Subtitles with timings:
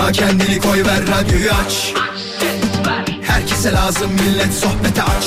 [0.00, 1.94] Yorma kendini koy ver radyoyu aç.
[3.22, 5.24] Herkese lazım millet sohbete aç.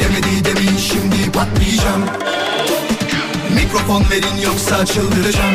[0.00, 2.04] Demedi demin şimdi patlayacağım.
[3.54, 5.54] Mikrofon verin yoksa çıldıracağım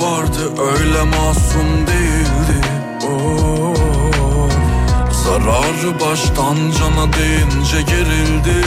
[0.00, 2.66] vardı öyle masum değildi.
[3.04, 3.74] Oo,
[5.24, 8.64] Zararı baştan cana deyince gerildi.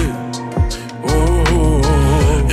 [1.03, 1.81] Oo,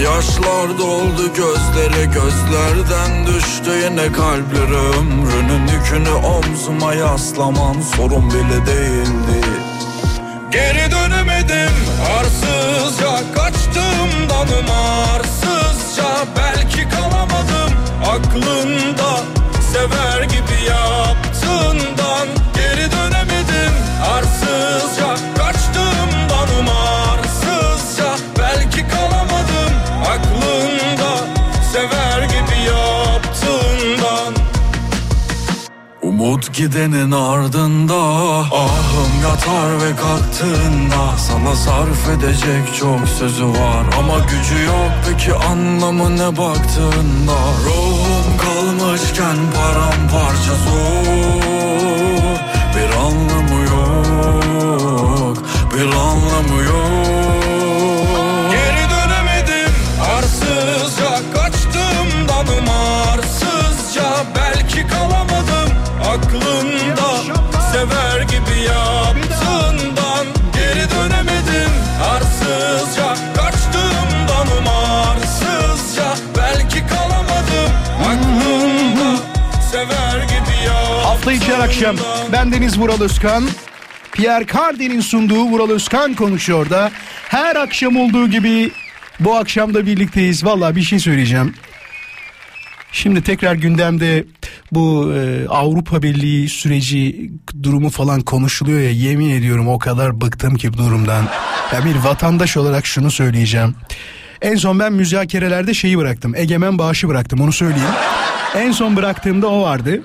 [0.02, 3.70] Yaşlar doldu gözlere gözlerden düştü.
[3.84, 9.46] Yine kalpleri ömrünün yükünü omzuma yaslaman sorun bile değildi.
[10.52, 11.72] Geri dönemedim
[12.18, 14.48] arsızca kaçtığımdan
[16.00, 17.72] umarsızca Belki kalamadım.
[18.04, 19.20] Aklında
[19.72, 21.99] sever gibi yaptığından
[36.20, 43.84] Umut gidenin ardında Ahım yatar ve kalktığında Sana sarf edecek çok sözü var.
[43.98, 47.36] Ama gücü yok peki anlamı ne baktığında?
[47.64, 51.10] Ruhum kalmışken paramparça zor.
[52.76, 55.36] Bir anlamı yok
[55.74, 57.09] Bir anlamı yok
[81.38, 81.96] her akşam
[82.32, 83.44] bendeniz Vural Özkan.
[84.12, 86.90] Pierre Cardin'in sunduğu Vural Özkan konuşuyor da
[87.28, 88.70] her akşam olduğu gibi
[89.20, 90.44] bu akşam da birlikteyiz.
[90.44, 91.54] Valla bir şey söyleyeceğim.
[92.92, 94.24] Şimdi tekrar gündemde
[94.72, 97.30] bu e, Avrupa Birliği süreci
[97.62, 101.24] durumu falan konuşuluyor ya yemin ediyorum o kadar bıktım ki durumdan.
[101.72, 103.74] Ya bir vatandaş olarak şunu söyleyeceğim.
[104.42, 106.34] En son ben müzakerelerde şeyi bıraktım.
[106.34, 107.94] Egemen bağışı bıraktım onu söyleyeyim.
[108.54, 110.02] En son bıraktığımda o vardı.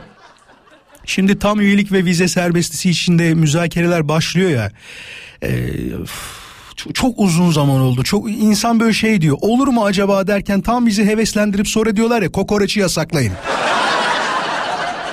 [1.06, 4.72] Şimdi tam üyelik ve vize serbestisi içinde müzakereler başlıyor ya.
[6.76, 8.04] Çok, çok uzun zaman oldu.
[8.04, 9.38] Çok insan böyle şey diyor.
[9.42, 13.34] Olur mu acaba derken tam bizi heveslendirip sonra diyorlar ya kokoreçi yasaklayın.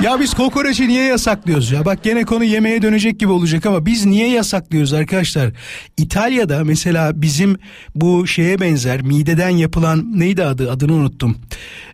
[0.02, 1.84] Ya biz kokoreçi niye yasaklıyoruz ya?
[1.84, 5.50] Bak gene konu yemeğe dönecek gibi olacak ama biz niye yasaklıyoruz arkadaşlar?
[5.96, 7.56] İtalya'da mesela bizim
[7.94, 11.36] bu şeye benzer mideden yapılan neydi adı adını unuttum.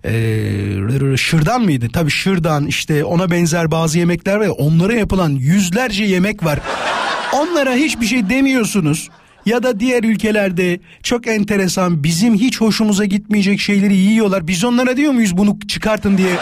[0.04, 1.88] Ee, şırdan mıydı?
[1.92, 6.60] Tabii şırdan işte ona benzer bazı yemekler var ya onlara yapılan yüzlerce yemek var.
[7.32, 9.08] Onlara hiçbir şey demiyorsunuz
[9.48, 14.48] ya da diğer ülkelerde çok enteresan bizim hiç hoşumuza gitmeyecek şeyleri yiyorlar.
[14.48, 16.36] Biz onlara diyor muyuz bunu çıkartın diye?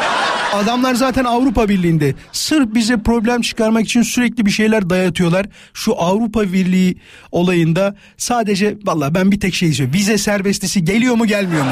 [0.52, 2.14] Adamlar zaten Avrupa Birliği'nde.
[2.32, 5.46] Sırf bize problem çıkarmak için sürekli bir şeyler dayatıyorlar.
[5.74, 6.96] Şu Avrupa Birliği
[7.32, 9.92] olayında sadece valla ben bir tek şey diyeceğim.
[9.92, 11.70] Vize serbestisi geliyor mu gelmiyor mu?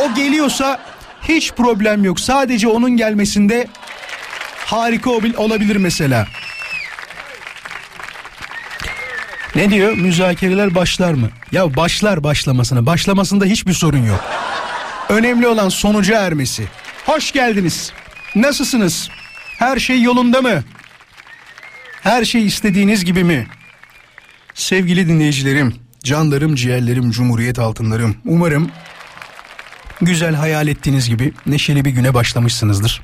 [0.00, 0.78] O geliyorsa
[1.28, 2.20] hiç problem yok.
[2.20, 3.66] Sadece onun gelmesinde
[4.66, 6.26] harika olabilir mesela.
[9.54, 9.92] Ne diyor?
[9.92, 11.30] Müzakereler başlar mı?
[11.52, 12.86] Ya başlar başlamasına.
[12.86, 14.24] Başlamasında hiçbir sorun yok.
[15.08, 16.64] Önemli olan sonuca ermesi.
[17.06, 17.92] Hoş geldiniz.
[18.34, 19.08] Nasılsınız?
[19.58, 20.64] Her şey yolunda mı?
[22.02, 23.46] Her şey istediğiniz gibi mi?
[24.54, 25.74] Sevgili dinleyicilerim,
[26.04, 28.16] canlarım, ciğerlerim, cumhuriyet altınlarım.
[28.24, 28.70] Umarım
[30.00, 33.02] güzel hayal ettiğiniz gibi neşeli bir güne başlamışsınızdır.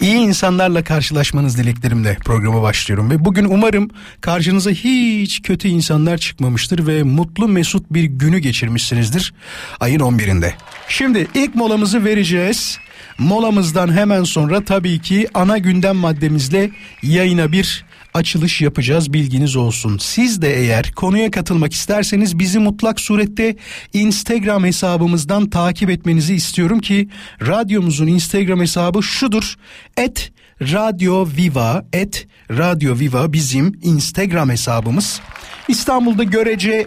[0.00, 3.90] İyi insanlarla karşılaşmanız dileklerimle programa başlıyorum ve bugün umarım
[4.20, 9.34] karşınıza hiç kötü insanlar çıkmamıştır ve mutlu mesut bir günü geçirmişsinizdir
[9.80, 10.52] ayın 11'inde.
[10.88, 12.78] Şimdi ilk molamızı vereceğiz.
[13.18, 16.70] Molamızdan hemen sonra tabii ki ana gündem maddemizle
[17.02, 19.98] yayına bir açılış yapacağız bilginiz olsun.
[20.00, 23.56] Siz de eğer konuya katılmak isterseniz bizi mutlak surette
[23.92, 27.08] Instagram hesabımızdan takip etmenizi istiyorum ki
[27.46, 29.54] radyomuzun Instagram hesabı şudur.
[29.96, 30.32] Et
[30.62, 35.20] Radyo Viva et Radyo Viva bizim Instagram hesabımız.
[35.68, 36.86] İstanbul'da görece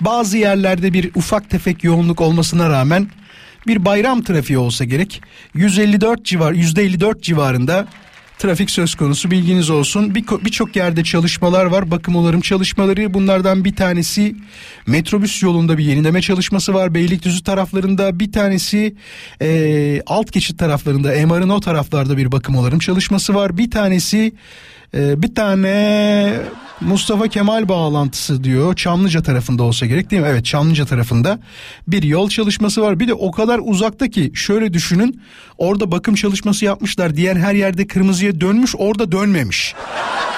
[0.00, 3.08] bazı yerlerde bir ufak tefek yoğunluk olmasına rağmen
[3.66, 5.22] bir bayram trafiği olsa gerek
[5.54, 7.86] 154 civar %54 civarında
[8.40, 10.14] trafik söz konusu bilginiz olsun.
[10.14, 11.90] Birçok bir yerde çalışmalar var.
[11.90, 13.14] Bakım onarım çalışmaları.
[13.14, 14.36] Bunlardan bir tanesi
[14.86, 16.94] metrobüs yolunda bir yenileme çalışması var.
[16.94, 18.94] Beylikdüzü taraflarında bir tanesi
[19.42, 23.58] e, alt geçit taraflarında MR'ın o taraflarda bir bakım onarım çalışması var.
[23.58, 24.32] Bir tanesi
[24.94, 26.40] e, bir tane
[26.80, 28.76] Mustafa Kemal bağlantısı diyor.
[28.76, 30.28] Çamlıca tarafında olsa gerek değil mi?
[30.28, 31.40] Evet Çamlıca tarafında
[31.88, 33.00] bir yol çalışması var.
[33.00, 35.20] Bir de o kadar uzakta ki şöyle düşünün.
[35.58, 37.16] Orada bakım çalışması yapmışlar.
[37.16, 39.74] Diğer her yerde kırmızıya dönmüş orada dönmemiş.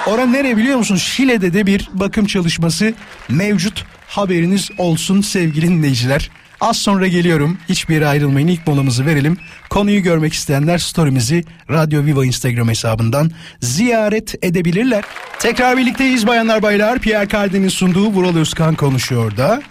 [0.07, 1.01] Ora nere biliyor musunuz?
[1.01, 2.93] Şile'de de bir bakım çalışması
[3.29, 3.85] mevcut.
[4.07, 6.29] Haberiniz olsun sevgili dinleyiciler.
[6.63, 7.57] Az sonra geliyorum.
[7.69, 8.47] Hiçbir yere ayrılmayın.
[8.47, 9.37] İlk molamızı verelim.
[9.69, 13.31] Konuyu görmek isteyenler story'mizi Radyo Viva Instagram hesabından
[13.61, 15.03] ziyaret edebilirler.
[15.39, 16.99] Tekrar birlikteyiz bayanlar baylar.
[16.99, 19.61] Pierre Cardin'in sunduğu Vural Özkan konuşuyor da.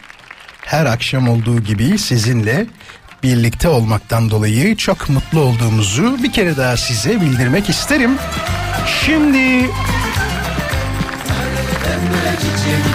[0.64, 2.66] Her akşam olduğu gibi sizinle
[3.22, 8.18] birlikte olmaktan dolayı çok mutlu olduğumuzu bir kere daha size bildirmek isterim.
[9.04, 9.70] Şimdi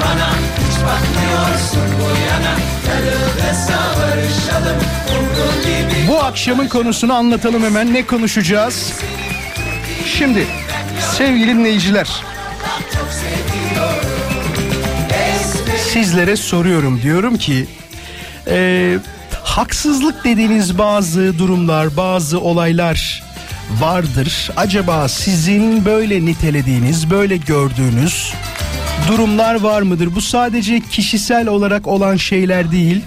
[0.01, 2.57] bana hiç bakmıyorsun bu yana
[6.07, 7.93] bu akşamın konusunu anlatalım hemen.
[7.93, 8.93] Ne konuşacağız?
[10.05, 10.47] Şimdi
[11.17, 12.07] sevgili dinleyiciler.
[15.93, 17.67] Sizlere soruyorum diyorum ki
[18.47, 18.97] e,
[19.43, 23.26] haksızlık dediğiniz bazı durumlar, bazı olaylar
[23.71, 24.49] vardır.
[24.57, 28.33] Acaba sizin böyle nitelediğiniz, böyle gördüğünüz
[29.07, 30.15] durumlar var mıdır?
[30.15, 33.01] Bu sadece kişisel olarak olan şeyler değil.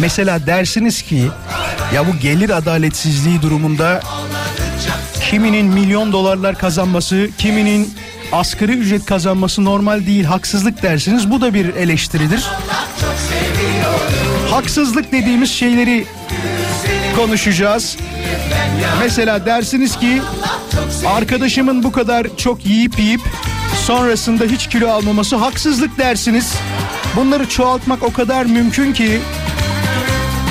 [0.00, 1.28] Mesela dersiniz ki
[1.94, 4.00] ya bu gelir adaletsizliği durumunda
[5.30, 7.94] kiminin milyon dolarlar kazanması, kiminin
[8.32, 11.30] asgari ücret kazanması normal değil, haksızlık dersiniz.
[11.30, 12.44] Bu da bir eleştiridir.
[14.50, 16.06] Haksızlık dediğimiz şeyleri
[17.16, 17.96] konuşacağız.
[19.00, 20.22] Mesela dersiniz ki
[21.06, 23.20] arkadaşımın bu kadar çok yiyip yiyip
[23.86, 26.54] sonrasında hiç kilo almaması haksızlık dersiniz.
[27.16, 29.20] Bunları çoğaltmak o kadar mümkün ki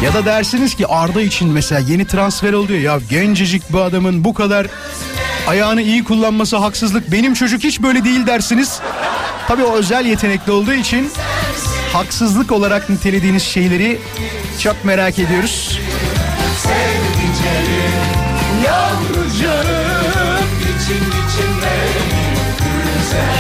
[0.04, 4.34] ya da dersiniz ki Arda için mesela yeni transfer oluyor ya gencecik bu adamın bu
[4.34, 4.68] kadar
[5.48, 7.12] ayağını iyi kullanması haksızlık.
[7.12, 8.80] Benim çocuk hiç böyle değil dersiniz.
[9.48, 11.10] Tabii o özel yetenekli olduğu için
[11.94, 14.00] haksızlık olarak nitelediğiniz şeyleri
[14.60, 15.80] çok merak ediyoruz.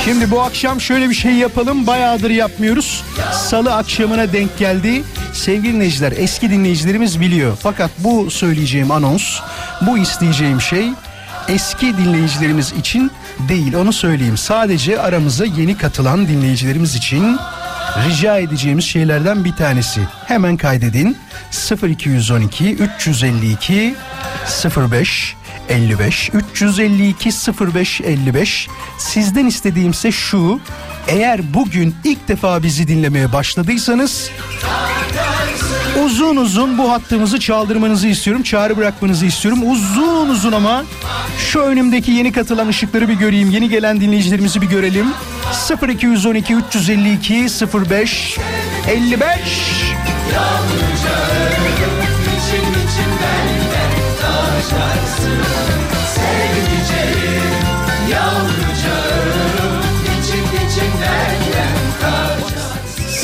[0.07, 1.87] Şimdi bu akşam şöyle bir şey yapalım.
[1.87, 3.03] Bayağıdır yapmıyoruz.
[3.33, 5.03] Salı akşamına denk geldi.
[5.33, 7.57] Sevgili dinleyiciler eski dinleyicilerimiz biliyor.
[7.61, 9.39] Fakat bu söyleyeceğim anons,
[9.81, 10.89] bu isteyeceğim şey
[11.47, 13.11] eski dinleyicilerimiz için
[13.49, 14.37] değil onu söyleyeyim.
[14.37, 17.37] Sadece aramıza yeni katılan dinleyicilerimiz için
[18.05, 20.01] rica edeceğimiz şeylerden bir tanesi.
[20.25, 21.17] Hemen kaydedin.
[21.83, 23.95] 0212 352
[24.91, 25.35] 05
[25.69, 27.29] 55 352
[27.73, 28.67] 05 55
[28.97, 30.59] sizden istediğimse şu
[31.07, 34.29] eğer bugün ilk defa bizi dinlemeye başladıysanız
[36.05, 38.43] uzun uzun bu hattımızı çaldırmanızı istiyorum.
[38.43, 39.71] Çağrı bırakmanızı istiyorum.
[39.71, 40.83] Uzun uzun ama
[41.51, 43.51] şu önümdeki yeni katılan ışıkları bir göreyim.
[43.51, 45.07] Yeni gelen dinleyicilerimizi bir görelim.
[45.89, 47.47] 0212 352
[47.89, 48.37] 05
[48.87, 49.29] 55
[50.33, 51.17] Yalnızca
[52.37, 53.47] için içimden
[54.21, 55.66] taşarsın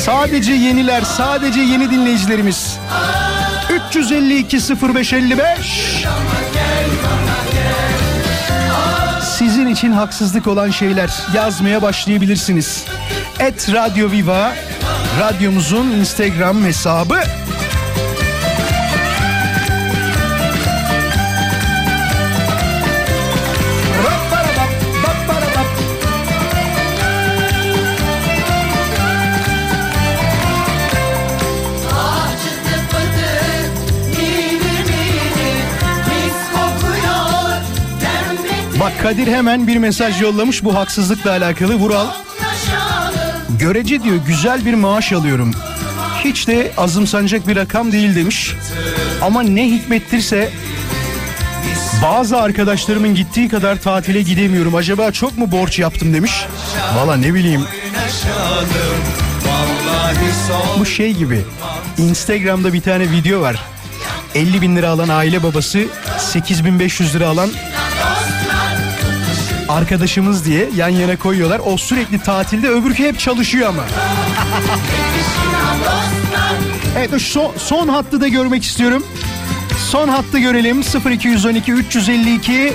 [0.04, 2.78] Sadece yeniler, sadece yeni dinleyicilerimiz.
[3.88, 6.04] 352 0555
[9.38, 12.84] Sizin için haksızlık olan şeyler yazmaya başlayabilirsiniz.
[13.38, 14.52] Et Radio Viva
[15.20, 17.20] radyomuzun Instagram hesabı.
[39.04, 41.74] Kadir hemen bir mesaj yollamış bu haksızlıkla alakalı.
[41.74, 42.06] Vural
[43.58, 45.50] görece diyor güzel bir maaş alıyorum.
[46.24, 48.54] Hiç de azımsanacak bir rakam değil demiş.
[49.22, 50.50] Ama ne hikmettirse
[52.02, 54.74] bazı arkadaşlarımın gittiği kadar tatile gidemiyorum.
[54.74, 56.32] Acaba çok mu borç yaptım demiş.
[56.96, 57.64] Valla ne bileyim.
[60.78, 61.40] Bu şey gibi.
[61.98, 63.62] Instagram'da bir tane video var.
[64.34, 65.84] 50 bin lira alan aile babası
[66.18, 67.50] 8500 lira alan
[69.68, 71.60] arkadaşımız diye yan yana koyuyorlar.
[71.64, 73.84] O sürekli tatilde öbürkü hep çalışıyor ama.
[76.98, 79.06] evet son, son hattı da görmek istiyorum.
[79.90, 82.72] Son hattı görelim 0212 352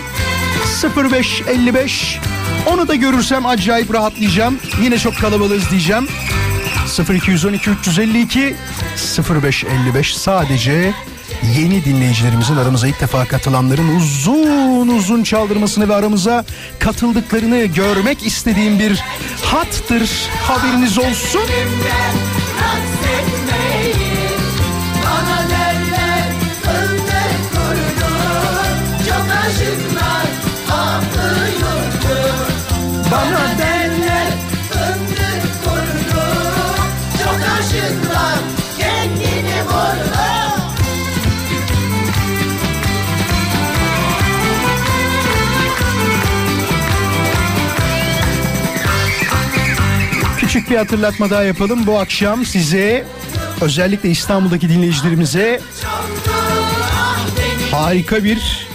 [0.97, 2.19] 0555
[2.67, 4.59] onu da görürsem acayip rahatlayacağım.
[4.81, 6.07] Yine çok kalabalığız diyeceğim.
[7.09, 8.55] 0212 352
[9.29, 10.93] 0555 sadece
[11.57, 16.45] yeni dinleyicilerimizin aramıza ilk defa katılanların uzun uzun çaldırmasını ve aramıza
[16.79, 19.03] katıldıklarını görmek istediğim bir
[19.43, 20.09] hattır.
[20.43, 21.41] Haberiniz olsun.
[22.61, 24.08] Bana
[50.49, 51.87] Küçük bir hatırlatma daha yapalım.
[51.87, 53.05] Bu akşam size
[53.61, 55.61] özellikle İstanbul'daki dinleyicilerimize
[57.71, 58.67] harika bir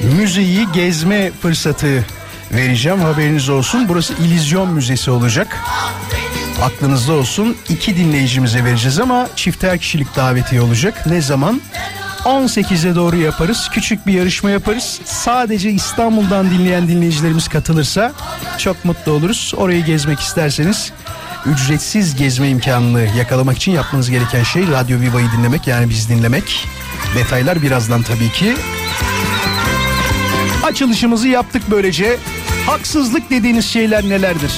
[0.00, 2.04] müzeyi gezme fırsatı
[2.52, 3.00] vereceğim.
[3.00, 3.88] Haberiniz olsun.
[3.88, 5.58] Burası İllüzyon Müzesi olacak.
[6.62, 7.56] Aklınızda olsun.
[7.68, 11.06] İki dinleyicimize vereceğiz ama çifter kişilik davetiye olacak.
[11.06, 11.60] Ne zaman?
[12.24, 13.68] 18'e doğru yaparız.
[13.72, 15.00] Küçük bir yarışma yaparız.
[15.04, 18.12] Sadece İstanbul'dan dinleyen dinleyicilerimiz katılırsa
[18.58, 19.52] çok mutlu oluruz.
[19.56, 20.92] Orayı gezmek isterseniz
[21.46, 26.66] ücretsiz gezme imkanını yakalamak için yapmanız gereken şey Radyo Viva'yı dinlemek yani bizi dinlemek.
[27.16, 28.54] Detaylar birazdan tabii ki.
[30.62, 32.18] Açılışımızı yaptık böylece.
[32.66, 34.52] Haksızlık dediğiniz şeyler nelerdir?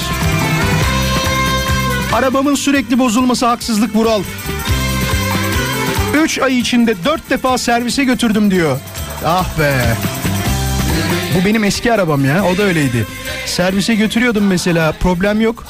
[2.12, 4.22] Arabamın sürekli bozulması haksızlık Vural.
[6.14, 8.78] 3 ay içinde 4 defa servise götürdüm diyor.
[9.26, 9.84] Ah be.
[11.34, 13.06] Bu benim eski arabam ya o da öyleydi.
[13.46, 15.64] Servise götürüyordum mesela problem yok.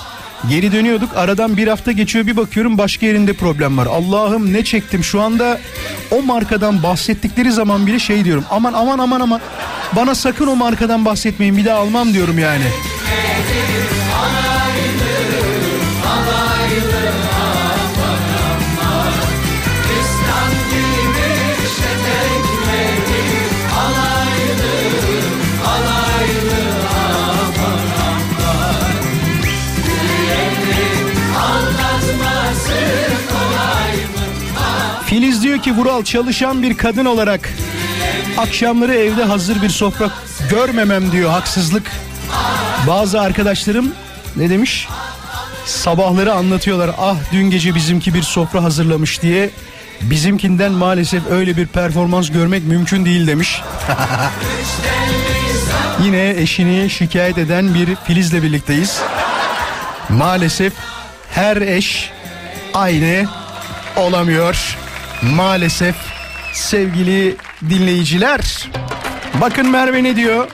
[0.49, 3.87] Geri dönüyorduk aradan bir hafta geçiyor bir bakıyorum başka yerinde problem var.
[3.87, 5.61] Allah'ım ne çektim şu anda
[6.11, 8.45] o markadan bahsettikleri zaman bile şey diyorum.
[8.51, 9.41] Aman aman aman aman
[9.93, 12.65] bana sakın o markadan bahsetmeyin bir daha almam diyorum yani.
[35.65, 37.51] Ki Vural çalışan bir kadın olarak
[38.39, 40.11] akşamları evde hazır bir sofra
[40.51, 41.91] görmemem diyor haksızlık.
[42.87, 43.93] Bazı arkadaşlarım
[44.37, 44.89] ne demiş?
[45.67, 49.51] Sabahları anlatıyorlar ah dün gece bizimki bir sofra hazırlamış diye.
[50.01, 53.63] Bizimkinden maalesef öyle bir performans görmek mümkün değil demiş.
[56.05, 59.01] Yine eşini şikayet eden bir Filiz'le birlikteyiz.
[60.09, 60.73] Maalesef
[61.31, 62.11] her eş
[62.75, 63.29] aynı
[63.97, 64.84] olamıyor.
[65.33, 65.95] Maalesef
[66.53, 67.37] sevgili
[67.71, 68.71] dinleyiciler.
[69.41, 70.49] Bakın Merve ne diyor?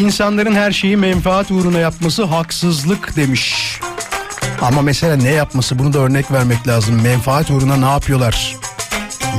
[0.00, 3.78] İnsanların her şeyi menfaat uğruna yapması haksızlık demiş.
[4.60, 7.02] Ama mesela ne yapması bunu da örnek vermek lazım.
[7.02, 8.56] Menfaat uğruna ne yapıyorlar?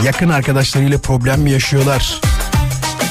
[0.04, 2.22] Yakın arkadaşlarıyla problem mi yaşıyorlar?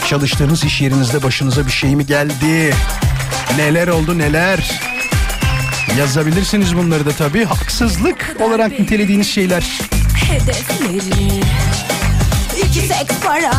[0.09, 2.75] Çalıştığınız iş yerinizde başınıza bir şey mi geldi?
[3.57, 4.81] Neler oldu neler?
[5.99, 7.45] Yazabilirsiniz bunları da tabii.
[7.45, 9.92] Haksızlık olarak nitelediğiniz şeyler.
[10.33, 11.43] Hedefleri
[12.67, 13.53] İki seks para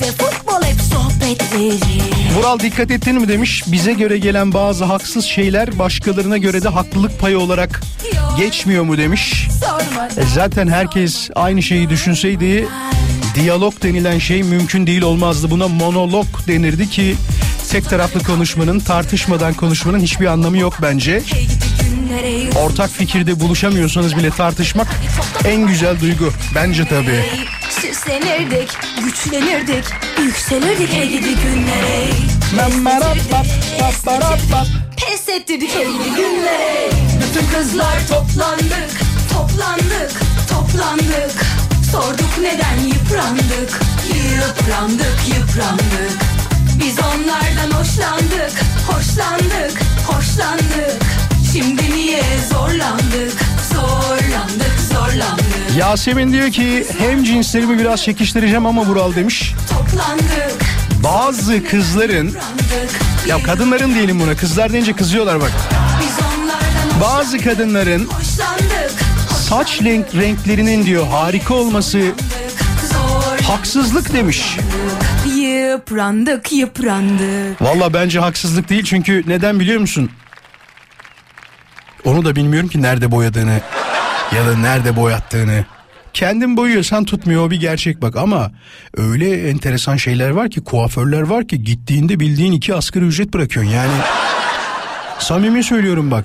[0.00, 2.02] Ve futbol hep sohbetleri
[2.36, 3.64] Vural dikkat ettin mi demiş.
[3.66, 7.80] Bize göre gelen bazı haksız şeyler başkalarına göre de haklılık payı olarak
[8.36, 9.48] geçmiyor mu demiş.
[10.16, 12.68] E zaten herkes aynı şeyi düşünseydi
[13.34, 15.50] diyalog denilen şey mümkün değil olmazdı.
[15.50, 17.16] Buna monolog denirdi ki
[17.70, 21.22] tek taraflı konuşmanın tartışmadan konuşmanın hiçbir anlamı yok bence.
[22.56, 24.88] Ortak fikirde buluşamıyorsanız bile tartışmak
[25.44, 26.32] en güzel duygu.
[26.54, 27.24] Bence tabii.
[27.70, 28.68] Süslenirdik,
[29.04, 29.84] güçlenirdik,
[30.18, 32.08] yükselirdik hey gidi günlere
[34.96, 36.90] Pes ettirdik hey gidi günlere
[37.22, 38.90] Bütün kızlar toplandık,
[39.32, 40.12] toplandık,
[40.50, 41.46] toplandık
[41.92, 46.18] Sorduk neden yıprandık, yıprandık, yıprandık
[46.78, 48.52] Biz onlardan hoşlandık,
[48.86, 51.31] hoşlandık, hoşlandık.
[51.52, 53.32] Şimdi niye zorlandık,
[53.74, 55.76] zorlandık, zorlandık.
[55.78, 59.54] Yasemin diyor ki hem cinslerimi biraz çekiştireceğim ama Vural demiş.
[59.70, 60.62] Toplandık,
[61.04, 62.34] Bazı kızların
[63.26, 65.52] ya kadınların diyelim buna kızlar deyince kızıyorlar bak.
[67.00, 68.08] Bazı kadınların
[69.48, 72.00] saç renk renklerinin diyor harika olması
[73.48, 74.56] haksızlık demiş.
[75.36, 77.62] Yıprandık, yıprandık.
[77.62, 80.10] Valla bence haksızlık değil çünkü neden biliyor musun?
[82.04, 83.60] Onu da bilmiyorum ki nerede boyadığını
[84.36, 85.64] ya da nerede boyattığını.
[86.12, 88.50] Kendin boyuyorsan tutmuyor o bir gerçek bak ama
[88.96, 93.92] öyle enteresan şeyler var ki kuaförler var ki gittiğinde bildiğin iki asgari ücret bırakıyorsun yani.
[95.18, 96.24] Samimi söylüyorum bak.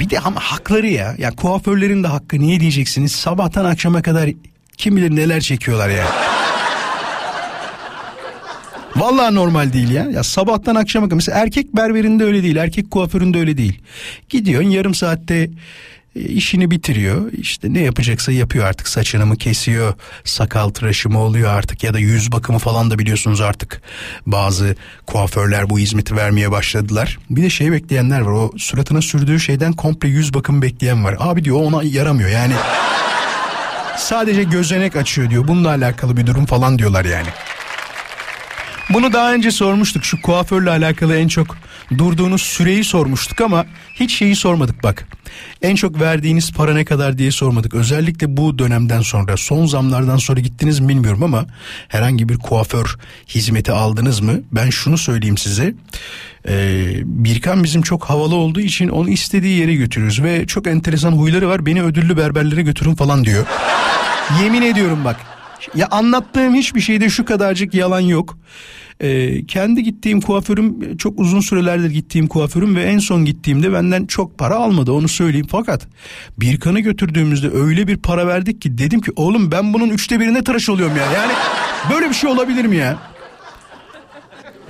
[0.00, 1.14] Bir de ama hakları ya.
[1.18, 3.12] Ya kuaförlerin de hakkı niye diyeceksiniz?
[3.12, 4.30] Sabahtan akşama kadar
[4.76, 6.06] kim bilir neler çekiyorlar ya.
[8.96, 10.04] Vallahi normal değil ya.
[10.04, 11.16] Ya sabahtan akşama kadar.
[11.16, 12.56] Mesela erkek berberinde öyle değil.
[12.56, 13.80] Erkek kuaföründe öyle değil.
[14.28, 15.50] Gidiyorsun yarım saatte
[16.16, 17.32] e, işini bitiriyor.
[17.32, 18.88] İşte ne yapacaksa yapıyor artık.
[18.88, 19.94] Saçını mı kesiyor,
[20.24, 23.82] sakal tıraşı mı oluyor artık ya da yüz bakımı falan da biliyorsunuz artık.
[24.26, 27.18] Bazı kuaförler bu hizmeti vermeye başladılar.
[27.30, 28.32] Bir de şey bekleyenler var.
[28.32, 31.16] O suratına sürdüğü şeyden komple yüz bakımı bekleyen var.
[31.18, 32.54] Abi diyor ona yaramıyor yani.
[33.96, 35.48] Sadece gözenek açıyor diyor.
[35.48, 37.28] Bununla alakalı bir durum falan diyorlar yani.
[38.94, 40.04] Bunu daha önce sormuştuk.
[40.04, 41.56] Şu kuaförle alakalı en çok
[41.98, 45.06] durduğunuz süreyi sormuştuk ama hiç şeyi sormadık bak.
[45.62, 47.74] En çok verdiğiniz para ne kadar diye sormadık.
[47.74, 51.46] Özellikle bu dönemden sonra son zamlardan sonra gittiniz mi bilmiyorum ama
[51.88, 52.96] herhangi bir kuaför
[53.28, 54.32] hizmeti aldınız mı?
[54.52, 55.74] Ben şunu söyleyeyim size.
[56.48, 61.48] Ee, Birkan bizim çok havalı olduğu için onu istediği yere götürürüz ve çok enteresan huyları
[61.48, 61.66] var.
[61.66, 63.46] Beni ödüllü berberlere götürün falan diyor.
[64.42, 65.31] Yemin ediyorum bak.
[65.74, 68.38] Ya anlattığım hiçbir şeyde şu kadarcık yalan yok.
[69.00, 74.38] Ee, kendi gittiğim kuaförüm çok uzun sürelerdir gittiğim kuaförüm ve en son gittiğimde benden çok
[74.38, 75.46] para almadı onu söyleyeyim.
[75.50, 75.86] Fakat
[76.40, 80.68] Birkan'ı götürdüğümüzde öyle bir para verdik ki dedim ki oğlum ben bunun üçte birine tıraş
[80.68, 81.12] oluyorum ya.
[81.12, 81.32] Yani
[81.90, 82.98] böyle bir şey olabilir mi ya?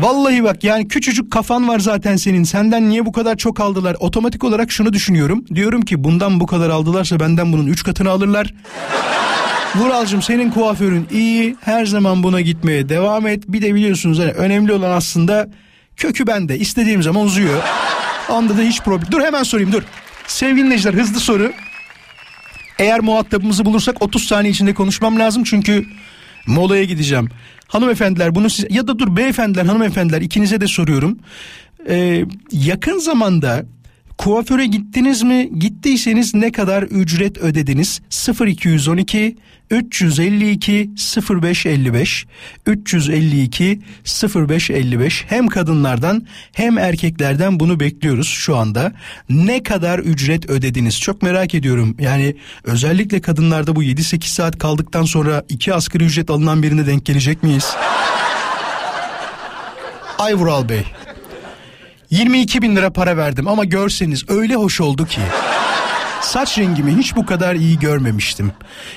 [0.01, 2.45] Vallahi bak yani küçücük kafan var zaten senin.
[2.45, 3.97] Senden niye bu kadar çok aldılar?
[4.01, 5.45] Otomatik olarak şunu düşünüyorum.
[5.55, 8.55] Diyorum ki bundan bu kadar aldılarsa benden bunun üç katını alırlar.
[9.77, 11.57] Vuralcığım senin kuaförün iyi.
[11.61, 13.45] Her zaman buna gitmeye devam et.
[13.49, 15.49] Bir de biliyorsunuz hani önemli olan aslında
[15.97, 16.59] kökü bende.
[16.59, 17.63] İstediğim zaman uzuyor.
[18.29, 19.09] Onda da hiç problem.
[19.11, 19.83] Dur hemen sorayım dur.
[20.27, 21.53] Sevgili dinleyiciler hızlı soru.
[22.79, 25.85] Eğer muhatabımızı bulursak 30 saniye içinde konuşmam lazım çünkü
[26.47, 27.29] molaya gideceğim.
[27.69, 31.19] Hanımefendiler bunu size ya da dur beyefendiler hanımefendiler ikinize de soruyorum.
[31.89, 33.65] Ee, yakın zamanda
[34.23, 35.51] kuaföre gittiniz mi?
[35.59, 38.01] Gittiyseniz ne kadar ücret ödediniz?
[38.47, 39.37] 0212
[39.71, 40.91] 352
[41.31, 42.27] 0555
[42.67, 43.81] 352
[44.35, 48.93] 0555 hem kadınlardan hem erkeklerden bunu bekliyoruz şu anda.
[49.29, 51.01] Ne kadar ücret ödediniz?
[51.01, 51.97] Çok merak ediyorum.
[52.01, 57.43] Yani özellikle kadınlarda bu 7-8 saat kaldıktan sonra iki asgari ücret alınan birine denk gelecek
[57.43, 57.77] miyiz?
[60.19, 60.85] Ay Vural Bey.
[62.13, 65.21] 22 bin lira para verdim ama görseniz öyle hoş oldu ki.
[66.21, 68.53] Saç rengimi hiç bu kadar iyi görmemiştim.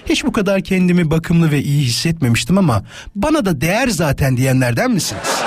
[0.05, 2.83] Hiç bu kadar kendimi bakımlı ve iyi hissetmemiştim ama
[3.15, 5.41] bana da değer zaten diyenlerden misiniz?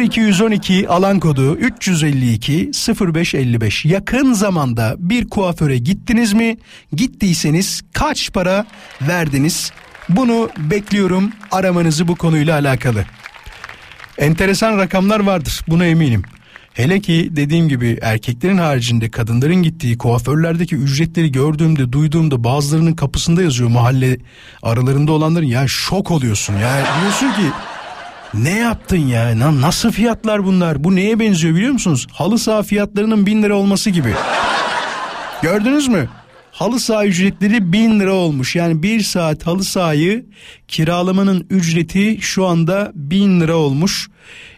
[0.00, 6.56] 0212 alan kodu 352 0555 yakın zamanda bir kuaföre gittiniz mi?
[6.92, 8.66] Gittiyseniz kaç para
[9.00, 9.72] verdiniz?
[10.08, 13.04] Bunu bekliyorum aramanızı bu konuyla alakalı.
[14.18, 16.22] Enteresan rakamlar vardır buna eminim.
[16.74, 23.70] Hele ki dediğim gibi erkeklerin haricinde kadınların gittiği kuaförlerdeki ücretleri gördüğümde duyduğumda bazılarının kapısında yazıyor
[23.70, 24.18] mahalle
[24.62, 26.84] aralarında olanların ya şok oluyorsun ya.
[27.00, 27.50] Diyorsun ki
[28.34, 29.38] ne yaptın ya?
[29.38, 30.84] Na- nasıl fiyatlar bunlar?
[30.84, 32.06] Bu neye benziyor biliyor musunuz?
[32.12, 34.12] Halı saha fiyatlarının bin lira olması gibi.
[35.42, 36.08] Gördünüz mü
[36.56, 38.56] halı saha ücretleri bin lira olmuş.
[38.56, 40.26] Yani bir saat halı sahayı
[40.68, 44.08] kiralamanın ücreti şu anda bin lira olmuş.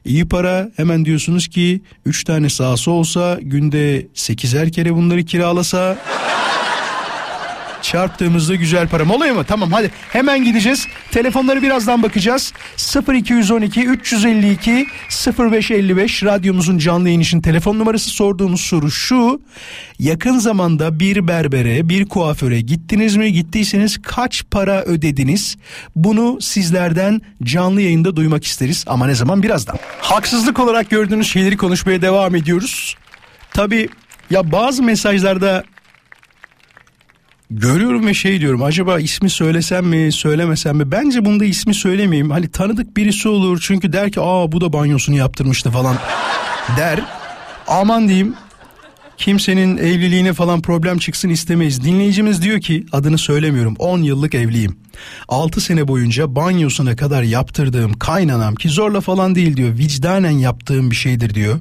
[0.04, 5.98] İyi para hemen diyorsunuz ki 3 tane sahası olsa günde 8'er kere bunları kiralasa
[7.88, 9.04] çarptığımızda güzel para.
[9.04, 9.44] Molaya mı?
[9.44, 10.86] Tamam hadi hemen gideceğiz.
[11.10, 12.52] Telefonları birazdan bakacağız.
[13.14, 14.86] 0212 352
[15.38, 19.40] 0555 radyomuzun canlı yayın için telefon numarası sorduğumuz soru şu.
[19.98, 23.32] Yakın zamanda bir berbere, bir kuaföre gittiniz mi?
[23.32, 25.56] Gittiyseniz kaç para ödediniz?
[25.96, 29.76] Bunu sizlerden canlı yayında duymak isteriz ama ne zaman birazdan.
[30.00, 32.96] Haksızlık olarak gördüğünüz şeyleri konuşmaya devam ediyoruz.
[33.50, 33.88] Tabii
[34.30, 35.64] ya bazı mesajlarda
[37.50, 40.90] görüyorum ve şey diyorum acaba ismi söylesem mi söylemesem mi?
[40.90, 42.30] Bence bunda ismi söylemeyeyim.
[42.30, 45.96] Hani tanıdık birisi olur çünkü der ki aa bu da banyosunu yaptırmıştı falan
[46.76, 47.00] der.
[47.68, 48.34] Aman diyeyim
[49.16, 51.84] kimsenin evliliğine falan problem çıksın istemeyiz.
[51.84, 54.78] Dinleyicimiz diyor ki adını söylemiyorum 10 yıllık evliyim.
[55.28, 60.96] 6 sene boyunca banyosuna kadar yaptırdığım kaynanam ki zorla falan değil diyor vicdanen yaptığım bir
[60.96, 61.60] şeydir diyor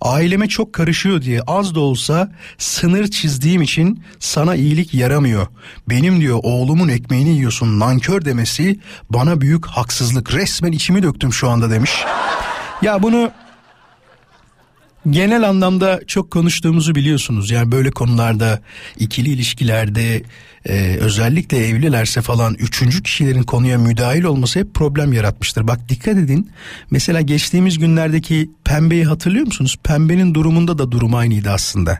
[0.00, 5.46] Aileme çok karışıyor diye az da olsa sınır çizdiğim için sana iyilik yaramıyor.
[5.88, 10.34] Benim diyor oğlumun ekmeğini yiyorsun nankör demesi bana büyük haksızlık.
[10.34, 11.92] Resmen içimi döktüm şu anda demiş.
[12.82, 13.30] Ya bunu
[15.10, 17.50] genel anlamda çok konuştuğumuzu biliyorsunuz.
[17.50, 18.60] Yani böyle konularda
[18.98, 20.22] ikili ilişkilerde
[20.68, 25.68] e, özellikle evlilerse falan üçüncü kişilerin konuya müdahil olması hep problem yaratmıştır.
[25.68, 26.50] Bak dikkat edin
[26.90, 29.76] mesela geçtiğimiz günlerdeki pembeyi hatırlıyor musunuz?
[29.84, 31.98] Pembenin durumunda da durum aynıydı aslında.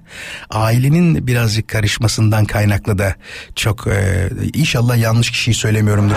[0.51, 3.15] Ailenin birazcık karışmasından kaynaklı da
[3.57, 6.17] çok e, inşallah yanlış kişiyi söylemiyorumdur.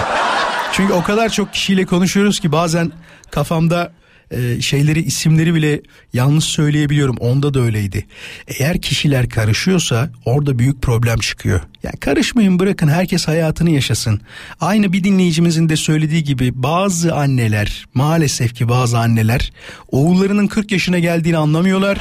[0.71, 2.91] Çünkü o kadar çok kişiyle konuşuyoruz ki bazen
[3.31, 3.91] kafamda
[4.35, 5.81] e, şeyleri isimleri bile
[6.13, 7.17] yanlış söyleyebiliyorum.
[7.17, 8.05] Onda da öyleydi.
[8.47, 11.61] Eğer kişiler karışıyorsa orada büyük problem çıkıyor.
[11.83, 14.21] Yani karışmayın bırakın herkes hayatını yaşasın.
[14.59, 19.51] Aynı bir dinleyicimizin de söylediği gibi bazı anneler maalesef ki bazı anneler
[19.87, 21.97] oğullarının 40 yaşına geldiğini anlamıyorlar.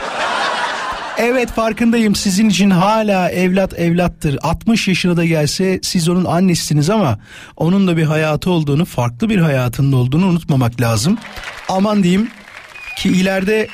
[1.18, 4.38] Evet farkındayım sizin için hala evlat evlattır.
[4.42, 7.18] 60 yaşına da gelse siz onun annesiniz ama
[7.56, 11.18] onun da bir hayatı olduğunu, farklı bir hayatının olduğunu unutmamak lazım.
[11.68, 12.30] Aman diyeyim
[12.98, 13.68] ki ileride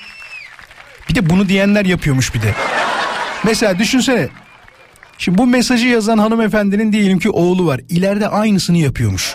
[1.08, 2.54] bir de bunu diyenler yapıyormuş bir de.
[3.44, 4.28] Mesela düşünsene.
[5.18, 7.80] Şimdi bu mesajı yazan hanımefendinin diyelim ki oğlu var.
[7.88, 9.34] İleride aynısını yapıyormuş.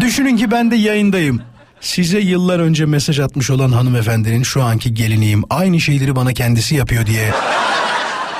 [0.00, 1.42] Düşünün ki ben de yayındayım.
[1.80, 5.42] Size yıllar önce mesaj atmış olan hanımefendinin şu anki geliniyim.
[5.50, 7.30] Aynı şeyleri bana kendisi yapıyor diye.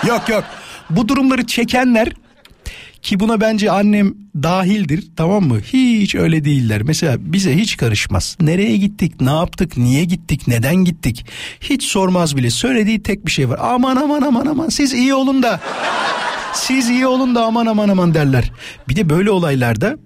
[0.07, 0.45] yok yok.
[0.91, 2.13] Bu durumları çekenler
[3.03, 5.61] ki buna bence annem dahildir tamam mı?
[5.61, 6.83] Hiç öyle değiller.
[6.83, 8.37] Mesela bize hiç karışmaz.
[8.41, 11.27] Nereye gittik, ne yaptık, niye gittik, neden gittik?
[11.61, 12.51] Hiç sormaz bile.
[12.51, 13.59] Söylediği tek bir şey var.
[13.63, 15.61] Aman aman aman aman siz iyi olun da.
[16.55, 18.53] Siz iyi olun da aman aman aman derler.
[18.89, 19.97] Bir de böyle olaylarda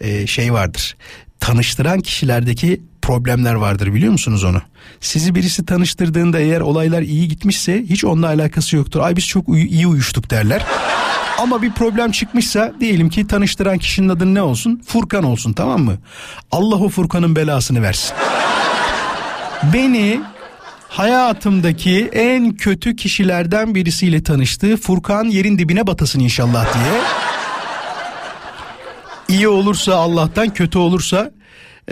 [0.00, 0.96] e, şey vardır.
[1.40, 4.62] Tanıştıran kişilerdeki problemler vardır biliyor musunuz onu?
[5.00, 9.00] Sizi birisi tanıştırdığında eğer olaylar iyi gitmişse hiç onunla alakası yoktur.
[9.00, 10.64] Ay biz çok uy- iyi uyuştuk derler.
[11.38, 14.82] Ama bir problem çıkmışsa diyelim ki tanıştıran kişinin adı ne olsun?
[14.86, 15.98] Furkan olsun tamam mı?
[16.50, 18.12] Allah o Furkan'ın belasını versin.
[19.72, 20.20] Beni
[20.88, 24.76] hayatımdaki en kötü kişilerden birisiyle tanıştı.
[24.76, 27.00] Furkan yerin dibine batasın inşallah diye.
[29.30, 31.30] İyi olursa Allah'tan kötü olursa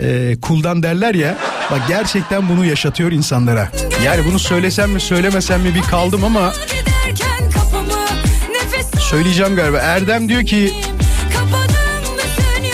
[0.01, 1.37] e, kuldan derler ya.
[1.71, 3.71] Bak gerçekten bunu yaşatıyor insanlara.
[4.05, 6.53] Yani bunu söylesem mi söylemesem mi bir kaldım ama
[8.99, 9.77] söyleyeceğim galiba.
[9.77, 10.73] Erdem diyor ki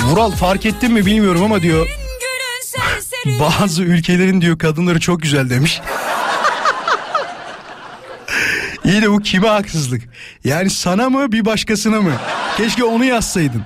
[0.04, 1.88] Vural fark ettin mi bilmiyorum ama diyor
[3.40, 5.82] bazı ülkelerin diyor kadınları çok güzel demiş.
[8.86, 10.02] İyi de bu kime haksızlık?
[10.44, 12.12] Yani sana mı bir başkasına mı?
[12.58, 13.64] Keşke onu yazsaydın.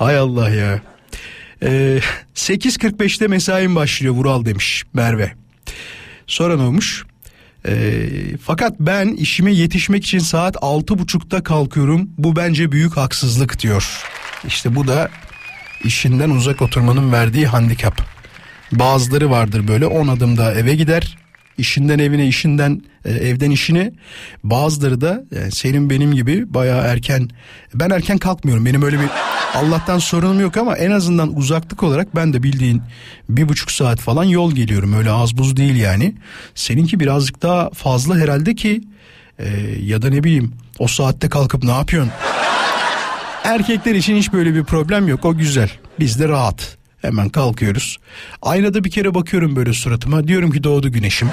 [0.00, 0.80] Hay Allah ya.
[1.62, 2.00] Ee,
[2.34, 5.32] 8.45'te mesaim başlıyor Vural demiş Merve.
[6.26, 7.04] Sonra ne olmuş?
[7.68, 8.08] Ee,
[8.42, 12.10] fakat ben işime yetişmek için saat altı buçukta kalkıyorum.
[12.18, 14.02] Bu bence büyük haksızlık diyor.
[14.46, 15.08] İşte bu da
[15.84, 18.02] işinden uzak oturmanın verdiği handikap.
[18.72, 21.16] Bazıları vardır böyle 10 adımda eve gider.
[21.60, 23.92] İşinden evine, işinden e, evden işine.
[24.44, 27.28] Bazıları da yani senin benim gibi bayağı erken.
[27.74, 28.66] Ben erken kalkmıyorum.
[28.66, 29.08] Benim öyle bir
[29.54, 32.82] Allah'tan sorunum yok ama en azından uzaklık olarak ben de bildiğin
[33.28, 34.92] bir buçuk saat falan yol geliyorum.
[34.92, 36.14] Öyle az buz değil yani.
[36.54, 38.80] Seninki birazcık daha fazla herhalde ki
[39.38, 39.48] e,
[39.82, 42.12] ya da ne bileyim o saatte kalkıp ne yapıyorsun?
[43.44, 45.24] Erkekler için hiç böyle bir problem yok.
[45.24, 45.70] O güzel.
[45.98, 46.79] Biz de rahat.
[47.02, 47.98] Hemen kalkıyoruz.
[48.42, 50.28] Aynada bir kere bakıyorum böyle suratıma.
[50.28, 51.28] Diyorum ki doğdu güneşim.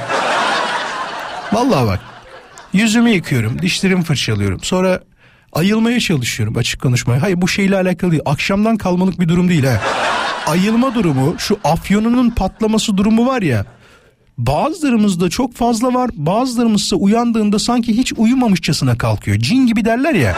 [1.53, 1.99] Vallahi bak.
[2.73, 3.61] Yüzümü yıkıyorum.
[3.61, 4.59] Dişlerimi fırçalıyorum.
[4.63, 5.01] Sonra
[5.53, 7.21] ayılmaya çalışıyorum açık konuşmaya.
[7.21, 8.23] Hayır bu şeyle alakalı değil.
[8.25, 9.81] Akşamdan kalmalık bir durum değil ha.
[10.47, 13.65] Ayılma durumu şu afyonunun patlaması durumu var ya.
[14.37, 16.09] Bazılarımızda çok fazla var.
[16.13, 19.37] Bazılarımızsa uyandığında sanki hiç uyumamışçasına kalkıyor.
[19.39, 20.35] Cin gibi derler ya.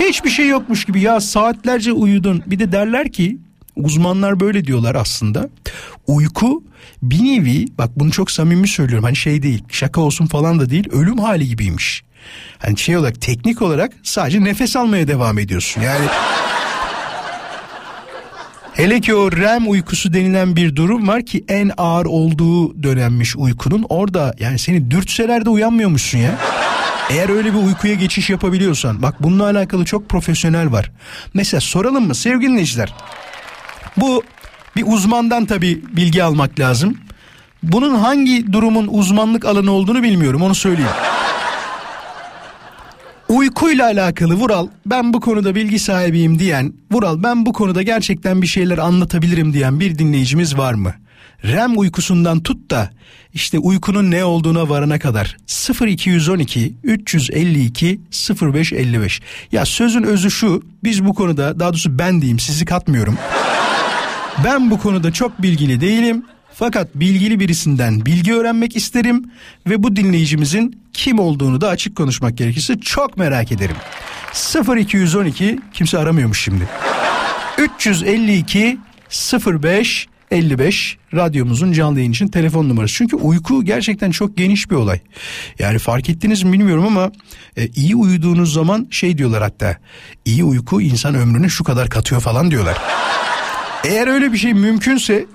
[0.00, 2.42] Hiçbir şey yokmuş gibi ya saatlerce uyudun.
[2.46, 3.38] Bir de derler ki
[3.76, 5.48] uzmanlar böyle diyorlar aslında.
[6.06, 6.64] Uyku
[7.02, 10.88] bir nevi bak bunu çok samimi söylüyorum hani şey değil şaka olsun falan da değil
[10.92, 12.02] ölüm hali gibiymiş.
[12.58, 15.80] Hani şey olarak teknik olarak sadece nefes almaya devam ediyorsun.
[15.80, 16.06] Yani
[18.72, 23.86] Hele ki o REM uykusu denilen bir durum var ki en ağır olduğu dönemmiş uykunun.
[23.88, 26.38] Orada yani seni dürtseler de uyanmıyormuşsun ya.
[27.10, 30.92] Eğer öyle bir uykuya geçiş yapabiliyorsan bak bununla alakalı çok profesyonel var.
[31.34, 32.94] Mesela soralım mı sevgili dinleyiciler?
[33.96, 34.22] Bu
[34.76, 36.98] bir uzmandan tabii bilgi almak lazım.
[37.62, 40.90] Bunun hangi durumun uzmanlık alanı olduğunu bilmiyorum onu söyleyeyim.
[43.28, 48.46] Uykuyla alakalı Vural ben bu konuda bilgi sahibiyim diyen Vural ben bu konuda gerçekten bir
[48.46, 50.94] şeyler anlatabilirim diyen bir dinleyicimiz var mı?
[51.48, 52.90] REM uykusundan tut da
[53.34, 55.36] işte uykunun ne olduğuna varana kadar
[55.86, 58.00] 0212 352
[58.42, 59.20] 0555
[59.52, 63.18] ya sözün özü şu biz bu konuda daha doğrusu ben diyeyim sizi katmıyorum.
[64.44, 66.24] Ben bu konuda çok bilgili değilim.
[66.54, 69.30] Fakat bilgili birisinden bilgi öğrenmek isterim
[69.66, 73.76] ve bu dinleyicimizin kim olduğunu da açık konuşmak gerekirse çok merak ederim.
[74.76, 76.68] 0212 kimse aramıyormuş şimdi.
[77.58, 78.78] 352
[79.62, 82.94] 05 55 radyomuzun canlı yayın için telefon numarası.
[82.94, 85.00] Çünkü uyku gerçekten çok geniş bir olay.
[85.58, 87.12] Yani fark ettiniz mi bilmiyorum ama
[87.56, 89.76] e, iyi uyuduğunuz zaman şey diyorlar hatta.
[90.24, 92.76] iyi uyku insan ömrünü şu kadar katıyor falan diyorlar.
[93.84, 95.26] Eğer öyle bir şey mümkünse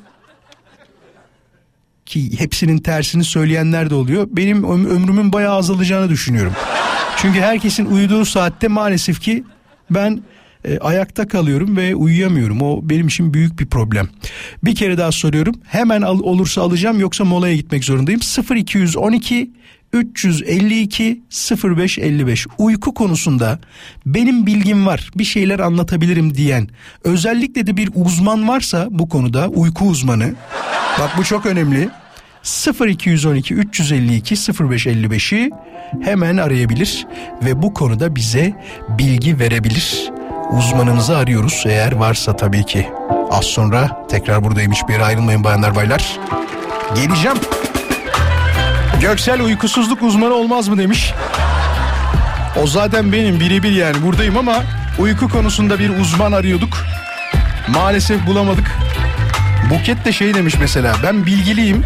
[2.06, 4.28] ki hepsinin tersini söyleyenler de oluyor.
[4.32, 6.54] Benim öm- ömrümün bayağı azalacağını düşünüyorum.
[7.18, 9.44] Çünkü herkesin uyuduğu saatte maalesef ki
[9.90, 10.24] ben
[10.66, 12.62] e, ayakta kalıyorum ve uyuyamıyorum.
[12.62, 14.08] O benim için büyük bir problem.
[14.64, 15.56] Bir kere daha soruyorum.
[15.64, 18.22] Hemen al, olursa alacağım yoksa molaya gitmek zorundayım.
[18.56, 19.52] 0212
[19.94, 21.22] 352
[21.64, 23.60] 0555 uyku konusunda
[24.06, 26.68] benim bilgim var bir şeyler anlatabilirim diyen
[27.04, 30.34] özellikle de bir uzman varsa bu konuda uyku uzmanı
[31.00, 31.90] bak bu çok önemli
[32.44, 35.52] 0212 352 0555'i
[36.02, 37.08] hemen arayabilir
[37.46, 38.54] ve bu konuda bize
[38.98, 40.21] bilgi verebilir.
[40.52, 42.90] Uzmanımızı arıyoruz eğer varsa tabii ki.
[43.32, 46.20] Az sonra tekrar buradayım hiçbir yere ayrılmayın bayanlar baylar.
[46.96, 47.38] Geleceğim.
[49.02, 51.14] Göksel uykusuzluk uzmanı olmaz mı demiş.
[52.64, 54.56] O zaten benim birebir yani buradayım ama
[55.00, 56.78] uyku konusunda bir uzman arıyorduk.
[57.68, 58.72] Maalesef bulamadık.
[59.70, 61.84] Buket de şey demiş mesela ben bilgiliyim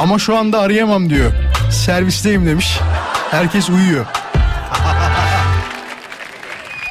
[0.00, 1.32] ama şu anda arayamam diyor.
[1.70, 2.78] Servisteyim demiş.
[3.30, 4.06] Herkes uyuyor.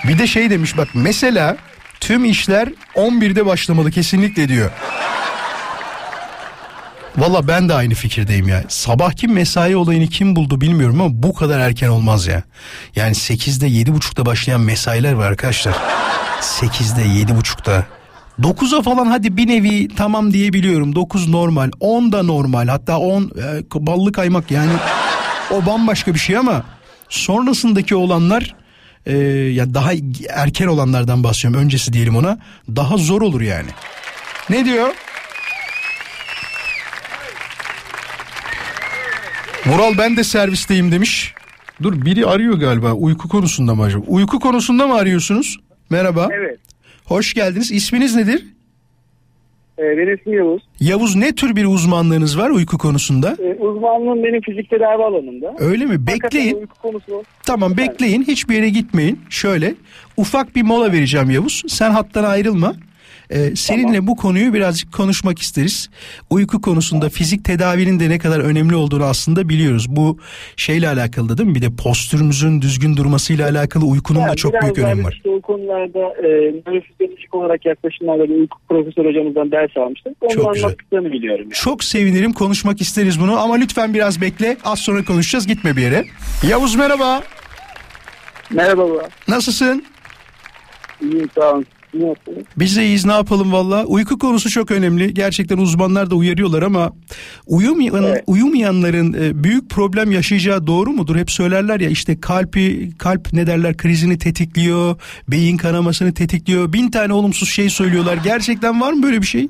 [0.08, 1.58] Bir de şey demiş bak mesela
[2.00, 4.72] tüm işler 11'de başlamalı kesinlikle diyor.
[7.18, 8.64] Valla ben de aynı fikirdeyim ya.
[8.68, 12.44] Sabahki mesai olayını kim buldu bilmiyorum ama bu kadar erken olmaz ya.
[12.96, 15.74] Yani 8'de 7.30'da başlayan mesailer var arkadaşlar.
[16.42, 17.86] 8'de 7.30'da.
[18.40, 20.96] 9'a falan hadi bir nevi tamam diyebiliyorum.
[20.96, 21.72] 9 normal.
[21.80, 22.68] 10 da normal.
[22.68, 23.28] Hatta 10 e,
[23.74, 24.72] ballı kaymak yani
[25.52, 26.64] o bambaşka bir şey ama
[27.10, 28.56] sonrasındaki olanlar
[29.06, 29.18] e,
[29.54, 29.92] ya daha
[30.30, 31.66] erken olanlardan bahsediyorum.
[31.66, 32.40] Öncesi diyelim ona.
[32.76, 33.70] Daha zor olur yani.
[34.50, 34.90] Ne diyor?
[39.66, 41.34] Vural ben de servisteyim demiş.
[41.84, 44.06] Dur biri arıyor galiba uyku konusunda mı acaba?
[44.08, 45.58] Uyku konusunda mı arıyorsunuz?
[45.90, 46.28] Merhaba.
[46.32, 46.60] Evet.
[47.06, 47.72] Hoş geldiniz.
[47.72, 48.46] İsminiz nedir?
[49.82, 50.62] Ee, benim ismim Yavuz.
[50.80, 53.38] Yavuz ne tür bir uzmanlığınız var uyku konusunda?
[53.40, 55.56] Ee, uzmanlığım benim fizik tedavi alanında.
[55.60, 56.08] Öyle mi?
[56.08, 56.56] Bekleyin.
[56.56, 57.24] Uyku konusu.
[57.46, 58.24] Tamam bekleyin.
[58.24, 59.20] Hiçbir yere gitmeyin.
[59.30, 59.76] Şöyle
[60.18, 61.64] ufak bir mola vereceğim Yavuz.
[61.68, 62.74] Sen hattan ayrılma.
[63.32, 65.90] Ee, seninle bu konuyu birazcık konuşmak isteriz.
[66.30, 69.86] Uyku konusunda fizik tedavinin de ne kadar önemli olduğunu aslında biliyoruz.
[69.90, 70.18] Bu
[70.56, 71.56] şeyle alakalı da değil mi?
[71.56, 75.14] Bir de postürümüzün düzgün durmasıyla alakalı uykunun da Yani çok biraz büyük önemi var.
[75.14, 76.28] işte o konularda e,
[76.68, 80.14] nörofizyolojik olarak yaklaşımlarda bir uyku profesör hocamızdan ders almıştık.
[80.22, 80.76] Onu Çok güzel.
[80.92, 81.42] biliyorum.
[81.44, 81.54] Yani.
[81.54, 84.58] Çok sevinirim konuşmak isteriz bunu ama lütfen biraz bekle.
[84.66, 86.06] Az sonra konuşacağız gitme bir yere.
[86.50, 87.22] Yavuz merhaba.
[88.52, 88.84] Merhaba.
[89.28, 89.86] Nasılsın?
[91.02, 91.66] İyiyim sağ olun.
[91.94, 92.14] Ne?
[92.60, 93.86] Biz de iyiyiz ne yapalım valla.
[93.86, 95.14] Uyku konusu çok önemli.
[95.14, 96.92] Gerçekten uzmanlar da uyarıyorlar ama
[97.48, 98.24] uyumayan, Evet.
[98.28, 101.16] uyumayanların e, büyük problem yaşayacağı doğru mudur?
[101.16, 104.96] Hep söylerler ya işte kalpi kalp ne derler krizini tetikliyor,
[105.28, 106.74] beyin kanamasını tetikliyor.
[106.74, 108.18] Bin tane olumsuz şey söylüyorlar.
[108.24, 109.48] Gerçekten var mı böyle bir şey?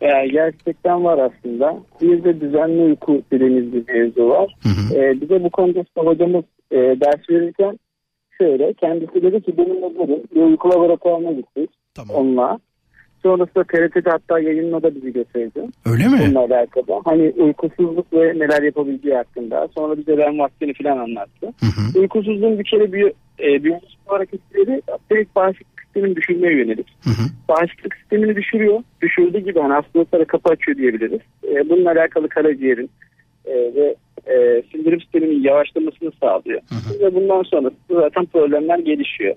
[0.00, 1.76] Ee, gerçekten var aslında.
[2.02, 4.54] Bir de düzenli uyku dediğimiz bir mevzu var.
[4.94, 7.78] Ee, bize bu konuda hocamız e, ders verirken
[8.42, 12.16] şöyle kendisi dedi ki benimle gelin bir uyku laboratuvarına gittik Tamam.
[12.16, 12.58] onunla.
[13.22, 15.60] Sonrasında TRT'de hatta yayınla da bizi götürdü.
[15.86, 16.18] Öyle mi?
[16.22, 17.00] Bununla alakalı.
[17.04, 19.68] Hani uykusuzluk ve neler yapabileceği hakkında.
[19.74, 21.46] Sonra bize REM vaktini falan anlattı.
[21.60, 22.00] Hı hı.
[22.00, 26.86] Uykusuzluğun bir kere bir e, biyolojik olarak etkileri direkt bağışıklık sistemini düşürmeye yönelik.
[27.04, 27.24] Hı hı.
[27.48, 28.82] Bağışıklık sistemini düşürüyor.
[29.02, 31.20] Düşürdüğü gibi hani hastalıklara kapı açıyor diyebiliriz.
[31.44, 32.90] E, bununla alakalı karaciğerin
[33.44, 33.94] e, ve
[34.26, 36.60] e, sindirim sisteminin yavaşlamasını sağlıyor.
[37.00, 39.34] Ve bundan sonra zaten problemler gelişiyor.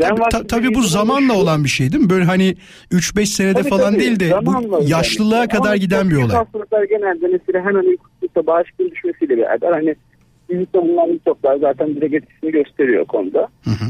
[0.00, 2.10] Tabii, ta- tabii bu zamanla şu- olan bir şey değil mi?
[2.10, 2.54] Böyle hani
[2.92, 4.00] 3-5 senede Tabii, falan tabii.
[4.00, 6.36] değil de bu yaşlılığa kadar Ama giden bir olay.
[6.36, 9.94] Hastalıklar genelde mesela hemen uykusuzlukta bağışıklığın düşmesiyle beraber hani
[10.48, 13.48] Büyükte bulunan mikroplar zaten direkt etkisini gösteriyor konuda.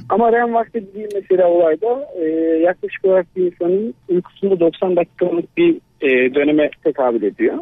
[0.09, 2.25] Ama REM vakti dediğim mesela olayda e,
[2.63, 7.59] yaklaşık olarak bir insanın uykusunda 90 dakikalık bir e, döneme tekabül ediyor.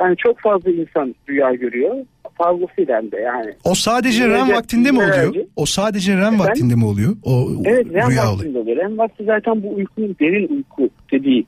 [0.00, 1.94] Yani çok fazla insan rüya görüyor.
[2.38, 3.52] Fazlasıyla de yani.
[3.64, 5.14] O sadece REM vaktinde mi oluyor?
[5.14, 5.46] enerji.
[5.56, 7.16] O sadece REM vaktinde mi oluyor?
[7.24, 8.76] O Evet REM rüya vaktinde oluyor.
[8.76, 11.46] REM vakti zaten bu uykunun derin uyku dediği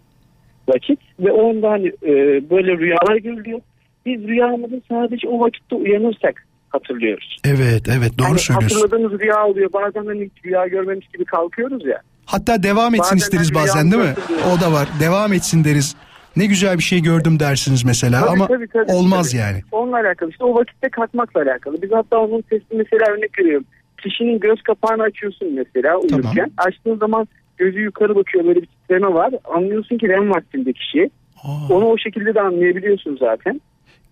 [0.68, 2.10] vakit ve onda hani e,
[2.50, 3.60] böyle rüyalar görülüyor.
[4.06, 7.36] Biz rüyamızı sadece o vakitte uyanırsak hatırlıyoruz.
[7.44, 8.80] Evet evet doğru Hani söylüyorsun.
[8.80, 9.72] Hatırladığımız rüya oluyor.
[9.72, 12.00] Bazen hani rüya görmemiş gibi kalkıyoruz ya.
[12.26, 14.14] Hatta devam etsin Bazen isteriz ben bazen değil mi?
[14.54, 14.88] O da var.
[15.00, 15.96] Devam etsin deriz.
[16.36, 19.40] Ne güzel bir şey gördüm dersiniz mesela Tabii, ama tabii, tabii, olmaz tabii.
[19.40, 19.60] yani.
[19.72, 21.82] Onunla alakalı işte o vakitte kalkmakla alakalı.
[21.82, 23.64] Biz hatta onun testi mesela örnek veriyorum.
[24.02, 26.22] Kişinin göz kapağını açıyorsun mesela uyurken.
[26.22, 26.50] Tamam.
[26.56, 29.34] Açtığın zaman gözü yukarı bakıyor böyle bir titreme var.
[29.54, 31.10] Anlıyorsun ki REM vaktinde kişi.
[31.42, 31.74] Aa.
[31.74, 33.60] Onu o şekilde de anlayabiliyorsun zaten.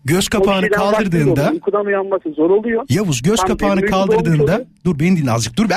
[0.05, 1.51] Göz kapağını kaldırdığında.
[1.53, 2.85] Uykudan uyanması zor oluyor.
[2.89, 5.75] Yavuz göz Tam kapağını kaldırdığında dur beni dinle azıcık dur be.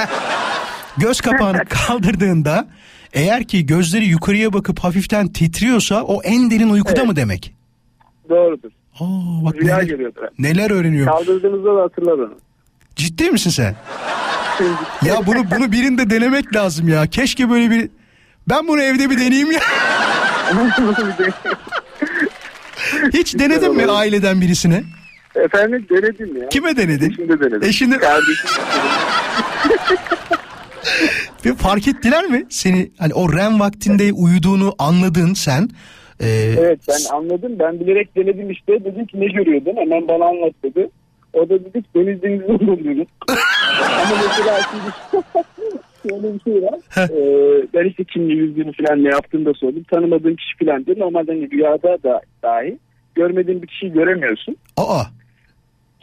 [0.97, 2.67] Göz kapağını kaldırdığında
[3.13, 7.07] eğer ki gözleri yukarıya bakıp hafiften titriyorsa o en derin uykuda Evet.
[7.07, 7.53] mı demek?
[8.29, 8.69] Doğrudur.
[8.99, 10.21] Aa, bak Rüya neler, görüyordur.
[10.39, 11.13] neler öğreniyorum.
[11.13, 12.33] Kaldırdığınızda da hatırlar onu.
[12.95, 13.75] Ciddi misin sen?
[15.05, 17.07] Ya bunu bunu birinde denemek lazım ya.
[17.07, 17.89] Keşke böyle bir
[18.49, 19.59] ben bunu evde bir deneyeyim ya.
[23.13, 24.83] Hiç denedin mi aileden birisine?
[25.35, 26.49] Efendim denedim ya.
[26.49, 27.09] Kime denedin?
[27.11, 27.63] Eşimde denedim.
[27.69, 28.49] Eşinde- Kardeşim.
[31.45, 32.45] Ve fark ettiler mi?
[32.49, 35.69] Seni hani o REM vaktinde uyuduğunu anladın sen.
[36.19, 37.51] Ee, Evet ben anladım.
[37.59, 38.85] Ben bilerek denedim işte.
[38.85, 39.75] Dedim ki ne görüyordun?
[39.77, 40.89] Hemen bana anlat dedi.
[41.33, 43.05] O da dedi ki deniz denizde oluyor.
[43.81, 44.91] Ama mesela şimdi
[46.03, 46.79] şöyle bir şey var.
[46.97, 49.83] Ee, ben işte kimle yüzdüğünü falan ne yaptığını da sordum.
[49.83, 50.99] Tanımadığım kişi falan dedi.
[50.99, 52.77] Normalde hani rüyada da dahi
[53.15, 54.55] görmediğin bir kişiyi göremiyorsun.
[54.77, 55.03] Aa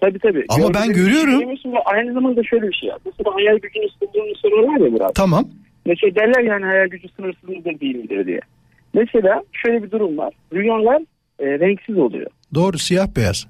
[0.00, 0.44] Tabii tabii.
[0.48, 1.24] Ama ben bir görüyorum.
[1.24, 2.98] kişiyi göremiyorsun ve aynı zamanda şöyle bir şey var.
[3.06, 5.14] Mesela hayal gücünü sınırını soruyorlar ya Murat.
[5.14, 5.44] tamam.
[5.86, 8.40] Mesela derler yani hayal gücü sınırsız mıdır değil midir diye.
[8.94, 10.34] Mesela şöyle bir durum var.
[10.52, 11.02] Rüyalar
[11.38, 12.30] e, renksiz oluyor.
[12.54, 13.46] Doğru siyah beyaz.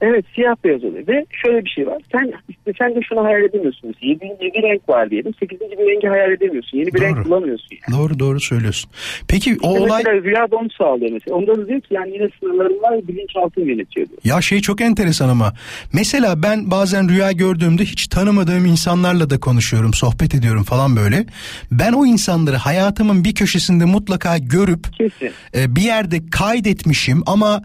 [0.00, 2.02] Evet siyah beyaz oluyor ve şöyle bir şey var.
[2.12, 3.94] Sen işte sen de şunu hayal edemiyorsun.
[4.02, 5.34] 7, 7 renk var diyelim.
[5.40, 5.60] 8.
[5.60, 6.78] bir rengi hayal edemiyorsun.
[6.78, 7.02] Yeni bir Doğru.
[7.02, 7.68] renk bulamıyorsun.
[7.88, 7.98] Yani.
[8.00, 8.90] Doğru doğru söylüyorsun.
[9.28, 11.36] Peki o İşte olay Mesela rüya da onu sağlıyor mesela.
[11.36, 14.18] Onda da diyor ki yani yine sınırlarım var bilinçaltım yönetiyor diyor.
[14.24, 15.52] ya şey çok enteresan ama
[15.92, 21.24] mesela ben bazen rüya gördüğümde hiç tanımadığım insanlarla da konuşuyorum, sohbet ediyorum falan böyle.
[21.72, 25.30] Ben o insanları hayatımın bir köşesinde mutlaka görüp Kesin.
[25.56, 27.62] e, bir yerde kaydetmişim ama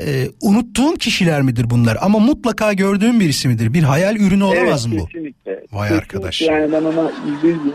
[0.00, 1.98] e, unuttuğum kişiler midir bunlar?
[2.00, 3.74] Ama mutlaka gördüğüm birisi midir?
[3.74, 5.06] Bir hayal ürünü olamaz evet, mı bu?
[5.06, 5.52] Kesinlikle.
[5.52, 5.96] Vay Kesinlikle.
[5.96, 6.42] arkadaş.
[6.42, 7.74] Yani ben ona yüzde yüz.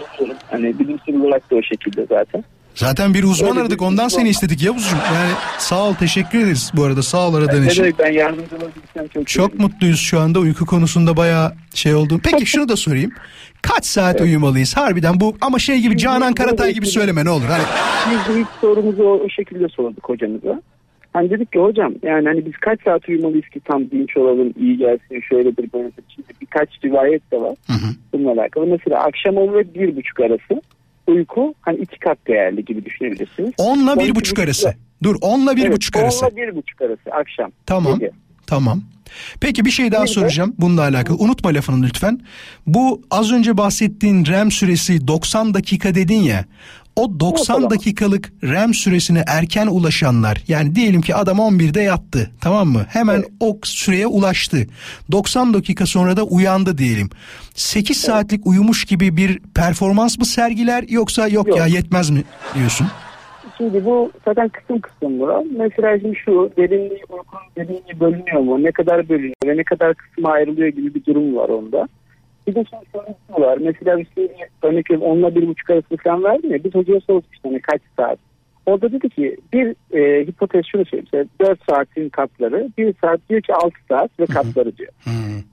[0.52, 2.44] Hani bilimsel olarak da o şekilde zaten.
[2.76, 4.20] Zaten bir uzman Öyle bir aradık ondan uzman.
[4.20, 4.96] seni istedik Yavuzcuğum.
[5.16, 7.96] Yani sağ ol teşekkür ederiz bu arada sağ ol aradığın Ne için.
[8.00, 12.20] ben yardımcı olabilsem çok Çok mutluyuz şu anda uyku konusunda bayağı şey oldu.
[12.24, 13.12] Peki şunu da sorayım.
[13.62, 17.46] Kaç saat uyumalıyız harbiden bu ama şey gibi Canan Karatay gibi söyleme ne olur.
[17.46, 17.64] Hani
[18.12, 20.62] Biz ilk sorumuzu o şekilde sorduk hocamıza.
[21.14, 24.78] Hani dedik ki hocam yani hani biz kaç saat uyumalıyız ki tam dinç olalım, iyi
[24.78, 26.04] gelsin, şöyledir, böyledir.
[26.16, 27.56] Şimdi birkaç rivayet de var
[28.14, 28.66] bununla alakalı.
[28.68, 30.62] Mesela akşam 10 ve bir buçuk arası
[31.08, 33.52] uyku hani iki kat değerli gibi düşünebilirsiniz.
[33.58, 34.68] 10'la bir On buçuk iki arası.
[34.68, 36.26] buçuk- Dur 10'la bir Evet, buçuk arası.
[36.26, 37.52] 10'la bir buçuk arası akşam.
[37.66, 38.00] Tamam.
[38.00, 38.12] Gece.
[38.48, 38.82] Tamam.
[39.42, 41.18] Peki bir şey daha de- soracağım bununla alakalı.
[41.18, 42.20] Unutma lafını lütfen.
[42.68, 46.46] Bu az önce bahsettiğin REM süresi 90 dakika dedin ya.
[47.02, 47.70] O 90 Ortalama.
[47.70, 52.86] dakikalık REM süresine erken ulaşanlar yani diyelim ki adam 11'de yattı tamam mı?
[52.90, 53.28] Hemen Evet.
[53.40, 54.58] o süreye ulaştı.
[55.12, 57.10] 90 dakika sonra da uyandı diyelim.
[57.54, 61.58] 8 saatlik uyumuş gibi bir performans mı sergiler yoksa yok, Yok.
[61.58, 62.24] ya yetmez mi
[62.56, 62.88] diyorsun?
[63.58, 65.46] Şimdi bu zaten kısım kısım bu.
[65.58, 68.64] Mesela şimdi şu derinliği uykunun derinliği bölünüyor mu?
[68.64, 71.88] Ne kadar bölünüyor ve ne kadar kısma ayrılıyor gibi bir durum var onda.
[72.48, 73.58] Bir de şimdi var.
[73.58, 74.30] Mesela bir şey
[74.62, 76.64] örnek veriyorum onunla bir buçuk arası falan verdi ya.
[76.64, 78.20] Biz hocaya sorduk işte hani kaç saat.
[78.66, 81.08] O da dedi ki bir e, hipotez şunu söyleyeyim.
[81.14, 84.92] Mesela 4 saatin katları, bir saat diyor ki 6 saat ve katları diyor.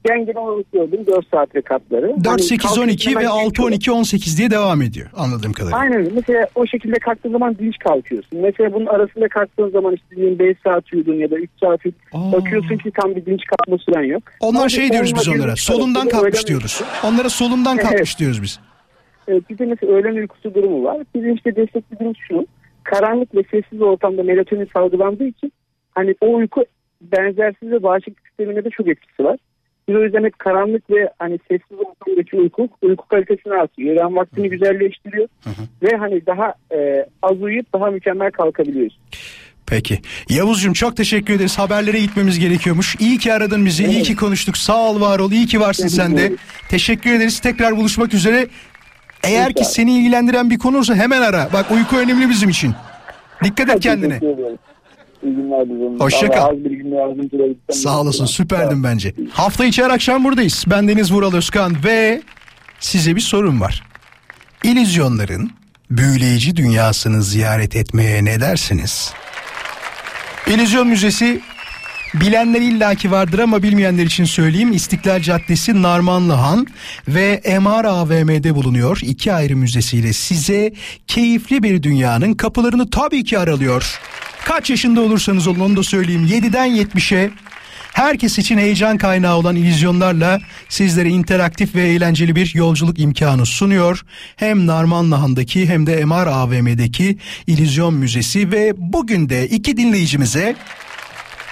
[0.08, 2.14] Ben genel olarak gördüm 4 saat ve katları.
[2.16, 3.68] 4, Hani 8, kalkınca 12 ve hemen 6, geçiyor.
[3.68, 5.78] 12, 18 diye devam ediyor anladığım kadarıyla.
[5.78, 6.08] Aynen.
[6.14, 8.40] Mesela o şekilde kalktığın zaman dinç kalkıyorsun.
[8.40, 12.00] Mesela bunun arasında kalktığın zaman işte diyelim 5 saat uyudun ya da 3 saat uyudun.
[12.12, 12.32] Aa.
[12.32, 14.22] Bakıyorsun ki tam bir dinç kalkma süren yok.
[14.40, 15.56] Onlar Ama şey diyoruz biz bir onlara.
[15.56, 16.82] Solundan kalkmış diyoruz.
[17.04, 17.88] Onlara solundan Evet.
[17.88, 18.60] kalkmış diyoruz biz.
[19.28, 20.96] Evet, bir de mesela öğlen uykusu durumu var.
[21.14, 22.46] Bizim işte desteklediğimiz şu.
[22.90, 25.52] Karanlık ve sessiz ortamda melatonin salgılandığı için
[25.94, 26.64] hani o uyku
[27.00, 29.38] benzersiz ve bağışıklık sistemine de çok etkisi var.
[29.88, 33.96] Biz o yüzden hep karanlık ve hani sessiz ortamdaki uyku uyku kalitesini artırıyor.
[33.96, 35.28] Yani vaktini güzelleştiriyor
[35.82, 38.98] ve hani daha e, az uyuyup daha mükemmel kalkabiliyoruz.
[39.70, 39.98] Peki.
[40.28, 41.58] Yavuzcuğum çok teşekkür ederiz.
[41.58, 42.96] Haberlere gitmemiz gerekiyormuş.
[43.00, 43.84] İyi ki aradın bizi.
[43.84, 44.56] iyi ki konuştuk.
[44.56, 45.32] Sağ ol, var ol.
[45.32, 46.32] İyi ki varsın sen de.
[46.68, 47.40] Teşekkür ederiz.
[47.40, 48.46] Tekrar buluşmak üzere.
[49.24, 51.48] Eğer ki seni ilgilendiren bir konu olursa hemen ara.
[51.52, 52.74] Bak uyku önemli bizim için.
[53.44, 54.20] Dikkat et kendine.
[55.22, 56.00] İyi günler.
[56.00, 56.54] Hoşça kal.
[57.70, 59.14] Sağ olasın süperdin bence.
[59.32, 60.64] Hafta içi her akşam buradayız.
[60.66, 62.22] Ben Deniz Vural Özkan ve
[62.80, 63.82] size bir sorum var.
[64.64, 65.50] İllüzyonların
[65.90, 69.12] büyüleyici dünyasını ziyaret etmeye ne dersiniz?
[70.46, 71.40] İllüzyon Müzesi
[72.14, 74.72] bilenler illaki vardır ama bilmeyenler için söyleyeyim.
[74.72, 76.66] İstiklal Caddesi Narmanlı Han
[77.08, 78.98] ve MR AVM'de bulunuyor.
[79.02, 80.72] İki ayrı müzesiyle size
[81.06, 84.00] keyifli bir dünyanın kapılarını tabii ki aralıyor.
[84.44, 86.26] Kaç yaşında olursanız olun onu da söyleyeyim.
[86.26, 87.30] 7'den 70'e
[87.92, 94.04] herkes için heyecan kaynağı olan illüzyonlarla sizlere interaktif ve eğlenceli bir yolculuk imkanı sunuyor.
[94.36, 100.56] Hem Narmanlıhan'daki hem de MR AVM'deki İllüzyon Müzesi ve bugün de iki dinleyicimize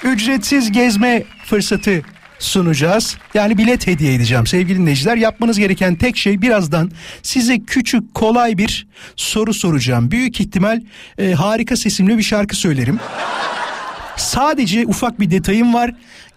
[0.05, 2.03] ücretsiz gezme fırsatı
[2.39, 3.17] sunacağız.
[3.35, 5.17] Yani bilet hediye edeceğim sevgili dinleyiciler.
[5.17, 6.91] Yapmanız gereken tek şey birazdan
[7.23, 8.87] size küçük kolay bir
[9.17, 10.11] soru soracağım.
[10.11, 10.81] Büyük ihtimal
[11.19, 13.01] e, harika sesimli bir şarkı söylerim.
[14.17, 15.93] Sadece ufak bir detayım var.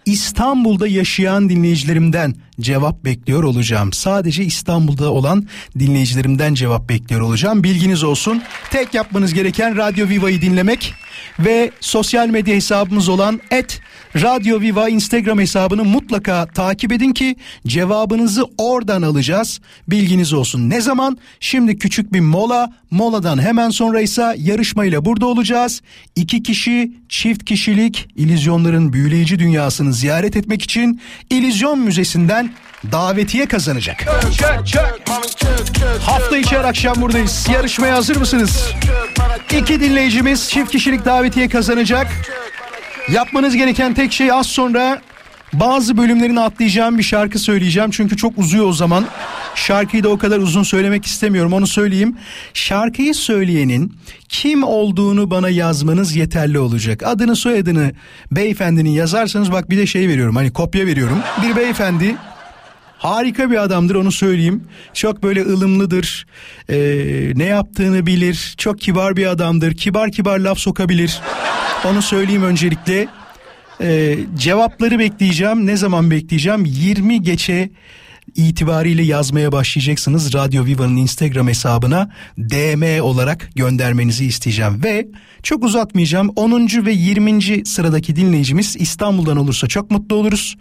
[0.06, 3.92] İstanbul'da yaşayan dinleyicilerimden cevap bekliyor olacağım.
[3.92, 5.46] Sadece İstanbul'da olan
[5.78, 7.64] dinleyicilerimden cevap bekliyor olacağım.
[7.64, 8.42] Bilginiz olsun.
[8.70, 10.94] Tek yapmanız gereken Radyo Viva'yı dinlemek
[11.38, 13.80] ve sosyal medya hesabımız olan et
[14.16, 17.36] Radyo Viva Instagram hesabını mutlaka takip edin ki
[17.66, 19.60] cevabınızı oradan alacağız.
[19.88, 20.70] Bilginiz olsun.
[20.70, 21.18] Ne zaman?
[21.40, 22.72] Şimdi küçük bir mola.
[22.90, 25.82] Moladan hemen sonra ise yarışmayla burada olacağız.
[26.16, 31.00] İki kişi çift kişilik illüzyonların büyüleyici dünyasını ziyaret etmek için
[31.30, 32.49] İllüzyon Müzesi'nden
[32.92, 34.06] davetiye kazanacak.
[36.00, 37.46] Hafta içi her akşam buradayız.
[37.52, 38.74] Yarışmaya hazır mısınız?
[39.58, 42.06] İki dinleyicimiz çift kişilik davetiye kazanacak.
[43.12, 45.00] Yapmanız gereken tek şey az sonra
[45.52, 47.90] bazı bölümlerini atlayacağım bir şarkı söyleyeceğim.
[47.90, 49.06] Çünkü çok uzuyor o zaman.
[49.54, 52.16] Şarkıyı da o kadar uzun söylemek istemiyorum onu söyleyeyim.
[52.54, 53.96] Şarkıyı söyleyenin
[54.28, 57.02] kim olduğunu bana yazmanız yeterli olacak.
[57.02, 57.92] Adını soyadını
[58.30, 61.18] beyefendinin yazarsanız bak bir de şey veriyorum hani kopya veriyorum.
[61.42, 62.16] Bir beyefendi
[63.00, 64.64] Harika bir adamdır onu söyleyeyim.
[64.94, 66.26] Çok böyle ılımlıdır.
[66.68, 66.76] Ee,
[67.36, 68.54] ne yaptığını bilir.
[68.58, 69.74] Çok kibar bir adamdır.
[69.74, 71.20] Kibar kibar laf sokabilir.
[71.84, 73.08] Onu söyleyeyim öncelikle.
[73.80, 75.66] Ee, cevapları bekleyeceğim.
[75.66, 76.64] Ne zaman bekleyeceğim?
[76.64, 77.70] 20 geçe
[78.34, 80.34] itibariyle yazmaya başlayacaksınız.
[80.34, 84.84] Radyo Viva'nın Instagram hesabına DM olarak göndermenizi isteyeceğim.
[84.84, 85.08] Ve
[85.42, 86.86] çok uzatmayacağım 10.
[86.86, 87.66] ve 20.
[87.66, 90.56] sıradaki dinleyicimiz İstanbul'dan olursa çok mutlu oluruz.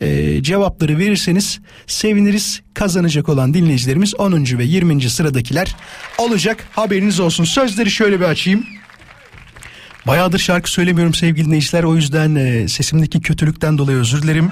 [0.00, 2.62] Ee, cevapları verirseniz seviniriz.
[2.74, 4.58] Kazanacak olan dinleyicilerimiz 10.
[4.58, 5.10] ve 20.
[5.10, 5.76] sıradakiler
[6.18, 6.64] olacak.
[6.72, 7.44] Haberiniz olsun.
[7.44, 8.64] Sözleri şöyle bir açayım.
[10.06, 11.84] Bayağıdır şarkı söylemiyorum sevgili dinleyiciler.
[11.84, 14.50] O yüzden e, sesimdeki kötülükten dolayı özür dilerim.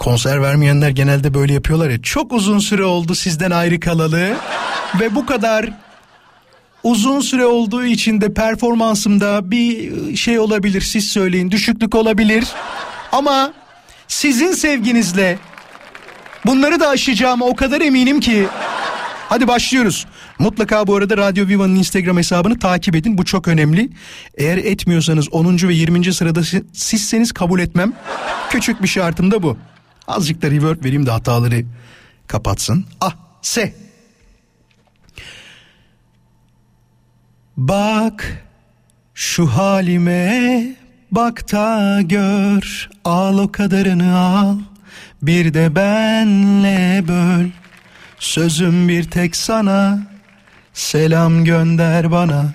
[0.00, 2.02] Konser vermeyenler genelde böyle yapıyorlar ya.
[2.02, 4.36] Çok uzun süre oldu sizden ayrı kalalı.
[5.00, 5.70] Ve bu kadar
[6.82, 10.80] uzun süre olduğu için de performansımda bir şey olabilir.
[10.80, 12.44] Siz söyleyin düşüklük olabilir.
[13.12, 13.52] Ama
[14.08, 15.38] sizin sevginizle
[16.46, 18.46] bunları da aşacağıma o kadar eminim ki.
[19.28, 20.06] Hadi başlıyoruz.
[20.38, 23.18] Mutlaka bu arada Radyo Viva'nın Instagram hesabını takip edin.
[23.18, 23.90] Bu çok önemli.
[24.38, 25.68] Eğer etmiyorsanız 10.
[25.68, 26.14] ve 20.
[26.14, 27.92] sırada si- sizseniz kabul etmem.
[28.50, 29.56] Küçük bir şartım da bu.
[30.06, 31.64] Azıcık da reverb vereyim de hataları
[32.26, 32.86] kapatsın.
[33.00, 33.74] Ah, se.
[37.56, 38.44] Bak
[39.14, 40.76] şu halime
[41.10, 44.58] bak da gör al o kadarını al
[45.22, 47.46] bir de benle böl
[48.18, 49.98] sözüm bir tek sana
[50.72, 52.54] selam gönder bana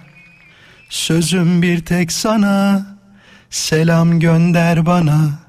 [0.89, 2.86] sözüm bir tek sana
[3.50, 5.45] selam gönder bana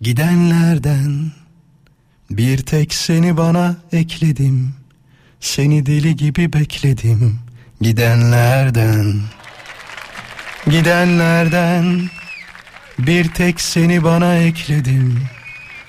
[0.00, 1.32] gidenlerden
[2.30, 4.74] bir tek seni bana ekledim
[5.40, 7.38] seni deli gibi bekledim
[7.80, 9.20] gidenlerden
[10.66, 12.00] Gidenlerden
[12.98, 15.22] bir tek seni bana ekledim.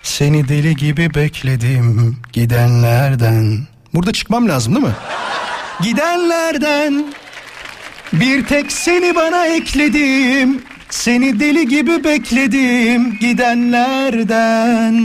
[0.04, 3.60] Seni deli gibi bekledim gidenlerden.
[3.94, 4.94] Burada çıkmam lazım değil mi?
[5.82, 7.14] Gidenlerden
[8.14, 10.64] bir tek seni bana ekledim.
[10.92, 14.96] Seni deli gibi bekledim gidenlerden.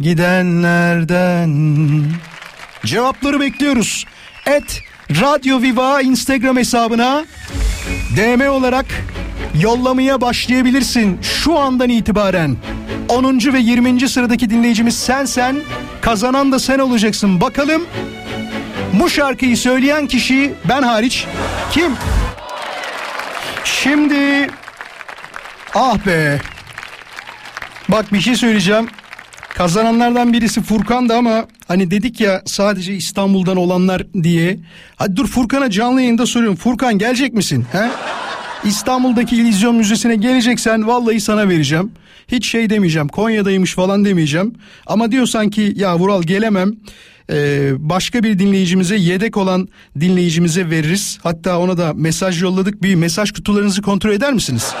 [0.00, 1.52] Gidenlerden.
[2.84, 4.04] Cevapları bekliyoruz.
[4.46, 7.24] Et Radyo Viva Instagram hesabına
[8.16, 8.86] DM olarak
[9.60, 12.56] yollamaya başlayabilirsin şu andan itibaren.
[13.08, 13.52] 10.
[13.52, 14.08] ve 20.
[14.08, 15.56] sıradaki dinleyicimiz sensen,
[16.00, 17.40] kazanan da sen olacaksın.
[17.40, 17.86] Bakalım
[18.92, 21.26] bu şarkıyı söyleyen kişi ben hariç
[21.72, 21.92] Kim?
[23.64, 24.50] Şimdi
[25.74, 26.40] ah be.
[27.88, 28.88] Bak bir şey söyleyeceğim.
[29.54, 34.58] Kazananlardan birisi Furkan'dı ama hani dedik ya sadece İstanbul'dan olanlar diye.
[34.96, 36.56] Hadi dur Furkan'a canlı yayında soruyorum.
[36.56, 37.66] Furkan gelecek misin?
[37.72, 37.90] He?
[38.64, 41.92] İstanbul'daki İllüzyon Müzesi'ne geleceksen vallahi sana vereceğim.
[42.28, 44.54] Hiç şey demeyeceğim Konya'daymış falan demeyeceğim.
[44.86, 46.72] Ama diyorsan ki ya Vural gelemem
[47.32, 49.68] ee, başka bir dinleyicimize yedek olan
[50.00, 51.18] dinleyicimize veririz.
[51.22, 52.82] Hatta ona da mesaj yolladık.
[52.82, 54.74] Bir mesaj kutularınızı kontrol eder misiniz?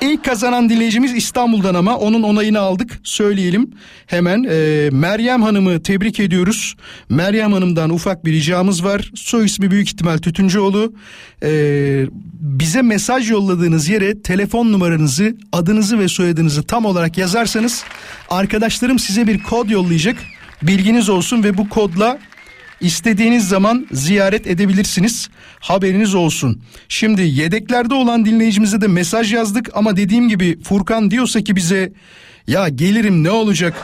[0.00, 3.70] İlk kazanan dinleyicimiz İstanbul'dan ama onun onayını aldık söyleyelim
[4.06, 4.46] hemen.
[4.50, 6.74] Ee, Meryem Hanım'ı tebrik ediyoruz.
[7.08, 9.10] Meryem Hanım'dan ufak bir ricamız var.
[9.14, 10.92] Soy ismi büyük ihtimal Tütüncüoğlu.
[11.42, 12.06] Ee,
[12.40, 17.84] bize mesaj yolladığınız yere telefon numaranızı, adınızı ve soyadınızı tam olarak yazarsanız
[18.30, 20.16] arkadaşlarım size bir kod yollayacak.
[20.62, 22.18] Bilginiz olsun ve bu kodla
[22.80, 25.28] İstediğiniz zaman ziyaret edebilirsiniz.
[25.60, 26.62] Haberiniz olsun.
[26.88, 31.92] Şimdi yedeklerde olan dinleyicimize de mesaj yazdık ama dediğim gibi Furkan diyorsa ki bize
[32.46, 33.74] ya gelirim ne olacak?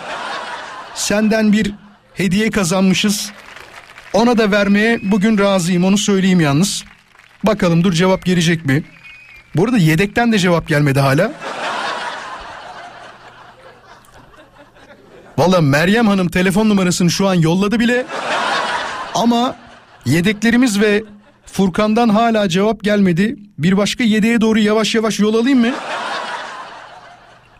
[0.94, 1.72] Senden bir
[2.14, 3.30] hediye kazanmışız.
[4.12, 6.84] Ona da vermeye bugün razıyım onu söyleyeyim yalnız.
[7.44, 8.82] Bakalım dur cevap gelecek mi?
[9.56, 11.32] Bu arada yedekten de cevap gelmedi hala.
[15.38, 18.06] Valla Meryem Hanım telefon numarasını şu an yolladı bile.
[19.14, 19.56] Ama
[20.06, 21.04] yedeklerimiz ve
[21.46, 23.36] Furkan'dan hala cevap gelmedi.
[23.58, 25.70] Bir başka yedeğe doğru yavaş yavaş yol alayım mı?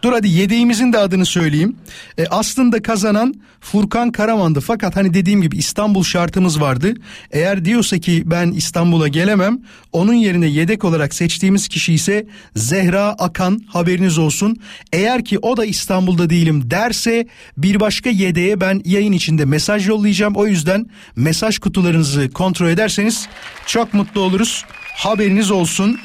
[0.04, 1.76] Dur hadi yedeğimizin de adını söyleyeyim.
[2.18, 4.60] E, aslında kazanan Furkan Karaman'dı.
[4.60, 6.94] Fakat hani dediğim gibi İstanbul şartımız vardı.
[7.30, 9.58] Eğer diyorsa ki ben İstanbul'a gelemem.
[9.92, 12.26] Onun yerine yedek olarak seçtiğimiz kişi ise
[12.56, 14.56] Zehra Akan haberiniz olsun.
[14.92, 17.26] Eğer ki o da İstanbul'da değilim derse
[17.56, 20.36] bir başka yedeğe ben yayın içinde mesaj yollayacağım.
[20.36, 20.86] O yüzden
[21.16, 23.28] mesaj kutularınızı kontrol ederseniz
[23.66, 24.64] çok mutlu oluruz.
[24.96, 25.98] Haberiniz olsun.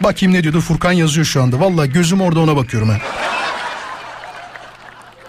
[0.00, 1.60] Bakayım ne diyordu Furkan yazıyor şu anda.
[1.60, 2.98] Vallahi gözüm orada ona bakıyorum ha.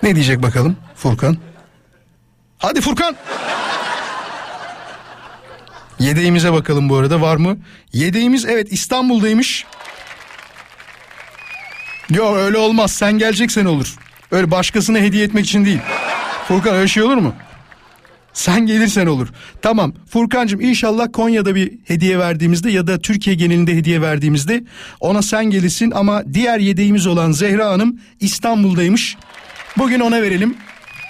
[0.03, 1.37] Ne diyecek bakalım Furkan?
[2.57, 3.15] Hadi Furkan.
[5.99, 7.57] Yedeğimize bakalım bu arada var mı?
[7.93, 9.65] Yedeğimiz evet İstanbul'daymış.
[12.09, 13.95] Yok öyle olmaz sen geleceksen olur.
[14.31, 15.79] Öyle başkasına hediye etmek için değil.
[16.47, 17.33] Furkan öyle şey olur mu?
[18.33, 19.27] Sen gelirsen olur.
[19.61, 24.63] Tamam Furkancığım inşallah Konya'da bir hediye verdiğimizde ya da Türkiye genelinde hediye verdiğimizde
[24.99, 29.17] ona sen gelirsin ama diğer yedeğimiz olan Zehra Hanım İstanbul'daymış.
[29.77, 30.57] Bugün ona verelim.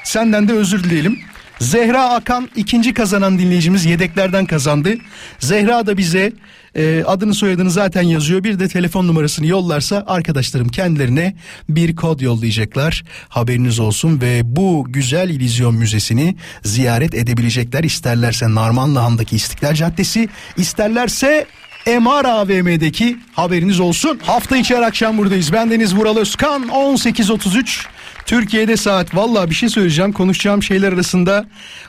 [0.03, 1.20] Senden de özür dileyelim.
[1.59, 4.93] Zehra Akan ikinci kazanan dinleyicimiz yedeklerden kazandı.
[5.39, 6.34] Zehra da bize
[6.76, 8.43] e, adını soyadını zaten yazıyor.
[8.43, 11.36] Bir de telefon numarasını yollarsa arkadaşlarım kendilerine
[11.70, 13.03] bir kod yollayacaklar.
[13.30, 17.84] Haberiniz olsun ve bu güzel İllüzyon Müzesi'ni ziyaret edebilecekler.
[17.84, 21.45] İsterlerse Narmanlıhan'daki İstiklal Caddesi, isterlerse
[21.88, 24.20] MR AVM'deki haberiniz olsun.
[24.24, 25.53] Hafta içi her akşam buradayız.
[25.53, 27.86] Ben Deniz Vural Özkan 18.33
[28.26, 31.45] Türkiye'de saat valla bir şey söyleyeceğim konuşacağım şeyler arasında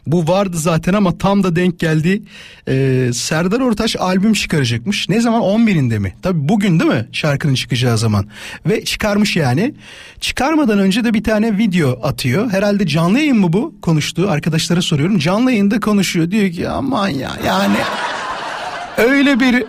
[0.06, 2.22] bu vardı zaten ama tam da denk geldi.
[2.68, 5.08] Ee, Serdar Ortaç albüm çıkaracakmış.
[5.08, 6.14] Ne zaman 11'inde mi?
[6.22, 8.26] Tabi bugün değil mi şarkının çıkacağı zaman.
[8.66, 9.74] Ve çıkarmış yani.
[10.20, 12.50] Çıkarmadan önce de bir tane video atıyor.
[12.50, 15.18] Herhalde canlı yayın mı bu konuştuğu arkadaşlara soruyorum.
[15.18, 16.30] Canlı yayında konuşuyor.
[16.30, 17.76] Diyor ki aman ya yani
[18.96, 19.64] öyle bir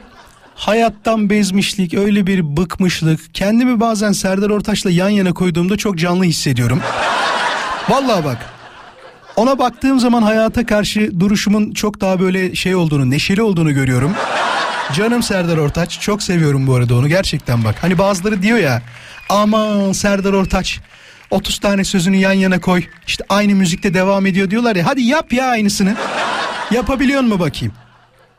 [0.55, 3.35] hayattan bezmişlik, öyle bir bıkmışlık.
[3.35, 6.79] Kendimi bazen Serdar Ortaç'la yan yana koyduğumda çok canlı hissediyorum.
[7.89, 8.37] Vallahi bak.
[9.35, 14.13] Ona baktığım zaman hayata karşı duruşumun çok daha böyle şey olduğunu, neşeli olduğunu görüyorum.
[14.93, 15.99] Canım Serdar Ortaç.
[15.99, 17.75] Çok seviyorum bu arada onu gerçekten bak.
[17.81, 18.81] Hani bazıları diyor ya
[19.29, 20.79] aman Serdar Ortaç
[21.31, 22.83] 30 tane sözünü yan yana koy.
[23.07, 24.85] İşte aynı müzikte devam ediyor diyorlar ya.
[24.85, 25.95] Hadi yap ya aynısını.
[26.71, 27.73] Yapabiliyor mu bakayım?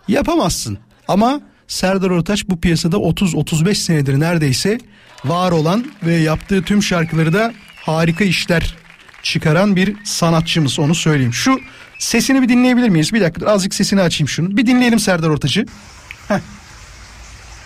[0.09, 0.79] Yapamazsın.
[1.09, 4.79] Ama Serdar Ortaç bu piyasada 30-35 senedir neredeyse
[5.25, 8.77] var olan ve yaptığı tüm şarkıları da harika işler
[9.23, 11.33] çıkaran bir sanatçımız onu söyleyeyim.
[11.33, 11.61] Şu
[11.99, 13.13] sesini bir dinleyebilir miyiz?
[13.13, 14.57] Bir dakika azıcık sesini açayım şunu.
[14.57, 15.67] Bir dinleyelim Serdar Ortaç'ı.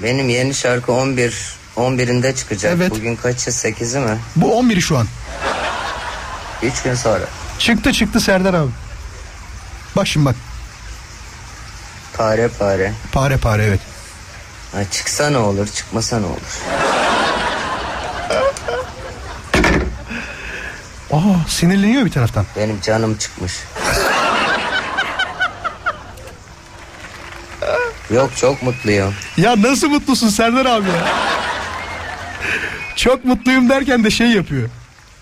[0.02, 1.34] Benim yeni şarkı 11
[1.76, 2.74] 11'inde çıkacak.
[2.76, 2.90] Evet.
[2.90, 3.50] Bugün kaçı?
[3.50, 4.18] 8'i mi?
[4.36, 5.06] Bu 11'i şu an.
[6.62, 7.24] 3 gün sonra.
[7.58, 8.70] Çıktı çıktı Serdar abi.
[9.96, 10.36] Bak şimdi bak.
[12.16, 12.92] Pare pare.
[13.12, 13.80] Pare pare evet.
[14.72, 16.60] Ha, çıksa ne olur, çıkmasa ne olur?
[21.12, 22.46] Aa sinirleniyor bir taraftan.
[22.56, 23.52] Benim canım çıkmış.
[28.14, 29.14] Yok çok mutluyum.
[29.36, 31.08] Ya nasıl mutlusun Serdar abi ya?
[32.96, 34.68] Çok mutluyum derken de şey yapıyor.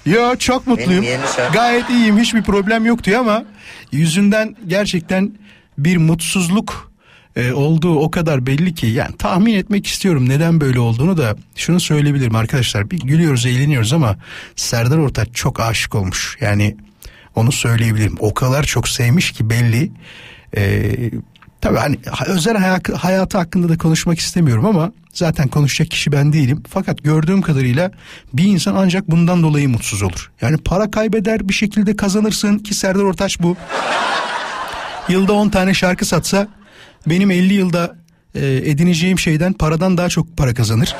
[0.06, 1.04] Yo çok mutluyum.
[1.52, 3.44] Gayet iyiyim hiçbir problem yok diyor ama
[3.92, 5.32] yüzünden gerçekten
[5.78, 6.87] bir mutsuzluk
[7.38, 11.80] e, olduğu o kadar belli ki yani tahmin etmek istiyorum neden böyle olduğunu da şunu
[11.80, 12.90] söyleyebilirim arkadaşlar.
[12.90, 14.16] Bir gülüyoruz eğleniyoruz ama
[14.56, 16.36] Serdar Ortaç çok aşık olmuş.
[16.40, 16.76] Yani
[17.34, 18.16] onu söyleyebilirim.
[18.20, 19.90] O kadar çok sevmiş ki belli.
[20.56, 20.92] E,
[21.60, 26.62] tabii hani özel hayatı, hayatı hakkında da konuşmak istemiyorum ama zaten konuşacak kişi ben değilim.
[26.68, 27.90] Fakat gördüğüm kadarıyla
[28.32, 30.30] bir insan ancak bundan dolayı mutsuz olur.
[30.40, 33.56] Yani para kaybeder bir şekilde kazanırsın ki Serdar Ortaç bu.
[35.08, 36.48] Yılda 10 tane şarkı satsa
[37.06, 37.96] benim 50 yılda
[38.34, 40.94] e, edineceğim şeyden paradan daha çok para kazanır.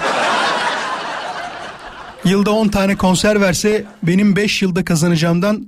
[2.25, 5.67] Yılda 10 tane konser verse benim 5 yılda kazanacağımdan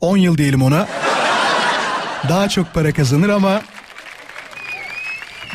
[0.00, 0.88] 10 yıl diyelim ona.
[2.28, 3.62] Daha çok para kazanır ama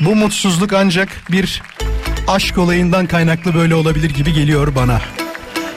[0.02, 1.62] bu mutsuzluk ancak bir
[2.28, 5.02] aşk olayından kaynaklı böyle olabilir gibi geliyor bana.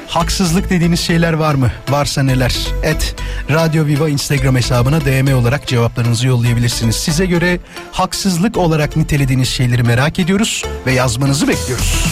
[0.08, 1.70] Haksızlık dediğiniz şeyler var mı?
[1.88, 2.56] Varsa neler?
[2.82, 3.14] Et
[3.50, 6.96] Radyo Viva Instagram hesabına DM olarak cevaplarınızı yollayabilirsiniz.
[6.96, 7.58] Size göre
[7.92, 12.04] haksızlık olarak nitelediğiniz şeyleri merak ediyoruz ve yazmanızı bekliyoruz.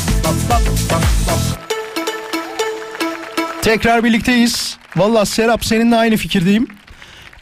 [3.63, 4.77] Tekrar birlikteyiz.
[4.97, 6.67] Valla Serap seninle aynı fikirdeyim.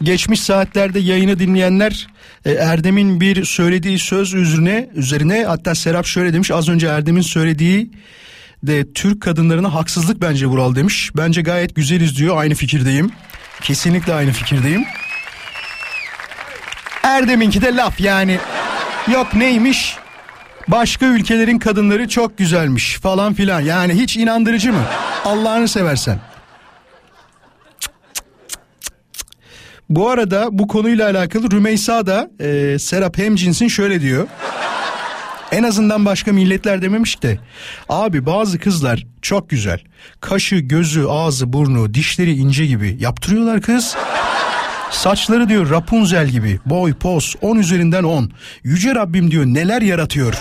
[0.03, 2.07] Geçmiş saatlerde yayını dinleyenler
[2.45, 7.91] e, Erdem'in bir söylediği söz üzerine üzerine hatta Serap şöyle demiş az önce Erdem'in söylediği
[8.67, 11.11] de Türk kadınlarına haksızlık bence Vural demiş.
[11.17, 13.11] Bence gayet güzeliz diyor aynı fikirdeyim.
[13.61, 14.85] Kesinlikle aynı fikirdeyim.
[17.03, 18.39] Erdem'inki de laf yani.
[19.13, 19.97] Yok neymiş?
[20.69, 23.61] Başka ülkelerin kadınları çok güzelmiş falan filan.
[23.61, 24.83] Yani hiç inandırıcı mı?
[25.25, 26.21] Allah'ını seversen.
[29.89, 34.27] Bu arada bu konuyla alakalı Rümeysa da e, Serap Hemcins'in şöyle diyor.
[35.55, 37.39] En azından başka milletler dememiş de.
[37.89, 39.81] Abi bazı kızlar çok güzel.
[40.21, 43.97] Kaşı, gözü, ağzı, burnu, dişleri ince gibi yaptırıyorlar kız.
[44.91, 46.61] Saçları diyor Rapunzel gibi.
[46.67, 48.33] Boy, poz 10 üzerinden 10.
[48.65, 50.35] Yüce Rabbim diyor neler yaratıyor.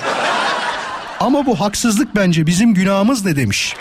[1.19, 3.75] Ama bu haksızlık bence bizim günahımız ne demiş.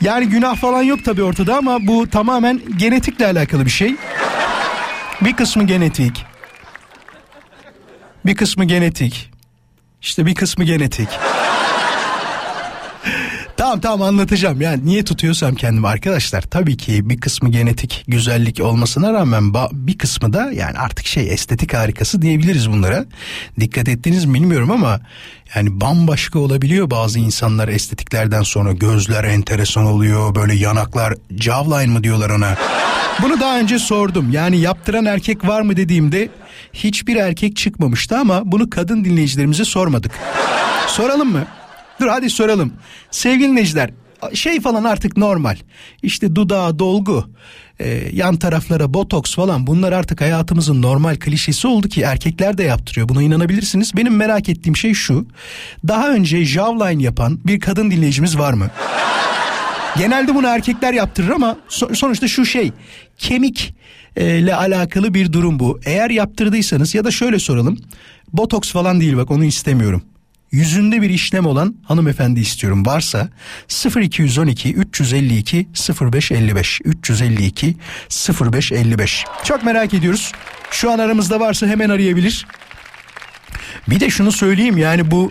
[0.00, 3.96] Yani günah falan yok tabii ortada ama bu tamamen genetikle alakalı bir şey.
[5.20, 6.24] Bir kısmı genetik.
[8.26, 9.35] Bir kısmı genetik.
[10.06, 11.08] İşte bir kısmı genetik.
[13.56, 14.60] tamam tamam anlatacağım.
[14.60, 16.42] Yani niye tutuyorsam kendimi arkadaşlar.
[16.42, 21.74] Tabii ki bir kısmı genetik güzellik olmasına rağmen bir kısmı da yani artık şey estetik
[21.74, 23.04] harikası diyebiliriz bunlara.
[23.60, 25.00] Dikkat ettiniz mi bilmiyorum ama
[25.54, 32.30] yani bambaşka olabiliyor bazı insanlar estetiklerden sonra gözler enteresan oluyor böyle yanaklar jawline mı diyorlar
[32.30, 32.56] ona.
[33.22, 36.28] Bunu daha önce sordum yani yaptıran erkek var mı dediğimde
[36.76, 40.12] hiçbir erkek çıkmamıştı ama bunu kadın dinleyicilerimize sormadık.
[40.88, 41.44] Soralım mı?
[42.00, 42.72] Dur hadi soralım.
[43.10, 43.90] Sevgili dinleyiciler
[44.34, 45.56] şey falan artık normal.
[46.02, 47.30] İşte dudağa dolgu,
[47.80, 53.08] e, yan taraflara botoks falan bunlar artık hayatımızın normal klişesi oldu ki erkekler de yaptırıyor.
[53.08, 53.96] Buna inanabilirsiniz.
[53.96, 55.26] Benim merak ettiğim şey şu.
[55.88, 58.70] Daha önce jawline yapan bir kadın dinleyicimiz var mı?
[59.98, 61.56] Genelde bunu erkekler yaptırır ama
[61.92, 62.72] sonuçta şu şey
[63.18, 63.74] kemik
[64.16, 65.80] ile alakalı bir durum bu.
[65.84, 67.78] Eğer yaptırdıysanız ya da şöyle soralım.
[68.32, 70.02] Botoks falan değil bak onu istemiyorum.
[70.52, 72.86] Yüzünde bir işlem olan hanımefendi istiyorum.
[72.86, 73.28] Varsa
[73.96, 75.68] 0212 352
[76.00, 77.76] 0555 352
[78.52, 79.24] 0555.
[79.44, 80.32] Çok merak ediyoruz.
[80.70, 82.46] Şu an aramızda varsa hemen arayabilir.
[83.88, 85.30] Bir de şunu söyleyeyim yani bu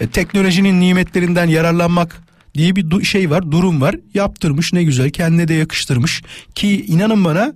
[0.00, 2.22] e, teknolojinin nimetlerinden yararlanmak
[2.54, 3.96] diye bir şey var, durum var.
[4.14, 6.22] Yaptırmış ne güzel, kendine de yakıştırmış
[6.54, 7.54] ki inanın bana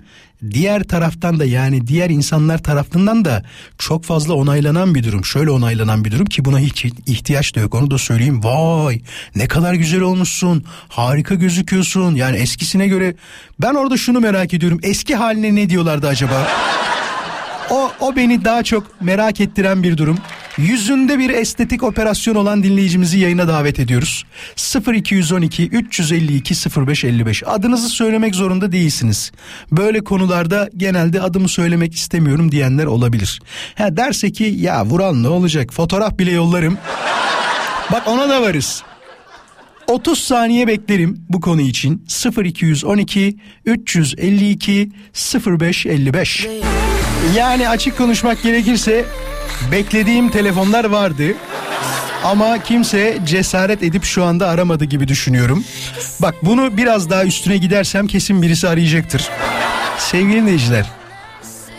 [0.50, 3.42] diğer taraftan da yani diğer insanlar tarafından da
[3.78, 5.24] çok fazla onaylanan bir durum.
[5.24, 7.74] Şöyle onaylanan bir durum ki buna hiç ihtiyaç da yok.
[7.74, 8.44] Onu da söyleyeyim.
[8.44, 9.00] Vay
[9.36, 10.64] ne kadar güzel olmuşsun.
[10.88, 12.14] Harika gözüküyorsun.
[12.14, 13.14] Yani eskisine göre
[13.60, 14.80] ben orada şunu merak ediyorum.
[14.82, 16.48] Eski haline ne diyorlardı acaba?
[17.70, 20.18] O, o beni daha çok merak ettiren bir durum.
[20.58, 24.24] Yüzünde bir estetik operasyon olan dinleyicimizi yayına davet ediyoruz.
[24.94, 26.54] 0212 352
[26.86, 29.32] 0555 adınızı söylemek zorunda değilsiniz.
[29.72, 33.40] Böyle konularda genelde adımı söylemek istemiyorum diyenler olabilir.
[33.78, 36.78] Ha derse ki ya Vural ne olacak fotoğraf bile yollarım.
[37.92, 38.82] Bak ona da varız.
[39.86, 42.06] 30 saniye beklerim bu konu için
[42.44, 43.36] 0212
[43.66, 44.90] 352
[45.46, 46.48] 0555.
[47.36, 49.04] Yani açık konuşmak gerekirse
[49.72, 51.34] beklediğim telefonlar vardı.
[52.24, 55.64] Ama kimse cesaret edip şu anda aramadı gibi düşünüyorum.
[56.22, 59.28] Bak bunu biraz daha üstüne gidersem kesin birisi arayacaktır.
[59.98, 60.86] Sevgili dinleyiciler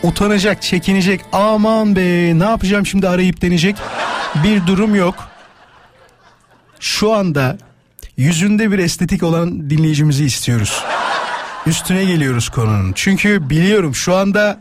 [0.04, 1.20] utanacak, çekinecek.
[1.32, 3.76] Aman be ne yapacağım şimdi arayıp deneyecek
[4.44, 5.14] bir durum yok.
[6.80, 7.58] Şu anda
[8.16, 10.82] yüzünde bir estetik olan dinleyicimizi istiyoruz.
[11.66, 12.92] Üstüne geliyoruz konunun.
[12.94, 14.58] Çünkü biliyorum şu anda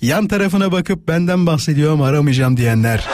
[0.00, 3.04] Yan tarafına bakıp benden bahsediyor ama aramayacağım diyenler.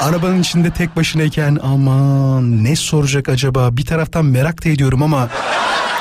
[0.00, 5.28] Arabanın içinde tek başınayken aman ne soracak acaba bir taraftan merak da ediyorum ama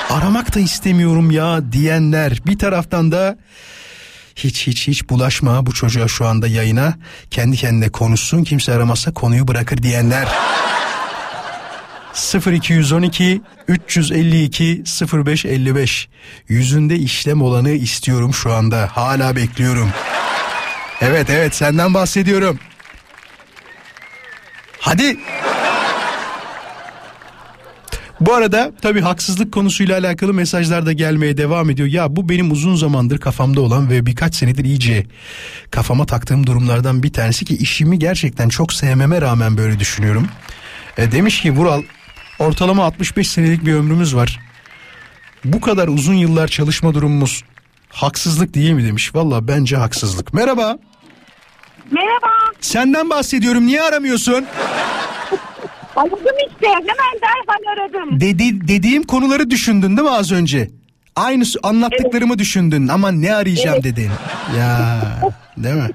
[0.10, 2.40] aramak da istemiyorum ya diyenler.
[2.46, 3.38] Bir taraftan da
[4.36, 6.94] hiç hiç hiç bulaşma bu çocuğa şu anda yayına
[7.32, 10.28] kendi kendine konuşsun kimse aramazsa konuyu bırakır diyenler.
[12.16, 14.84] 0212 352
[15.26, 16.08] 0555
[16.48, 19.90] yüzünde işlem olanı istiyorum şu anda hala bekliyorum.
[21.02, 22.60] Evet evet senden bahsediyorum.
[24.80, 25.18] Hadi.
[28.20, 31.88] Bu arada tabii haksızlık konusuyla alakalı mesajlar da gelmeye devam ediyor.
[31.88, 35.06] Ya bu benim uzun zamandır kafamda olan ve birkaç senedir iyice
[35.72, 40.28] kafama taktığım durumlardan bir tanesi ki işimi gerçekten çok sevmeme rağmen böyle düşünüyorum.
[40.98, 41.84] E, demiş ki Vural
[42.40, 44.40] ortalama 65 senelik bir ömrümüz var.
[45.46, 47.44] Bu kadar uzun yıllar çalışma durumumuz
[47.90, 49.16] haksızlık değil mi demiş.
[49.16, 50.34] Valla bence haksızlık.
[50.34, 50.78] Merhaba.
[51.92, 52.28] Merhaba.
[52.62, 54.46] Senden bahsediyorum niye aramıyorsun?
[55.96, 56.18] Aradım
[56.50, 56.68] işte.
[56.68, 58.20] Hemen derhal aradım.
[58.22, 60.70] Dedi, dediğim konuları düşündün değil mi az önce?
[61.16, 64.10] Aynı anlattıklarımı düşündün ama ne arayacağım dedin.
[64.60, 65.02] Ya
[65.58, 65.90] değil mi?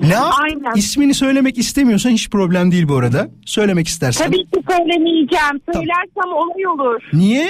[0.00, 0.18] Ne?
[0.18, 0.74] Aynen.
[0.76, 3.28] İsmini söylemek istemiyorsan hiç problem değil bu arada.
[3.46, 4.26] Söylemek istersen.
[4.26, 5.60] Tabii ki söylemeyeceğim.
[5.72, 7.02] Söylersem olay olur.
[7.12, 7.44] Niye?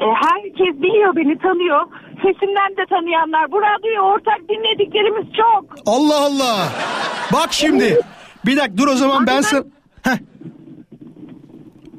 [0.00, 1.80] E, herkes biliyor beni tanıyor.
[2.16, 3.52] Sesimden de tanıyanlar.
[3.52, 5.76] Bu radyoyu ortak dinlediklerimiz çok.
[5.86, 6.68] Allah Allah.
[7.32, 8.00] Bak şimdi.
[8.46, 9.64] Bir dakika dur o zaman ben sana...
[10.02, 10.18] Heh.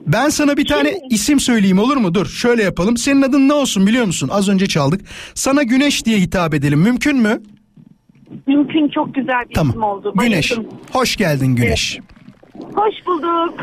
[0.07, 2.13] Ben sana bir tane Şimdi- isim söyleyeyim olur mu?
[2.13, 2.97] Dur şöyle yapalım.
[2.97, 4.29] Senin adın ne olsun biliyor musun?
[4.31, 5.01] Az önce çaldık.
[5.33, 6.79] Sana Güneş diye hitap edelim.
[6.79, 7.41] Mümkün mü?
[8.47, 9.89] Mümkün çok güzel bir isim Tamam.
[9.89, 10.13] oldu.
[10.19, 10.51] Güneş.
[10.51, 10.77] Bayıldım.
[10.91, 11.99] Hoş geldin Güneş.
[12.75, 13.53] Hoş bulduk.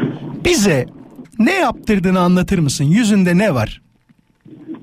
[0.45, 0.86] Bize
[1.38, 2.84] ne yaptırdığını anlatır mısın?
[2.84, 3.82] Yüzünde ne var?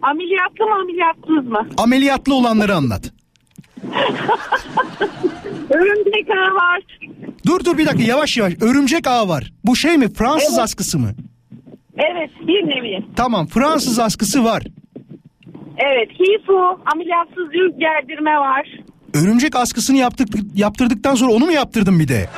[0.02, 1.68] Ameliyatlı mı ameliyatsız mı?
[1.78, 3.12] Ameliyatlı olanları anlat.
[5.70, 6.82] Örümcek ağı var.
[7.46, 8.54] Dur dur bir dakika yavaş yavaş.
[8.62, 9.54] Örümcek ağı var.
[9.66, 10.14] Bu şey mi?
[10.14, 11.12] Fransız askısı mı?
[11.98, 13.06] Evet bir nevi.
[13.16, 14.64] Tamam Fransız askısı var.
[15.78, 18.68] Evet hifu ameliyatsız yüz gerdirme var.
[19.14, 22.26] Örümcek askısını yaptık, yaptırdıktan sonra onu mu yaptırdın bir de?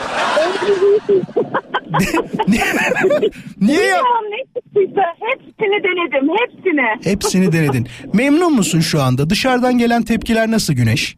[3.61, 3.97] Niye ya?
[3.97, 7.11] Bilmiyorum ne çıktıysa hepsini denedim hepsini.
[7.11, 7.87] Hepsini denedin.
[8.13, 9.29] Memnun musun şu anda?
[9.29, 11.17] Dışarıdan gelen tepkiler nasıl Güneş?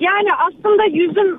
[0.00, 1.38] Yani aslında yüzüm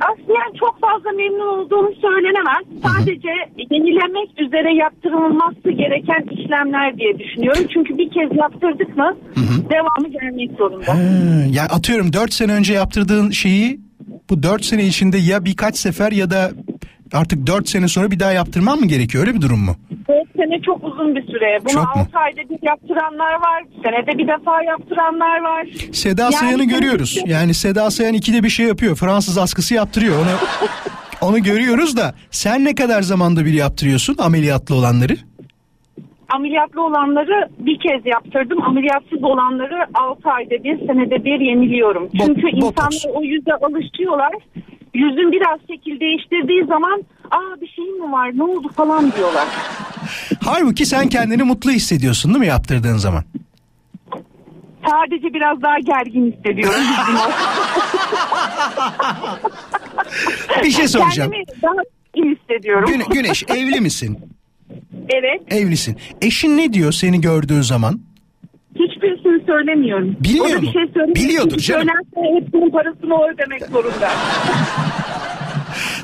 [0.00, 2.64] aslında yani çok fazla memnun olduğum söylenemez.
[2.82, 3.28] Sadece
[3.70, 7.64] yenilemek üzere yaptırılması gereken işlemler diye düşünüyorum.
[7.72, 9.16] Çünkü bir kez yaptırdık mı
[9.70, 10.94] devamı gelmek zorunda.
[10.94, 10.98] Ha,
[11.50, 13.80] ya atıyorum 4 sene önce yaptırdığın şeyi
[14.30, 16.50] bu 4 sene içinde ya birkaç sefer ya da
[17.12, 19.26] artık 4 sene sonra bir daha yaptırman mı gerekiyor?
[19.26, 19.76] Öyle bir durum mu?
[20.08, 21.58] 4 sene çok uzun bir süre.
[21.64, 22.02] Bunu Çok mu?
[22.02, 23.64] 6 ayda bir yaptıranlar var.
[23.84, 25.66] Senede bir defa yaptıranlar var.
[25.92, 27.18] Seda Yani Sayan'ı görüyoruz.
[27.26, 28.96] Yani Seda Sayan ikide bir şey yapıyor.
[28.96, 30.14] Fransız askısı yaptırıyor.
[30.16, 30.28] Onu
[31.30, 35.16] onu görüyoruz da sen ne kadar zamanda bir yaptırıyorsun ameliyatlı olanları?
[36.34, 38.62] Ameliyatlı olanları bir kez yaptırdım.
[38.62, 42.04] Ameliyatsız olanları 6 ayda bir, senede bir yeniliyorum.
[42.04, 42.94] Bo- Çünkü botoks.
[42.96, 44.32] insanlar o yüze alışıyorlar.
[44.94, 49.46] Yüzün biraz şekil değiştirdiği zaman aa bir şey mi var ne oldu falan diyorlar.
[50.52, 53.24] Halbuki sen kendini mutlu hissediyorsun değil mi yaptırdığın zaman?
[54.90, 56.80] Sadece biraz daha gergin hissediyorum.
[60.64, 61.30] Bir şey soracağım.
[61.32, 61.82] Kendimi daha
[62.14, 62.88] iyi hissediyorum.
[62.92, 64.18] Güne- Güneş evli misin?
[65.08, 65.42] Evet.
[65.52, 65.96] Evlisin.
[66.22, 68.00] Eşin ne diyor seni gördüğü zaman?
[68.74, 70.16] Hiçbirisini söylemiyorum.
[70.20, 70.72] Bilmiyor o da bir mu?
[70.72, 71.14] şey söylemiyor.
[71.16, 71.88] Biliyordur Çünkü canım.
[72.14, 74.10] Söylerse hepsinin parasını o ödemek zorunda.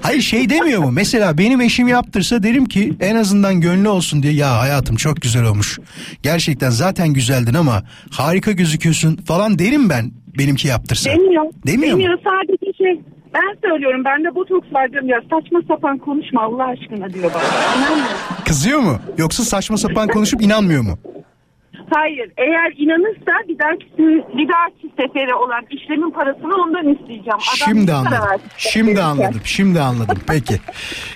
[0.02, 0.90] Hayır şey demiyor mu?
[0.92, 5.44] Mesela benim eşim yaptırsa derim ki en azından gönlü olsun diye ya hayatım çok güzel
[5.44, 5.78] olmuş.
[6.22, 11.10] Gerçekten zaten güzeldin ama harika gözüküyorsun falan derim ben benimki yaptırsa.
[11.10, 11.44] Demiyor.
[11.66, 11.98] Demiyor mu?
[12.02, 13.00] Demiyor sadece şey.
[13.34, 17.42] Ben söylüyorum bende botoks var diyorum ya saçma sapan konuşma Allah aşkına diyor bana.
[17.78, 18.16] İnanmıyorum.
[18.44, 18.98] Kızıyor mu?
[19.18, 20.98] Yoksa saçma sapan konuşup inanmıyor mu?
[21.90, 23.86] Hayır eğer inanırsa bir dahaki,
[24.38, 27.28] bir dahaki sefere olan işlemin parasını ondan isteyeceğim.
[27.28, 28.40] Adam Şimdi anladım.
[28.56, 29.40] Şimdi anladım.
[29.44, 30.18] Şimdi anladım.
[30.28, 30.54] Peki.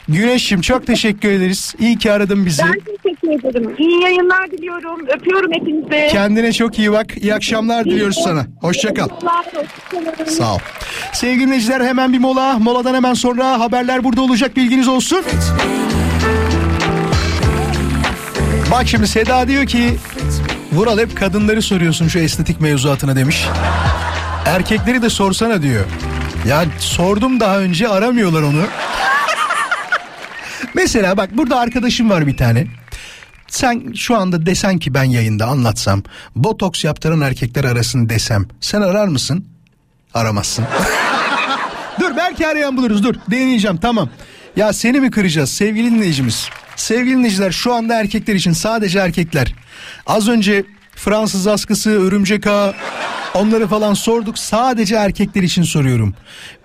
[0.09, 1.75] Güneş'im çok teşekkür ederiz.
[1.79, 2.63] İyi ki aradın bizi.
[2.63, 3.75] Ben teşekkür ederim.
[3.79, 5.07] İyi yayınlar diliyorum.
[5.09, 6.09] Öpüyorum hepinizi.
[6.13, 7.17] Kendine çok iyi bak.
[7.17, 8.47] İyi akşamlar diliyoruz sana.
[8.61, 9.09] Hoşça kal.
[10.27, 10.59] Sağ ol.
[11.13, 12.59] Sevgili dinleyiciler hemen bir mola.
[12.59, 15.21] Moladan hemen sonra haberler burada olacak bilginiz olsun.
[18.73, 19.91] Bak şimdi Seda diyor ki
[20.73, 23.47] Vural hep kadınları soruyorsun şu estetik mevzuatına demiş.
[24.47, 25.85] Erkekleri de sorsana diyor.
[26.49, 28.63] Ya sordum daha önce aramıyorlar onu.
[30.75, 32.67] Mesela bak burada arkadaşım var bir tane.
[33.49, 36.03] Sen şu anda desen ki ben yayında anlatsam
[36.37, 39.47] botoks yaptıran erkekler arasın desem sen arar mısın?
[40.15, 40.65] Aramazsın.
[42.01, 44.09] dur belki arayan buluruz dur deneyeceğim tamam.
[44.57, 46.49] Ya seni mi kıracağız sevgili dinleyicimiz?
[46.81, 49.55] Sevgili dinleyiciler şu anda erkekler için sadece erkekler.
[50.07, 50.65] Az önce
[50.97, 52.75] Fransız askısı, örümcek ağı
[53.35, 54.39] onları falan sorduk.
[54.39, 56.15] Sadece erkekler için soruyorum.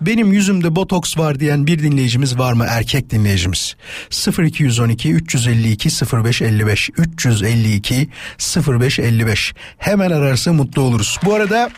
[0.01, 2.65] Benim yüzümde botoks var diyen bir dinleyicimiz var mı?
[2.69, 3.75] Erkek dinleyicimiz.
[4.39, 5.89] 0212 352
[6.23, 8.09] 0555 352
[8.67, 11.19] 0555 hemen ararsa mutlu oluruz.
[11.25, 11.69] Bu arada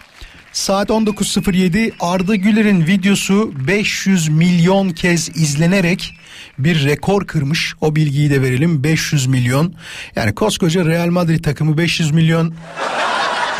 [0.53, 6.13] Saat 19.07 Arda Güler'in videosu 500 milyon kez izlenerek
[6.59, 7.73] bir rekor kırmış.
[7.81, 9.73] O bilgiyi de verelim 500 milyon.
[10.15, 12.53] Yani koskoca Real Madrid takımı 500 milyon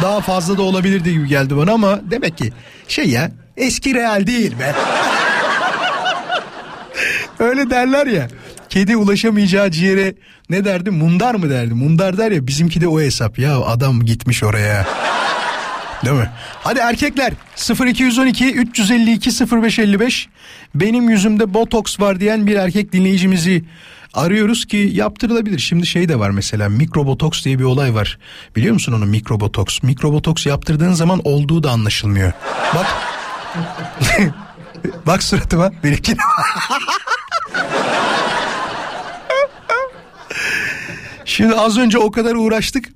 [0.02, 2.54] daha fazla da olabilirdi gibi geldi bana ama demek ki
[2.88, 4.76] şey ya eski Real değil be.
[7.40, 8.28] Öyle derler ya.
[8.70, 10.14] Kedi ulaşamayacağı ciğere
[10.50, 10.92] ne derdi?
[10.92, 11.74] Mundar mı derdi?
[11.74, 13.40] Mundar der ya bizimki de o hesap.
[13.40, 14.88] Ya adam gitmiş oraya.
[16.06, 16.30] Değil mi?
[16.64, 17.34] Hadi erkekler
[17.86, 19.30] 0212 352
[19.64, 20.30] 0555
[20.76, 23.64] benim yüzümde botoks var diyen bir erkek dinleyicimizi
[24.14, 25.60] arıyoruz ki yaptırılabilir.
[25.60, 28.20] Şimdi şey de var mesela mikrobotoks diye bir olay var.
[28.56, 29.84] Biliyor musun onu mikrobotoks?
[29.84, 32.34] Mikrobotoks yaptırdığın zaman olduğu da anlaşılmıyor.
[32.76, 32.86] Bak.
[35.06, 35.72] Bak suratıma.
[35.84, 36.16] Benimki
[41.26, 42.90] Şimdi az önce o kadar uğraştık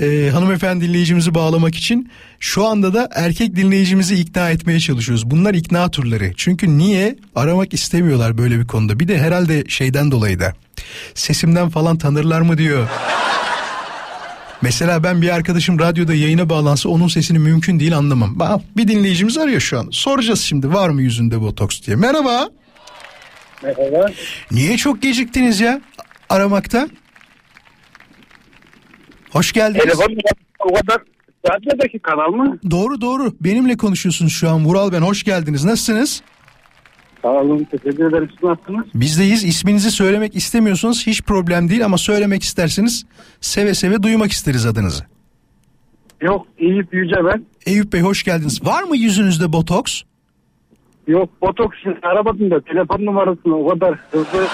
[0.00, 5.30] e, hanımefendi dinleyicimizi bağlamak için şu anda da erkek dinleyicimizi ikna etmeye çalışıyoruz.
[5.30, 6.32] Bunlar ikna turları.
[6.36, 9.00] Çünkü niye aramak istemiyorlar böyle bir konuda.
[9.00, 10.54] Bir de herhalde şeyden dolayı da
[11.14, 12.88] sesimden falan tanırlar mı diyor.
[14.62, 18.38] Mesela ben bir arkadaşım radyoda yayına bağlansa onun sesini mümkün değil anlamam.
[18.38, 19.88] Bak bir dinleyicimiz arıyor şu an.
[19.90, 21.96] Soracağız şimdi var mı yüzünde botoks diye.
[21.96, 22.48] Merhaba.
[23.62, 24.06] Merhaba.
[24.50, 25.80] Niye çok geciktiniz ya
[26.28, 26.88] aramakta?
[29.30, 29.82] Hoş geldiniz.
[29.84, 30.16] Telefon
[30.58, 30.98] o kadar
[31.50, 32.58] radyodaki kanal mı?
[32.70, 33.32] Doğru doğru.
[33.40, 34.64] Benimle konuşuyorsunuz şu an.
[34.64, 35.00] Vural ben.
[35.02, 35.64] Hoş geldiniz.
[35.64, 36.22] Nasılsınız?
[37.22, 37.64] Sağ olun.
[37.70, 38.28] Teşekkür ederim.
[38.34, 38.84] Siz nasılsınız?
[38.94, 39.44] Bizdeyiz.
[39.44, 43.06] İsminizi söylemek istemiyorsanız hiç problem değil ama söylemek isterseniz
[43.40, 45.04] seve seve duymak isteriz adınızı.
[46.20, 47.44] Yok Eyüp Yüce ben.
[47.66, 48.64] Eyüp Bey hoş geldiniz.
[48.66, 50.02] Var mı yüzünüzde botoks?
[51.06, 54.46] Yok botoks aramadım da telefon numarasını o kadar hızlı.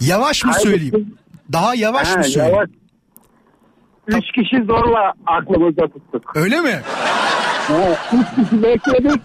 [0.00, 1.14] Yavaş mı söyleyeyim?
[1.52, 2.54] Daha yavaş Ha, mı söyleyeyim?
[2.54, 2.68] yavaş.
[4.08, 6.32] Üç kişi zorla aklımızda tuttuk.
[6.36, 6.80] Öyle mi?
[7.68, 7.74] Ha,
[8.12, 9.22] üç kişi bekledik.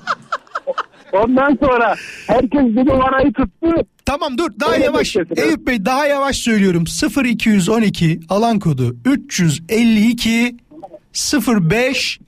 [1.14, 1.96] Ondan sonra
[2.28, 3.68] herkes bir numarayı tuttu.
[4.06, 5.16] Tamam dur daha Öyle yavaş.
[5.16, 5.48] beklediler.
[5.48, 6.84] Eyüp Bey daha yavaş söylüyorum.
[7.26, 10.56] 0212 alan kodu 352
[11.48, 12.20] 05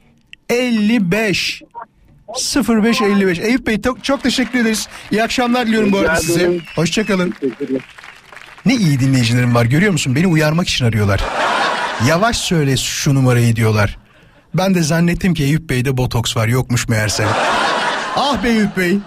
[0.49, 1.62] 55
[2.70, 3.39] 0555.
[3.39, 4.88] Eyüp Bey çok, çok teşekkür ederiz.
[5.12, 6.51] İyi akşamlar diliyorum bu arada size.
[6.76, 7.34] Hoşçakalın.
[8.66, 10.16] Ne iyi dinleyicilerim var görüyor musun?
[10.16, 11.22] Beni uyarmak için arıyorlar.
[12.08, 13.98] Yavaş söyle şu numarayı diyorlar.
[14.54, 17.28] Ben de zannettim ki Eyüp Bey'de botoks var yokmuş meğerse.
[18.16, 18.98] ah be Eyüp Bey.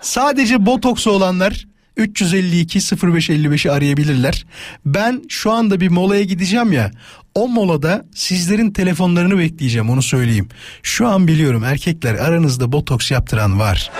[0.00, 4.46] Sadece botoksu olanlar 352 0555'i arayabilirler.
[4.86, 6.90] Ben şu anda bir molaya gideceğim ya.
[7.34, 10.48] O molada sizlerin telefonlarını bekleyeceğim onu söyleyeyim.
[10.82, 13.90] Şu an biliyorum erkekler aranızda botoks yaptıran var.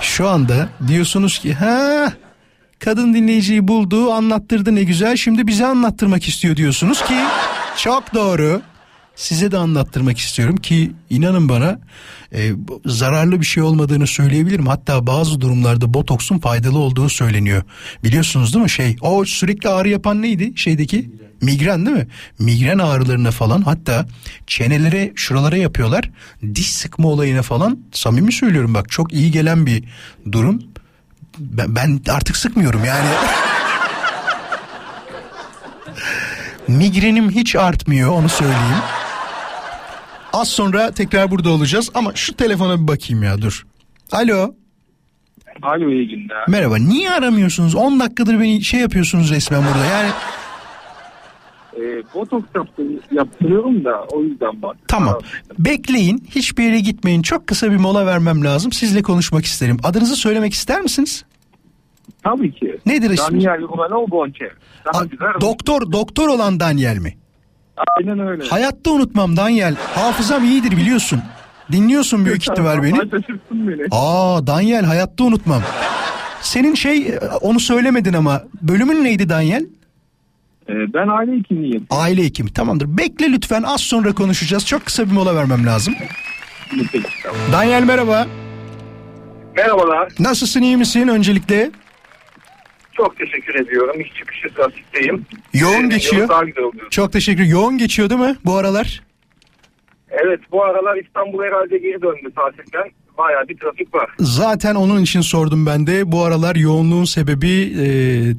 [0.00, 2.12] Şu anda diyorsunuz ki ha
[2.84, 7.14] kadın dinleyiciyi buldu anlattırdı ne güzel şimdi bize anlattırmak istiyor diyorsunuz ki
[7.76, 8.62] çok doğru.
[9.16, 11.78] Size de anlattırmak istiyorum ki inanın bana
[12.32, 12.50] e,
[12.86, 14.66] zararlı bir şey olmadığını söyleyebilirim.
[14.66, 17.62] Hatta bazı durumlarda botoksun faydalı olduğu söyleniyor.
[18.04, 21.10] Biliyorsunuz değil mi şey o sürekli ağrı yapan neydi şeydeki
[21.40, 22.06] migren değil mi?
[22.38, 24.06] Migren ağrılarına falan hatta
[24.46, 26.10] çenelere şuralara yapıyorlar.
[26.54, 29.84] Diş sıkma olayına falan samimi söylüyorum bak çok iyi gelen bir
[30.32, 30.73] durum.
[31.38, 33.08] Ben, ben artık sıkmıyorum yani.
[36.68, 38.82] Migrenim hiç artmıyor onu söyleyeyim.
[40.32, 43.66] Az sonra tekrar burada olacağız ama şu telefona bir bakayım ya dur.
[44.12, 44.54] Alo.
[45.62, 46.44] Alo iyi günler.
[46.48, 46.78] Merhaba.
[46.78, 47.74] Niye aramıyorsunuz?
[47.74, 49.84] 10 dakikadır beni şey yapıyorsunuz resmen burada.
[49.84, 50.10] Yani
[51.80, 52.44] Ee, botoks
[53.12, 54.76] yaptırıyorum da o yüzden bak.
[54.88, 55.18] tamam.
[55.58, 56.24] Bekleyin.
[56.30, 57.22] Hiçbir yere gitmeyin.
[57.22, 58.72] Çok kısa bir mola vermem lazım.
[58.72, 59.76] Sizle konuşmak isterim.
[59.82, 61.24] Adınızı söylemek ister misiniz?
[62.22, 62.78] Tabii ki.
[62.86, 63.44] Nedir isminiz?
[63.44, 64.50] Daniel Romanov Bonçev.
[64.94, 65.26] Daha güzel.
[65.40, 67.14] doktor doktor olan Daniel mi?
[67.98, 68.44] Aynen öyle.
[68.44, 69.74] Hayatta unutmam Daniel.
[69.94, 71.20] Hafızam iyidir biliyorsun.
[71.72, 72.98] Dinliyorsun büyük ihtimal beni.
[73.50, 73.86] Beni.
[73.90, 75.62] Aa Daniel hayatta unutmam.
[76.40, 79.66] Senin şey onu söylemedin ama bölümün neydi Daniel?
[80.68, 81.86] Ee, ben aile hekimiyim.
[81.90, 82.98] Aile hekimi tamamdır.
[82.98, 84.66] Bekle lütfen az sonra konuşacağız.
[84.66, 85.94] Çok kısa bir mola vermem lazım.
[86.92, 87.40] Peki, tamam.
[87.52, 88.26] Daniel merhaba.
[89.56, 90.12] Merhabalar.
[90.18, 91.70] Nasılsın iyi misin öncelikle?
[92.92, 94.00] Çok teşekkür ediyorum.
[94.00, 95.26] İş çıkışı trafikteyim.
[95.54, 96.28] Yoğun Ee, geçiyor.
[96.90, 97.44] Çok teşekkür.
[97.44, 99.02] Yoğun geçiyor değil mi bu aralar?
[100.22, 102.90] Evet bu aralar İstanbul herhalde geri döndü tatilden.
[103.18, 104.10] Bayağı bir trafik var.
[104.18, 106.12] Zaten onun için sordum ben de.
[106.12, 107.86] Bu aralar yoğunluğun sebebi e,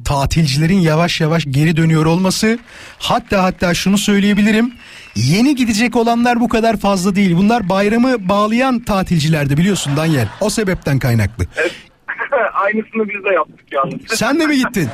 [0.04, 2.58] tatilcilerin yavaş yavaş geri dönüyor olması.
[2.98, 4.72] Hatta hatta şunu söyleyebilirim.
[5.14, 7.36] Yeni gidecek olanlar bu kadar fazla değil.
[7.36, 10.28] Bunlar bayramı bağlayan tatilcilerdi biliyorsun Daniel.
[10.40, 11.44] O sebepten kaynaklı.
[12.54, 14.00] Aynısını biz de yaptık yalnız.
[14.06, 14.88] Sen de mi gittin?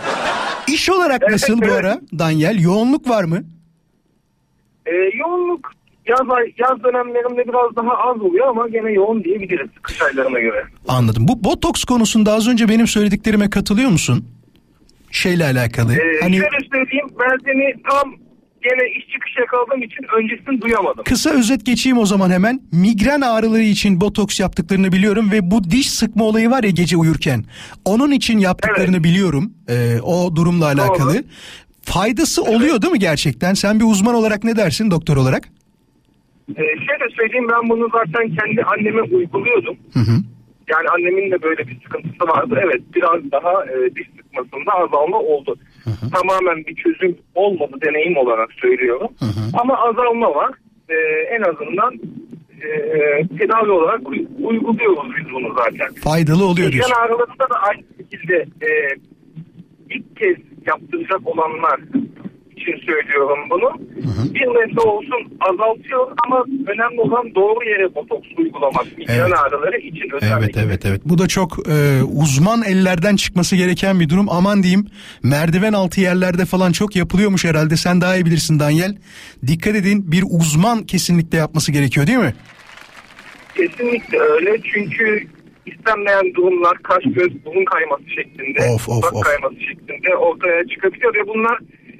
[0.68, 1.74] İş olarak Evet, nasıl bu evet.
[1.84, 2.60] ara Daniel?
[2.60, 3.42] Yoğunluk var mı?
[4.86, 5.72] Ee, yoğunluk
[6.06, 10.64] yaz, ay- yaz dönemlerinde biraz daha az oluyor ama gene yoğun diyebiliriz kış aylarına göre.
[10.88, 11.28] Anladım.
[11.28, 14.24] Bu botoks konusunda az önce benim söylediklerime katılıyor musun?
[15.10, 15.94] Şeyle alakalı.
[15.94, 18.14] Ee, hani Şöyle söyleyeyim ben seni tam
[18.62, 21.04] gene iş çıkışı yakaladığım için öncesini duyamadım.
[21.04, 22.60] Kısa özet geçeyim o zaman hemen.
[22.72, 27.44] Migren ağrıları için botoks yaptıklarını biliyorum ve bu diş sıkma olayı var ya gece uyurken.
[27.84, 29.52] Onun için yaptıklarını biliyorum.
[29.68, 31.24] Ee, o durumla alakalı.
[31.82, 33.54] Faydası oluyor değil mi gerçekten?
[33.54, 35.48] Sen bir uzman olarak ne dersin doktor olarak?
[36.56, 39.76] Ee, şöyle söyleyeyim ben bunu zaten kendi anneme uyguluyordum.
[39.92, 40.16] Hı hı.
[40.68, 42.60] Yani annemin de böyle bir sıkıntısı vardı.
[42.64, 45.56] Evet biraz daha e, diş sıkmasında azalma oldu.
[46.14, 49.08] Tamamen bir çözüm olmadı deneyim olarak söylüyorum.
[49.60, 50.50] Ama azalma var.
[50.88, 50.94] Ee,
[51.36, 51.94] en azından
[52.62, 52.68] e,
[53.38, 55.94] tedavi olarak uy- uyguluyoruz biz bunu zaten.
[55.94, 56.94] Faydalı oluyor diyorsun.
[56.94, 58.68] ağrılarında da aynı şekilde e,
[59.90, 60.36] ilk kez
[60.66, 61.80] yaptıracak olanlar
[62.62, 63.70] için söylüyorum bunu.
[64.34, 68.98] Bir nebze olsun azaltıyor ama önemli olan doğru yere botoks uygulamak.
[68.98, 69.32] Migren Evet.
[69.38, 70.44] ağrıları için özellikle.
[70.44, 71.00] Evet evet evet.
[71.04, 74.26] Bu da çok e, uzman ellerden çıkması gereken bir durum.
[74.30, 74.86] Aman diyeyim
[75.22, 77.76] merdiven altı yerlerde falan çok yapılıyormuş herhalde.
[77.76, 78.96] Sen daha iyi bilirsin Daniel.
[79.46, 82.34] Dikkat edin bir uzman kesinlikle yapması gerekiyor değil mi?
[83.56, 85.26] Kesinlikle öyle çünkü
[85.66, 89.22] istenmeyen durumlar kaş göz burun kayması şeklinde, Of, of, dudak of.
[89.24, 91.58] kayması şeklinde ortaya çıkabiliyor ve bunlar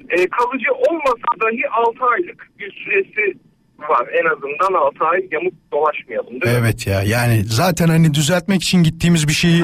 [0.09, 3.37] e, kalıcı olmasa dahi 6 aylık bir süresi
[3.79, 4.07] var.
[4.21, 6.59] En azından 6 ay yamuk dolaşmayalım değil mi?
[6.61, 9.63] Evet ya yani zaten hani düzeltmek için gittiğimiz bir şeyi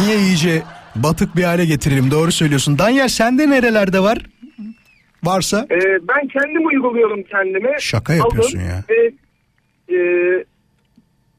[0.00, 0.62] niye iyice
[0.96, 2.78] batık bir hale getirelim doğru söylüyorsun.
[2.78, 4.18] Daniel sende nerelerde var?
[5.24, 7.76] Varsa E, ben kendim uyguluyorum kendime.
[7.80, 8.84] Şaka yapıyorsun Alın ya.
[8.90, 9.06] Ve,
[9.96, 9.98] e,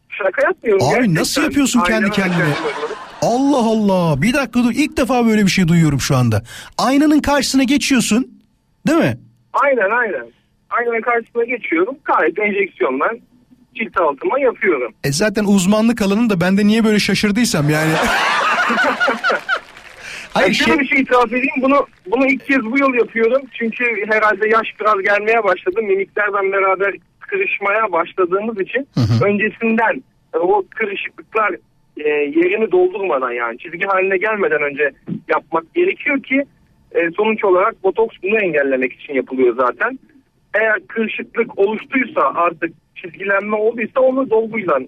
[0.10, 0.86] şaka yapmıyorum.
[0.88, 1.16] Abi gerçekten.
[1.22, 2.38] nasıl yapıyorsun kendi Aynen kendine?
[2.38, 2.56] kendim.
[3.22, 6.44] Allah Allah bir dakika dur ilk defa böyle bir şey duyuyorum şu anda.
[6.78, 8.28] Aynanın karşısına geçiyorsun
[8.88, 9.18] değil mi?
[9.54, 10.26] Aynen aynen.
[10.70, 11.96] Aynanın karşısına geçiyorum.
[12.06, 13.10] Gayet enjeksiyonla
[13.76, 14.94] cilt altıma yapıyorum.
[15.04, 17.92] E zaten uzmanlık alanın da bende niye böyle şaşırdıysam yani.
[20.34, 21.62] Hayır Yani şöyle şey bir şey itiraf edeyim.
[21.62, 23.42] Bunu bunu ilk kez bu yıl yapıyorum.
[23.60, 25.82] Çünkü herhalde yaş biraz gelmeye başladı.
[25.82, 28.88] Mimiklerden beraber kırışmaya başladığımız için
[29.26, 30.04] öncesinden
[30.34, 31.56] e, o kırışıklıklar
[32.06, 34.92] e, yerini doldurmadan yani çizgi haline gelmeden önce
[35.28, 36.44] yapmak gerekiyor ki
[36.92, 40.00] e, sonuç olarak botoks bunu engellemek için yapılıyor zaten.
[40.54, 44.80] Eğer kırışıklık oluştuysa artık çizgilenme olduysa onu dolguyla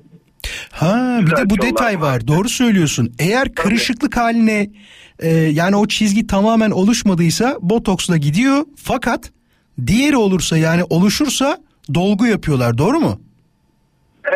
[0.71, 2.27] ha bir de bu detay var.
[2.27, 3.13] Doğru söylüyorsun.
[3.19, 4.69] Eğer kırışıklık haline
[5.19, 8.65] e, yani o çizgi tamamen oluşmadıysa botoksla gidiyor.
[8.75, 9.31] Fakat
[9.87, 11.57] diğeri olursa yani oluşursa
[11.93, 12.77] dolgu yapıyorlar.
[12.77, 13.21] Doğru mu?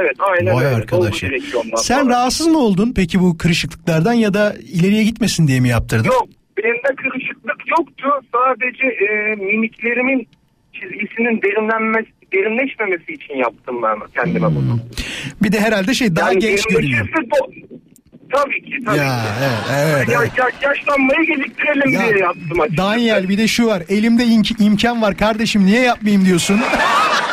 [0.01, 0.75] Evet aynen Vay öyle.
[0.75, 1.29] arkadaş ya.
[1.77, 2.09] Sen sonra.
[2.15, 6.05] rahatsız mı oldun peki bu kırışıklıklardan ya da ileriye gitmesin diye mi yaptırdın?
[6.05, 6.27] Yok
[6.57, 8.07] benim kırışıklık yoktu.
[8.31, 10.27] Sadece e, mimiklerimin
[10.73, 14.79] çizgisinin derinlenmesi, derinleşmemesi için yaptım ben kendime bunu.
[15.43, 16.15] Bir de herhalde şey Hmm.
[16.15, 17.07] daha Yani genç görünüyor.
[18.35, 19.27] Tabii ki tabii Ya ki.
[19.43, 20.09] evet evet.
[20.09, 20.31] Ya, evet.
[20.37, 22.77] ya- yaşlanmayı geciktirelim Ya, diye yaptım açıkçası.
[22.89, 24.23] Daniel bir de şu var elimde
[24.59, 26.59] imkan var kardeşim niye yapmayayım diyorsun.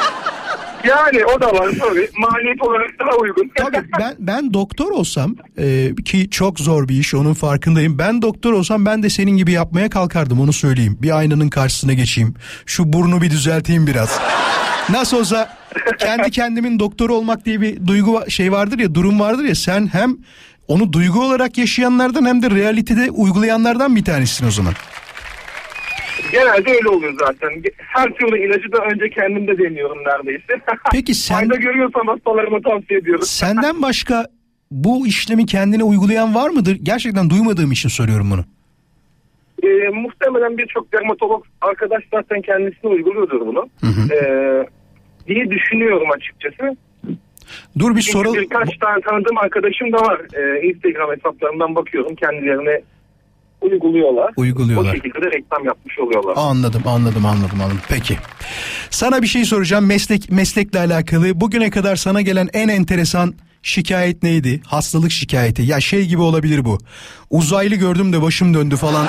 [0.85, 2.09] Yani o da var tabii.
[2.19, 3.51] Maliyet olarak daha uygun.
[3.55, 7.99] Tabii ben ben doktor olsam e, ki çok zor bir iş onun farkındayım.
[7.99, 10.99] Ben doktor olsam ben de senin gibi yapmaya kalkardım onu söyleyeyim.
[11.03, 12.35] Bir aynanın karşısına geçeyim.
[12.67, 14.21] Şu burnu bir düzelteyim biraz.
[14.91, 15.57] Nasıl olsa
[15.99, 20.17] kendi kendimin doktor olmak diye bir duygu şey vardır ya durum vardır ya sen hem
[20.69, 24.75] onu duygu olarak yaşayanlardan hem de realitede uygulayanlardan bir tanesin o zaman.
[26.33, 27.51] Genelde öyle oluyor zaten.
[27.77, 30.61] Her türlü ilacı da önce kendimde deniyorum neredeyse.
[30.93, 33.23] Peki sen Fayda görüyorsam hastalarıma tavsiye ediyorum.
[33.25, 34.27] senden başka
[34.71, 36.79] bu işlemi kendine uygulayan var mıdır?
[36.83, 38.45] Gerçekten duymadığım için soruyorum bunu.
[39.63, 43.69] Ee, muhtemelen birçok dermatolog arkadaş zaten kendisine uyguluyordur bunu.
[44.13, 44.67] Ee,
[45.27, 46.77] diye düşünüyorum açıkçası.
[47.79, 48.37] Dur bir Çünkü soralım.
[48.41, 50.21] birkaç tane tanıdığım arkadaşım da var.
[50.35, 52.81] Ee, Instagram hesaplarından bakıyorum kendilerine
[53.61, 54.33] uyguluyorlar.
[54.37, 54.91] Uyguluyorlar.
[54.93, 56.35] O şekilde de reklam yapmış oluyorlar.
[56.37, 57.81] Anladım anladım anladım anladım.
[57.89, 58.17] Peki.
[58.91, 61.41] Sana bir şey soracağım meslek meslekle alakalı.
[61.41, 64.61] Bugüne kadar sana gelen en enteresan şikayet neydi?
[64.67, 65.63] Hastalık şikayeti.
[65.63, 66.79] Ya şey gibi olabilir bu.
[67.31, 69.07] Uzaylı gördüm de başım döndü falan.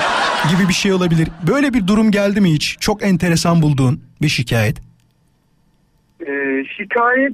[0.56, 1.28] gibi bir şey olabilir.
[1.48, 2.76] Böyle bir durum geldi mi hiç?
[2.80, 4.78] Çok enteresan bulduğun bir şikayet.
[6.20, 7.32] Ee, şikayet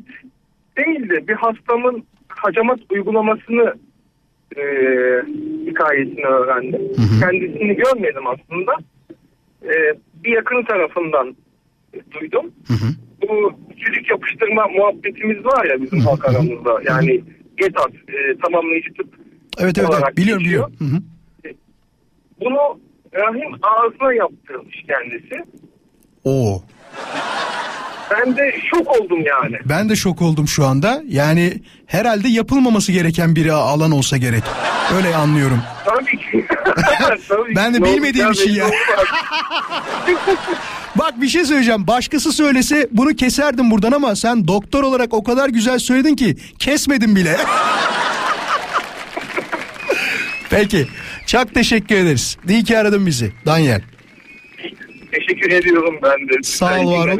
[0.76, 3.74] değil de bir hastamın hacamat uygulamasını
[4.56, 4.62] e,
[5.66, 6.80] hikayesini öğrendim.
[7.20, 8.72] Kendisini görmedim aslında.
[9.64, 9.94] Ee,
[10.24, 11.36] bir yakın tarafından
[12.10, 12.52] duydum.
[13.22, 13.52] Bu
[13.86, 16.80] çocuk yapıştırma muhabbetimiz var ya bizim halk aramızda.
[16.84, 17.20] Yani
[17.56, 19.14] GETAT e, tamamlayıcı tıp
[19.58, 20.16] Evet evet, olarak evet.
[20.16, 20.72] biliyorum biliyorum.
[20.78, 21.00] Hı hı.
[22.40, 22.80] Bunu
[23.14, 25.44] rahim ağzına yaptırmış kendisi.
[26.24, 26.62] Oo.
[28.10, 29.56] Ben de şok oldum yani.
[29.64, 31.02] Ben de şok oldum şu anda.
[31.08, 34.42] Yani herhalde yapılmaması gereken bir alan olsa gerek.
[34.96, 35.62] Öyle anlıyorum.
[35.84, 36.46] Tabii ki.
[37.28, 38.66] Tabii Ben de bilmediğim bir şey ya.
[40.96, 41.86] Bak bir şey söyleyeceğim.
[41.86, 47.16] Başkası söylese bunu keserdim buradan ama sen doktor olarak o kadar güzel söyledin ki kesmedim
[47.16, 47.36] bile.
[50.50, 50.86] Peki.
[51.26, 52.36] Çok teşekkür ederiz.
[52.48, 53.32] İyi ki aradın bizi.
[53.46, 53.80] Daniel.
[55.12, 56.42] Teşekkür ediyorum ben de.
[56.42, 57.18] Sağ ol, var ol.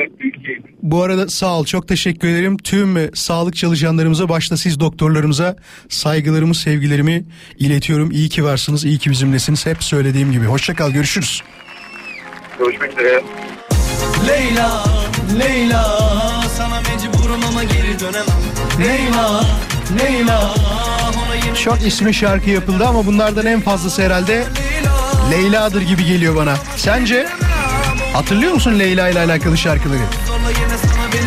[0.83, 2.57] Bu arada sağ ol çok teşekkür ederim.
[2.57, 5.57] Tüm e, sağlık çalışanlarımıza başta siz doktorlarımıza
[5.89, 7.25] saygılarımı sevgilerimi
[7.59, 8.11] iletiyorum.
[8.11, 9.67] İyi ki varsınız iyi ki bizimlesiniz.
[9.67, 10.45] Hep söylediğim gibi.
[10.45, 11.43] Hoşçakal görüşürüz.
[12.59, 13.23] Görüşmek üzere.
[14.29, 14.85] Leyla,
[15.39, 15.85] Leyla
[16.57, 18.39] Sana mecburum ama geri dönemem
[18.81, 19.45] Leyla,
[20.01, 20.55] Leyla
[21.65, 24.45] Çok ismi şarkı yapıldı ama bunlardan en fazlası herhalde
[25.31, 26.57] Leyla'dır gibi geliyor bana.
[26.77, 27.27] Sence?
[28.13, 30.01] Hatırlıyor musun Leyla ile alakalı şarkıları?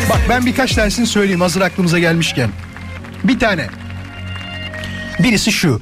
[0.10, 2.50] Bak ben birkaç tanesini söyleyeyim hazır aklımıza gelmişken.
[3.24, 3.68] Bir tane.
[5.20, 5.82] Birisi şu.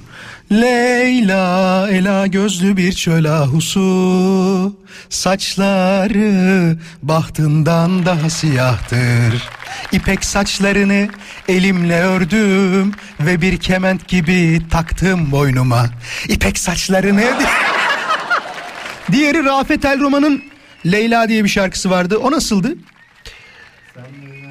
[0.52, 4.76] Leyla ela gözlü bir çöl ahusu
[5.10, 9.50] Saçları bahtından daha siyahtır
[9.92, 11.08] İpek saçlarını
[11.48, 15.86] elimle ördüm Ve bir kement gibi taktım boynuma
[16.28, 17.24] İpek saçlarını
[19.12, 20.44] Diğeri Rafet El Roman'ın
[20.86, 22.18] Leyla diye bir şarkısı vardı.
[22.18, 22.76] O nasıldı?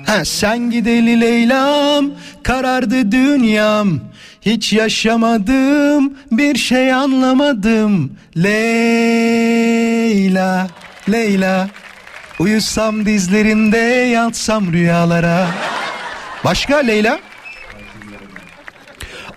[0.06, 2.10] Ha, sen gideli Leyla'm
[2.42, 4.00] karardı dünyam
[4.40, 9.18] hiç yaşamadım bir şey anlamadım Leyla
[11.10, 11.68] Leyla
[12.38, 13.78] uyusam dizlerinde
[14.12, 15.46] yatsam rüyalara
[16.44, 17.20] Başka Leyla?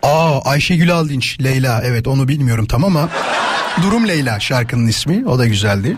[0.03, 3.09] Aa Ayşegül Aldinç Leyla evet onu bilmiyorum tam ama
[3.83, 5.97] Durum Leyla şarkının ismi o da güzeldi.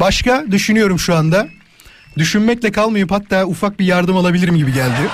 [0.00, 1.48] Başka düşünüyorum şu anda.
[2.18, 5.08] Düşünmekle kalmayıp hatta ufak bir yardım alabilirim gibi geldi.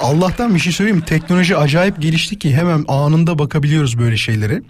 [0.00, 4.62] Allah'tan bir şey söyleyeyim teknoloji acayip gelişti ki hemen anında bakabiliyoruz böyle şeylere.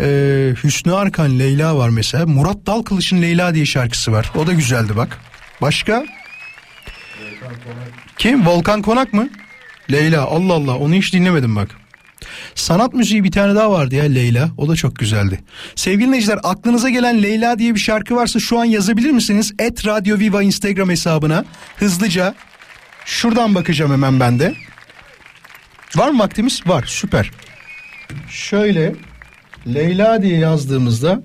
[0.00, 2.26] Ee, Hüsnü Arkan Leyla var mesela.
[2.26, 4.32] Murat Dalkılıç'ın Leyla diye şarkısı var.
[4.36, 5.18] O da güzeldi bak.
[5.62, 6.04] Başka?
[8.18, 8.46] Kim?
[8.46, 9.28] Volkan Konak mı?
[9.92, 11.68] Leyla Allah Allah onu hiç dinlemedim bak.
[12.64, 14.50] Sanat müziği bir tane daha vardı ya Leyla.
[14.58, 15.40] O da çok güzeldi.
[15.74, 19.52] Sevgili dinleyiciler aklınıza gelen Leyla diye bir şarkı varsa şu an yazabilir misiniz?
[19.58, 21.44] Et Radio Viva Instagram hesabına
[21.76, 22.34] hızlıca.
[23.04, 24.54] Şuradan bakacağım hemen ben de.
[25.96, 26.66] Var mı vaktimiz?
[26.66, 27.30] Var süper.
[28.28, 28.94] Şöyle
[29.66, 31.22] Leyla diye yazdığımızda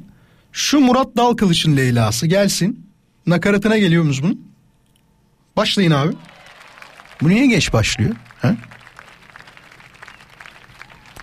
[0.51, 2.87] şu Murat Dalkılıç'ın Leyla'sı gelsin.
[3.27, 4.41] Nakaratına geliyor muyuz bunun?
[5.57, 6.13] Başlayın abi.
[7.21, 8.15] Bu niye geç başlıyor?
[8.41, 8.55] Ha?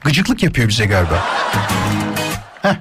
[0.06, 1.24] Gıcıklık yapıyor bize galiba.
[2.62, 2.74] Heh.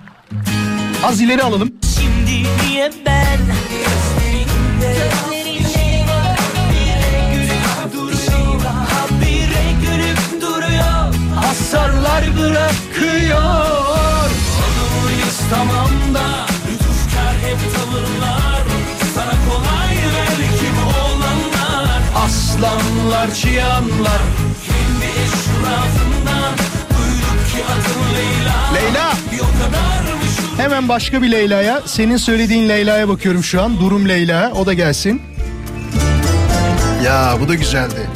[1.03, 1.71] Az ileri alalım.
[1.95, 3.39] Şimdi niye ben
[11.35, 13.39] Hasarlar bırakıyor
[14.65, 18.63] Adımıyız tamam da Lütufkar hep tavırlar
[19.15, 24.21] Sana kolay belki bu olanlar Aslanlar, çıyanlar.
[24.65, 26.64] Kendi eşrafından
[28.73, 29.13] Leyla
[30.57, 31.81] Hemen başka bir Leyla'ya.
[31.85, 33.79] Senin söylediğin Leyla'ya bakıyorum şu an.
[33.79, 34.51] Durum Leyla.
[34.55, 35.21] O da gelsin.
[37.05, 38.09] Ya bu da güzeldi.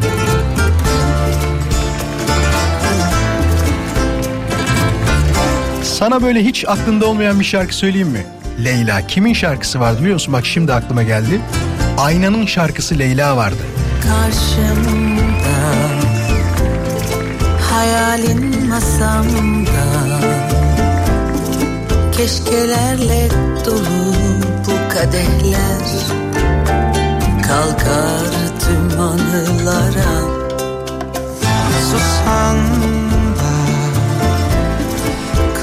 [5.84, 8.26] Sana böyle hiç aklında olmayan bir şarkı söyleyeyim mi?
[8.64, 9.08] Leyla.
[9.08, 10.34] Kimin şarkısı vardı biliyor musun?
[10.34, 11.42] Bak şimdi aklıma geldi.
[11.98, 13.62] Aynanın şarkısı Leyla vardı.
[14.04, 15.30] karşımda
[17.72, 18.49] Hayalin
[18.80, 20.20] masamda.
[22.18, 23.30] Keşkelerle
[23.66, 24.14] dolu
[24.68, 25.86] bu kadehler.
[27.48, 28.28] Kalkar
[28.60, 30.40] tüm anılara.
[31.82, 32.58] Susan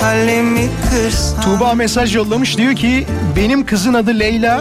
[0.00, 1.42] Kalemi kırsan.
[1.42, 2.58] Tuğba mesaj yollamış.
[2.58, 3.06] Diyor ki
[3.36, 4.60] benim kızın adı Leyla.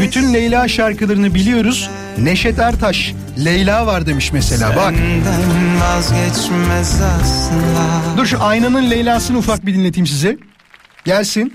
[0.00, 1.90] Bütün Leyla şarkılarını biliyoruz.
[2.18, 4.94] Neşet Ertaş Leyla var demiş mesela bak.
[8.16, 10.38] Dur şu aynanın Leyla'sını ufak bir dinleteyim size.
[11.04, 11.54] Gelsin.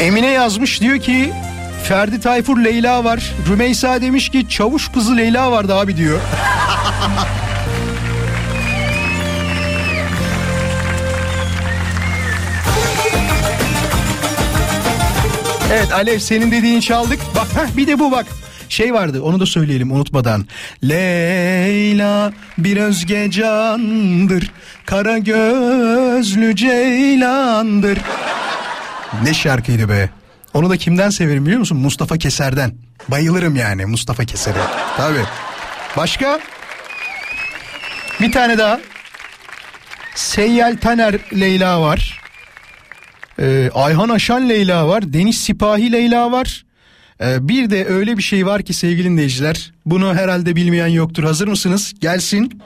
[0.00, 1.32] Emine yazmış diyor ki
[1.84, 3.34] Ferdi Tayfur Leyla var.
[3.48, 6.20] Rümeysa demiş ki çavuş kızı Leyla vardı abi diyor.
[15.70, 17.20] Evet Alev senin dediğin çaldık.
[17.34, 18.26] Bak heh, bir de bu bak.
[18.68, 20.46] Şey vardı onu da söyleyelim unutmadan.
[20.84, 24.50] Leyla bir özge candır.
[24.86, 27.98] Kara gözlü ceylandır.
[29.22, 30.10] Ne şarkıydı be.
[30.54, 31.78] Onu da kimden severim biliyor musun?
[31.78, 32.72] Mustafa Keser'den.
[33.08, 34.62] Bayılırım yani Mustafa Keser'e.
[34.96, 35.24] Tabii.
[35.96, 36.40] Başka?
[38.20, 38.80] Bir tane daha.
[40.14, 42.20] Seyyal Taner Leyla var.
[43.40, 45.12] Ee, Ayhan Aşan Leyla var.
[45.12, 46.64] Deniz Sipahi Leyla var.
[47.20, 49.72] Ee, bir de öyle bir şey var ki sevgili dinleyiciler.
[49.86, 51.24] Bunu herhalde bilmeyen yoktur.
[51.24, 51.92] Hazır mısınız?
[52.00, 52.62] Gelsin.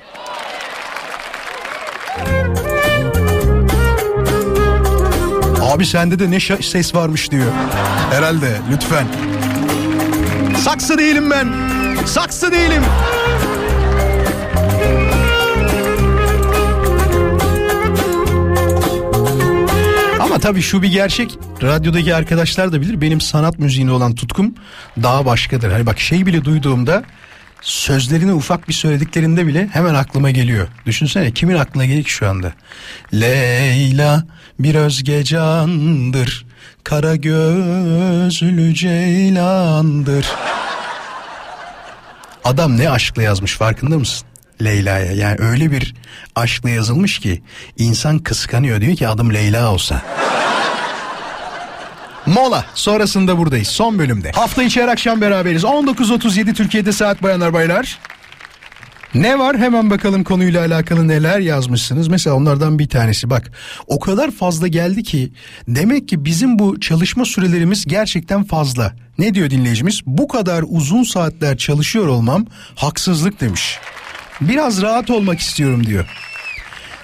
[5.62, 7.52] Abi sende de ne ses varmış diyor.
[8.10, 9.06] Herhalde lütfen.
[10.64, 11.48] Saksı değilim ben.
[12.06, 12.82] Saksı değilim.
[20.44, 21.38] Tabii şu bir gerçek.
[21.62, 23.00] Radyodaki arkadaşlar da bilir.
[23.00, 24.54] Benim sanat müziğine olan tutkum
[25.02, 25.72] daha başkadır.
[25.72, 27.02] Hani bak şey bile duyduğumda
[27.60, 30.68] sözlerini ufak bir söylediklerinde bile hemen aklıma geliyor.
[30.86, 32.52] Düşünsene kimin aklına gelir ki şu anda?
[33.14, 34.24] Leyla
[34.58, 36.46] bir özge candır.
[36.84, 40.26] Kara gözlü ceylandır.
[42.44, 44.26] Adam ne aşkla yazmış farkında mısın?
[44.62, 45.94] Leyla'ya yani öyle bir
[46.34, 47.42] aşkla yazılmış ki
[47.78, 50.02] insan kıskanıyor diyor ki adım Leyla olsa.
[52.26, 54.32] Mola sonrasında buradayız son bölümde.
[54.32, 57.98] Hafta içi her akşam beraberiz 19.37 Türkiye'de saat bayanlar baylar.
[59.14, 62.08] Ne var hemen bakalım konuyla alakalı neler yazmışsınız.
[62.08, 63.52] Mesela onlardan bir tanesi bak
[63.86, 65.32] o kadar fazla geldi ki
[65.68, 68.92] demek ki bizim bu çalışma sürelerimiz gerçekten fazla.
[69.18, 70.00] Ne diyor dinleyicimiz?
[70.06, 73.78] Bu kadar uzun saatler çalışıyor olmam haksızlık demiş.
[74.40, 76.06] Biraz rahat olmak istiyorum diyor.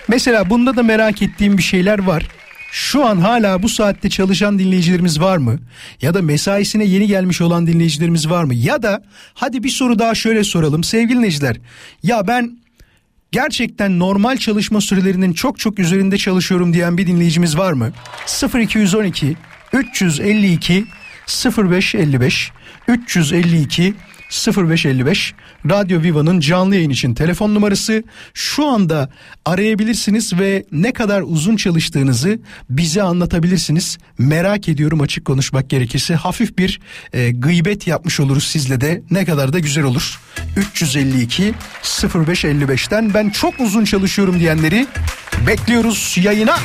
[0.08, 2.28] Mesela bunda da merak ettiğim bir şeyler var.
[2.72, 5.58] Şu an hala bu saatte çalışan dinleyicilerimiz var mı?
[6.02, 8.54] Ya da mesaisine yeni gelmiş olan dinleyicilerimiz var mı?
[8.54, 9.02] Ya da
[9.34, 11.56] hadi bir soru daha şöyle soralım sevgili dinleyiciler.
[12.02, 12.58] Ya ben
[13.32, 17.92] gerçekten normal çalışma sürelerinin çok çok üzerinde çalışıyorum diyen bir dinleyicimiz var mı?
[18.54, 19.36] 0212
[19.72, 20.86] 352
[21.56, 22.52] 0555
[22.88, 23.94] 352
[24.30, 25.34] 0555
[25.70, 28.02] Radyo Viva'nın canlı yayın için telefon numarası
[28.34, 29.10] şu anda
[29.44, 32.38] arayabilirsiniz ve ne kadar uzun çalıştığınızı
[32.70, 33.98] bize anlatabilirsiniz.
[34.18, 36.80] Merak ediyorum açık konuşmak gerekirse hafif bir
[37.12, 40.20] e, gıybet yapmış oluruz sizle de ne kadar da güzel olur.
[40.56, 44.86] 352 0555'ten ben çok uzun çalışıyorum diyenleri
[45.46, 46.56] bekliyoruz yayına.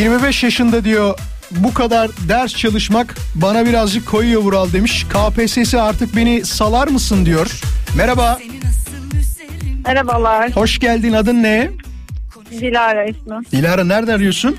[0.00, 1.18] 25 yaşında diyor
[1.50, 5.04] bu kadar ders çalışmak bana birazcık koyuyor Vural demiş.
[5.04, 7.60] KPSS artık beni salar mısın diyor.
[7.96, 8.38] Merhaba.
[9.86, 10.56] Merhabalar.
[10.56, 11.70] Hoş geldin adın ne?
[12.50, 13.36] Dilara ismi.
[13.52, 14.56] Dilara nerede arıyorsun?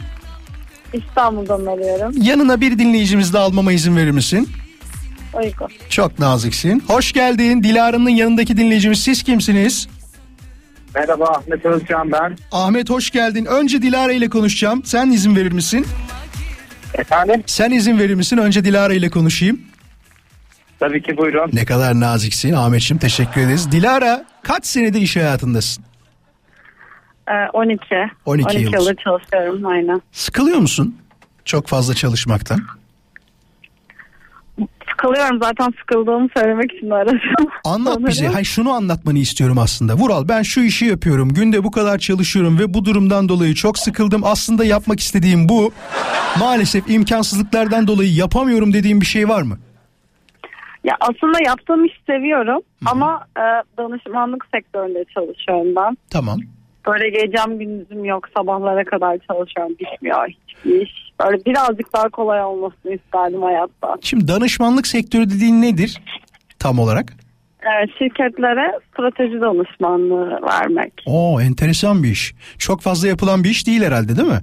[0.93, 2.21] İstanbul'dan arıyorum.
[2.21, 4.49] Yanına bir dinleyicimiz de almama izin verir misin?
[5.33, 5.67] Uygun.
[5.89, 6.83] Çok naziksin.
[6.87, 7.63] Hoş geldin.
[7.63, 9.87] Dilara'nın yanındaki dinleyicimiz siz kimsiniz?
[10.95, 12.37] Merhaba Ahmet Özcan ben.
[12.51, 13.45] Ahmet hoş geldin.
[13.45, 14.83] Önce Dilara ile konuşacağım.
[14.85, 15.85] Sen izin verir misin?
[16.93, 17.43] Efendim?
[17.45, 18.37] Sen izin verir misin?
[18.37, 19.61] Önce Dilara ile konuşayım.
[20.79, 21.49] Tabii ki buyurun.
[21.53, 23.71] Ne kadar naziksin Ahmetciğim teşekkür ederiz.
[23.71, 25.83] Dilara kaç senedir iş hayatındasın?
[27.27, 27.83] Ee, 12.
[28.25, 28.77] 12 12 yıldır.
[28.77, 30.01] yıldır çalışıyorum aynen.
[30.11, 30.97] Sıkılıyor musun?
[31.45, 32.61] Çok fazla çalışmaktan.
[34.89, 37.19] Sıkılıyorum zaten sıkıldığımı söylemek için aradım.
[37.65, 38.07] Anlat Sanırım.
[38.07, 38.27] bize.
[38.27, 39.93] Hay şunu anlatmanı istiyorum aslında.
[39.93, 41.29] Vural ben şu işi yapıyorum.
[41.33, 44.21] Günde bu kadar çalışıyorum ve bu durumdan dolayı çok sıkıldım.
[44.25, 45.71] Aslında yapmak istediğim bu.
[46.39, 49.57] Maalesef imkansızlıklardan dolayı yapamıyorum dediğim bir şey var mı?
[50.83, 53.43] Ya aslında yaptığım işi seviyorum ama e,
[53.77, 55.97] danışmanlık sektöründe çalışıyorum ben.
[56.09, 56.39] Tamam.
[56.87, 61.10] Böyle gecem gündüzüm yok sabahlara kadar çalışıyorum bitmiyor hiçbir iş.
[61.25, 63.95] Böyle birazcık daha kolay olmasını isterdim hayatta.
[64.01, 66.01] Şimdi danışmanlık sektörü dediğin nedir
[66.59, 67.13] tam olarak?
[67.61, 70.93] Ee, şirketlere strateji danışmanlığı vermek.
[71.05, 72.33] Oo enteresan bir iş.
[72.57, 74.41] Çok fazla yapılan bir iş değil herhalde değil mi?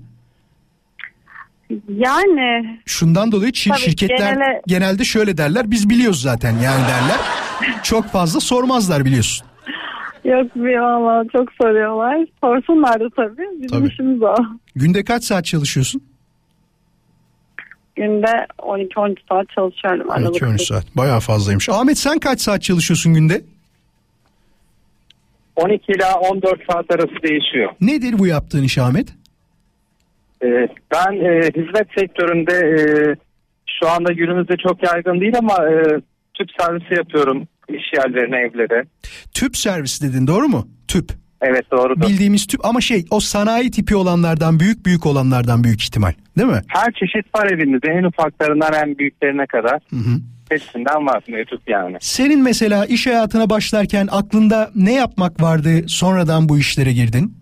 [1.89, 5.71] Yani Şundan dolayı Tabii, şirketler genele- genelde şöyle derler.
[5.71, 7.17] Biz biliyoruz zaten yani derler.
[7.83, 9.47] Çok fazla sormazlar biliyorsun.
[10.25, 12.27] yok bir valla çok soruyorlar.
[12.41, 13.43] Sorsunlar da tabii.
[13.63, 13.89] Bizim Tabii.
[13.89, 14.35] işimiz o.
[14.77, 16.03] Günde kaç saat çalışıyorsun?
[17.99, 20.11] Günde 12-13 saat çalışıyorum.
[20.11, 20.43] aralıksız.
[20.43, 20.97] 12-13 saat.
[20.97, 21.69] Bayağı fazlaymış.
[21.69, 23.43] Ahmet sen kaç saat çalışıyorsun günde?
[25.57, 27.71] 12 ila 14 saat arası değişiyor.
[27.81, 29.09] Nedir bu yaptığın iş Ahmet?
[30.43, 32.81] Ee, ben e, hizmet sektöründe e,
[33.81, 35.83] şu anda günümüzde çok yaygın değil ama e,
[36.35, 38.85] tüp servisi yapıyorum iş yerlerine, evlere.
[39.35, 40.69] Tüp servis dedin doğru mu?
[40.89, 41.13] Tüp.
[41.43, 42.09] Evet doğrudur.
[42.09, 46.63] Bildiğimiz tüp ama şey o sanayi tipi olanlardan büyük büyük olanlardan büyük ihtimal değil mi?
[46.69, 49.81] Her çeşit var evimizde en ufaklarından en büyüklerine kadar.
[50.49, 51.97] Hepsinden var mevcut yani.
[52.01, 57.35] Senin mesela iş hayatına başlarken aklında ne yapmak vardı sonradan bu işlere girdin?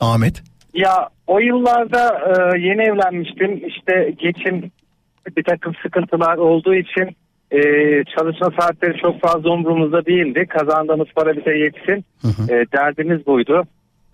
[0.00, 0.42] Ahmet.
[0.74, 3.66] Ya o yıllarda e, yeni evlenmiştim.
[3.66, 4.70] İşte geçim
[5.36, 7.16] bir takım sıkıntılar olduğu için
[7.52, 7.60] e,
[8.16, 10.46] çalışma saatleri çok fazla umurumuzda değildi.
[10.48, 12.04] Kazandığımız para bize yetsin.
[12.48, 13.62] E, derdimiz buydu.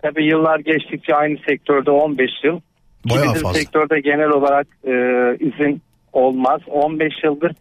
[0.01, 2.55] Tabii yıllar geçtikçe aynı sektörde 15 yıl.
[2.59, 2.61] Ki
[3.09, 3.59] Bayağı bizim fazla.
[3.59, 4.91] sektörde genel olarak e,
[5.45, 5.81] izin
[6.13, 6.61] olmaz.
[6.67, 7.51] 15 yıldır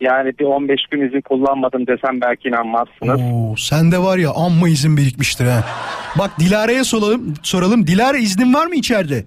[0.00, 3.20] yani bir 15 gün izin kullanmadım desem belki inanmazsınız.
[3.34, 5.64] Oo, sende var ya amma izin birikmiştir ha.
[6.18, 7.34] Bak Dilara'ya soralım.
[7.42, 7.86] soralım.
[7.86, 9.24] Dilara iznin var mı içeride?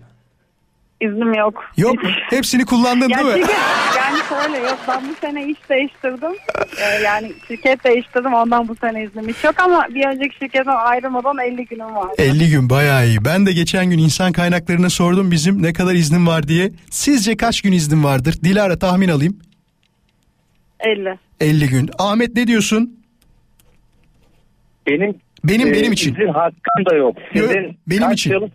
[1.02, 1.64] İznim yok.
[1.78, 1.96] Yok.
[2.30, 3.34] Hepsini kullandın Ya değil mi?
[3.42, 3.52] çünkü
[3.98, 6.32] yani şöyle yok ben bu sene iş değiştirdim.
[6.82, 11.38] Ee, yani şirket değiştirdim ondan bu sene iznim hiç yok ama bir önceki şirketten ayrılmadan
[11.38, 12.08] 50 günüm var.
[12.18, 13.26] 50 gün bayağı iyi.
[13.26, 16.72] Ben de geçen gün insan kaynaklarına sordum bizim ne kadar iznim var diye.
[16.90, 18.36] Sizce kaç gün iznim vardır?
[18.44, 19.40] Dilara tahmin alayım.
[20.80, 21.20] 50.
[21.42, 21.90] 50 gün.
[22.00, 23.00] Ahmet ne diyorsun?
[24.88, 26.14] Benim benim e, benim için.
[26.16, 27.18] izin hakkım da yok.
[27.34, 28.32] Sizin benim için.
[28.32, 28.50] yıl?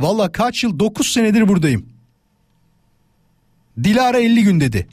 [0.00, 0.78] Valla kaç yıl?
[0.78, 1.86] 9 senedir buradayım.
[3.84, 4.86] Dilara 50 gün dedi.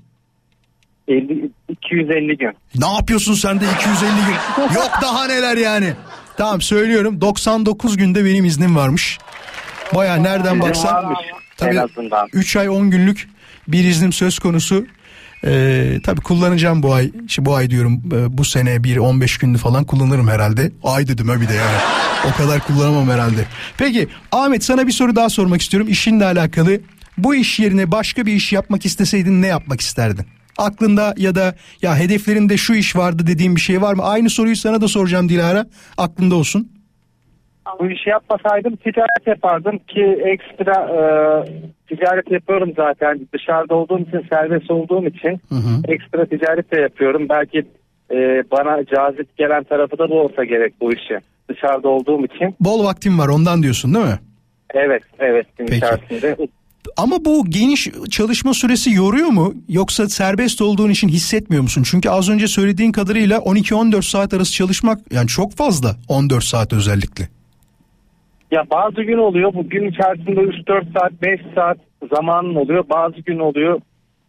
[1.08, 2.52] 50, 250 gün.
[2.76, 4.64] Ne yapıyorsun sen de 250 gün?
[4.76, 5.94] Yok daha neler yani.
[6.38, 9.20] Tamam söylüyorum 99 günde benim iznim varmış.
[9.96, 11.16] Baya nereden baksan.
[11.78, 12.28] azından.
[12.34, 13.30] 3 ay 10 günlük
[13.68, 14.86] bir iznim söz konusu.
[15.45, 17.11] Ee, tabii kullanacağım bu ay.
[17.28, 20.72] İşte bu ay diyorum e, bu sene bir 15 günlü falan kullanırım herhalde.
[20.84, 21.78] Ay dedim ha bir de yani.
[22.34, 23.45] O kadar kullanamam herhalde.
[23.78, 25.88] Peki Ahmet sana bir soru daha sormak istiyorum.
[25.90, 26.80] İşinle alakalı.
[27.18, 30.26] Bu iş yerine başka bir iş yapmak isteseydin ne yapmak isterdin?
[30.57, 34.03] Aklında ya da ya hedeflerinde şu iş vardı dediğin bir şey var mı?
[34.03, 35.66] Aynı soruyu sana da soracağım Dilara.
[35.98, 36.72] Aklında olsun.
[37.80, 41.00] Bu işi yapmasaydım ticaret yapardım ki ekstra e,
[41.88, 43.28] ticaret yapıyorum zaten.
[43.34, 45.41] Dışarıda olduğum için serbest olduğum için
[45.88, 47.30] ekstra ticaret de yapıyorum.
[47.30, 47.66] Belki
[48.12, 51.20] e, bana cazip gelen tarafı da bu olsa gerek bu işi.
[51.50, 52.56] Dışarıda olduğum için.
[52.60, 54.20] Bol vaktim var ondan diyorsun değil mi?
[54.74, 55.78] Evet evet gün Peki.
[55.78, 56.38] içerisinde.
[56.98, 59.54] Ama bu geniş çalışma süresi yoruyor mu?
[59.70, 61.84] Yoksa serbest olduğun için hissetmiyor musun?
[61.91, 67.30] Çünkü az önce söylediğin kadarıyla 12-14 saat arası çalışmak yani çok fazla 14 saat özellikle.
[68.52, 71.78] Ya bazı gün oluyor bu gün içerisinde 3-4 saat 5 saat
[72.16, 72.84] zamanın oluyor.
[72.90, 73.82] Bazı gün oluyor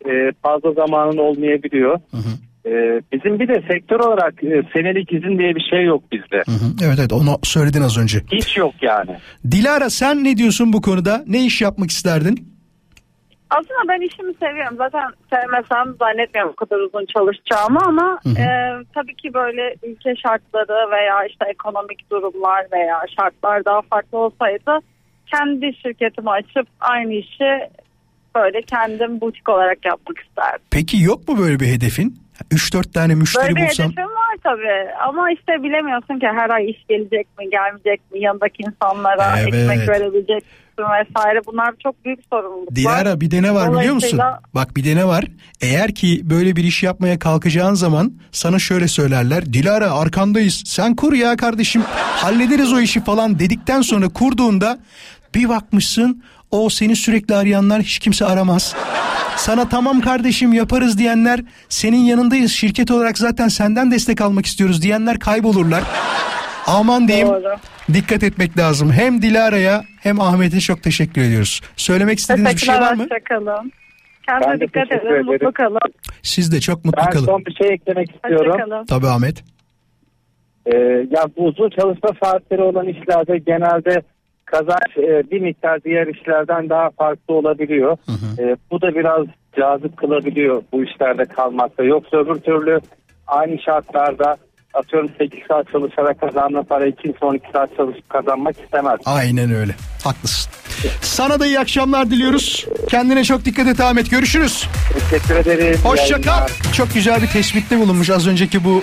[0.07, 2.01] e, fazla zamanın olmayabiliyor.
[2.67, 2.71] E,
[3.13, 6.43] bizim bir de sektör olarak e, senelik izin diye bir şey yok bizde.
[6.85, 8.19] Evet evet onu söyledin az önce.
[8.33, 9.11] Hiç yok yani.
[9.51, 11.25] Dilara sen ne diyorsun bu konuda?
[11.27, 12.50] Ne iş yapmak isterdin?
[13.51, 14.77] Aslında ben işimi seviyorum.
[14.79, 18.45] Zaten sevmesem zannetmiyorum bu kadar uzun çalışacağımı ama e,
[18.95, 24.79] tabii ki böyle ülke şartları veya işte ekonomik durumlar veya şartlar daha farklı olsaydı
[25.27, 27.69] kendi şirketimi açıp aynı işi
[28.35, 30.67] böyle kendim butik olarak yapmak isterdim.
[30.71, 32.15] Peki yok mu böyle bir hedefin?
[32.51, 33.87] 3-4 tane müşteri Böyle bir bulsam.
[33.87, 38.63] hedefim var tabii ama işte bilemiyorsun ki her ay iş gelecek mi gelmeyecek mi yanındaki
[38.63, 39.55] insanlara Evet.
[39.55, 40.45] ekmek verebilecek
[40.81, 42.77] misin vesaire bunlar çok büyük sorumluluklar.
[42.77, 44.21] Dilara bir de ne var biliyor musun?
[44.55, 45.25] Bak bir de ne var?
[45.61, 49.53] Eğer ki böyle bir iş yapmaya kalkacağın zaman sana şöyle söylerler.
[49.53, 50.63] Dilara arkandayız.
[50.67, 51.83] Sen kur ya kardeşim.
[51.97, 54.79] Hallederiz o işi falan dedikten sonra kurduğunda
[55.35, 58.75] bir bakmışsın o seni sürekli arayanlar hiç kimse aramaz.
[59.37, 65.19] Sana tamam kardeşim yaparız diyenler senin yanındayız şirket olarak zaten senden destek almak istiyoruz diyenler
[65.19, 65.83] kaybolurlar.
[66.67, 67.29] Aman diyeyim
[67.93, 68.93] dikkat etmek lazım.
[68.93, 71.61] Hem Dilara'ya hem Ahmet'e çok teşekkür ediyoruz.
[71.77, 73.03] Söylemek istediğiniz bir şey var mı?
[73.03, 73.73] Hoşçakalın.
[74.27, 75.07] Kendinize Ben dikkat edin.
[75.07, 75.27] ederim.
[75.27, 75.93] Mutlu kalın.
[76.23, 77.25] Siz de çok mutlu Ben kalın.
[77.27, 78.85] son bir şey eklemek istiyorum.
[78.89, 79.45] Tabii Ahmet.
[80.67, 80.77] Ee,
[81.11, 84.03] ya bu uzun çalışma saatleri olan işlerde genelde
[84.45, 87.97] kazanç e, bir miktar diğer işlerden daha farklı olabiliyor.
[88.39, 89.27] Ee, bu da biraz
[89.59, 91.85] cazip kılabiliyor bu işlerde kalmakta.
[91.85, 92.81] Yoksa öbür türlü
[93.27, 94.37] aynı şartlarda
[94.75, 99.01] atıyorum 8 saat çalışarak kazandığın parayı kimse 12 saat çalışıp kazanmak istemez.
[99.05, 99.75] Aynen öyle.
[100.05, 100.53] Haklısın.
[101.01, 102.67] Sana da iyi akşamlar diliyoruz.
[102.89, 104.11] Kendine çok dikkat et Ahmet.
[104.11, 104.69] Görüşürüz.
[105.11, 105.79] Teşekkür ederim.
[105.85, 106.49] Hoşça kal.
[106.73, 108.83] Çok güzel bir tespitte bulunmuş az önceki bu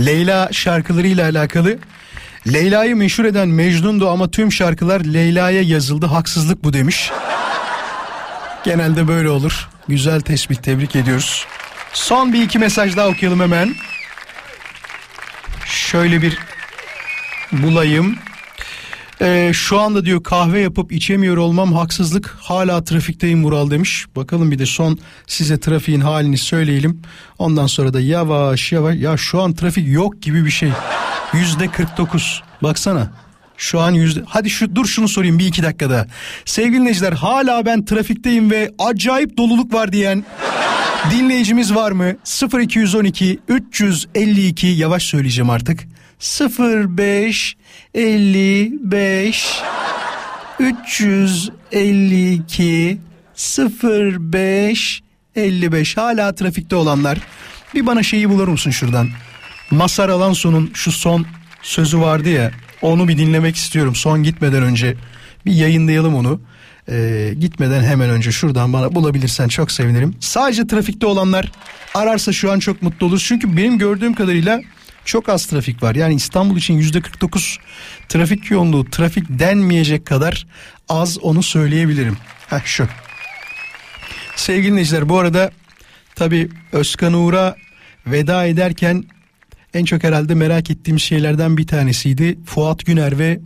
[0.00, 1.78] Leyla şarkılarıyla alakalı.
[2.52, 6.06] Leyla'yı meşhur eden Mecnun'du ama tüm şarkılar Leyla'ya yazıldı.
[6.06, 7.10] Haksızlık bu demiş.
[8.64, 9.68] Genelde böyle olur.
[9.88, 11.46] Güzel tespit tebrik ediyoruz.
[11.92, 13.74] Son bir iki mesaj daha okuyalım hemen.
[15.74, 16.38] Şöyle bir
[17.52, 18.16] bulayım.
[19.20, 22.36] Ee, şu anda diyor kahve yapıp içemiyor olmam haksızlık.
[22.40, 24.06] Hala trafikteyim Vural demiş.
[24.16, 27.02] Bakalım bir de son size trafiğin halini söyleyelim.
[27.38, 28.96] Ondan sonra da yavaş yavaş.
[28.96, 30.70] Ya şu an trafik yok gibi bir şey.
[31.32, 32.42] Yüzde 49.
[32.62, 33.23] Baksana.
[33.58, 34.20] Şu an yüzde...
[34.26, 36.06] Hadi şu dur şunu sorayım bir iki dakikada.
[36.44, 40.24] Sevgili dinleyiciler hala ben trafikteyim ve acayip doluluk var diyen
[41.10, 42.12] dinleyicimiz var mı?
[42.60, 45.80] 0212 352 yavaş söyleyeceğim artık.
[46.20, 47.56] 05
[47.94, 49.62] 55
[50.58, 52.98] 352
[53.52, 55.02] 05
[55.36, 57.18] 55 hala trafikte olanlar
[57.74, 59.08] bir bana şeyi bulur musun şuradan?
[59.70, 61.26] Masar Alonso'nun şu son
[61.62, 62.50] sözü vardı ya
[62.84, 64.96] onu bir dinlemek istiyorum son gitmeden önce
[65.46, 66.40] bir yayınlayalım onu.
[66.88, 70.16] Ee, gitmeden hemen önce şuradan bana bulabilirsen çok sevinirim.
[70.20, 71.52] Sadece trafikte olanlar
[71.94, 73.24] ararsa şu an çok mutlu oluruz.
[73.24, 74.60] Çünkü benim gördüğüm kadarıyla
[75.04, 75.94] çok az trafik var.
[75.94, 77.58] Yani İstanbul için yüzde 49
[78.08, 80.46] trafik yoğunluğu trafik denmeyecek kadar
[80.88, 82.16] az onu söyleyebilirim.
[82.46, 82.88] Heh şu.
[84.36, 85.50] Sevgili dinleyiciler bu arada
[86.14, 87.56] tabi Özkan Uğur'a
[88.06, 89.04] veda ederken
[89.74, 92.38] en çok herhalde merak ettiğim şeylerden bir tanesiydi.
[92.46, 93.40] Fuat Güner ve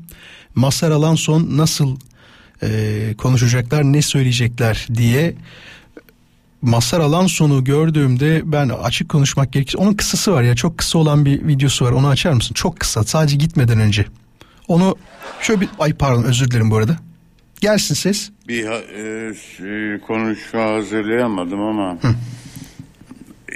[0.55, 1.97] Masar Alanson nasıl
[2.63, 5.35] e, konuşacaklar ne söyleyecekler diye
[6.63, 11.47] Masar Alanson'u gördüğümde ben açık konuşmak gerekirse onun kısası var ya çok kısa olan bir
[11.47, 12.55] videosu var onu açar mısın?
[12.55, 14.07] Çok kısa sadece gitmeden önce.
[14.69, 14.97] Onu
[15.41, 16.97] şöyle bir ay pardon özür dilerim bu arada.
[17.61, 18.31] Gelsin ses.
[18.49, 21.99] Bir e, konuşma hazırlayamadım ama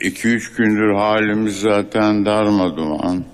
[0.02, 3.24] 2-3 gündür halimiz zaten darmaduman.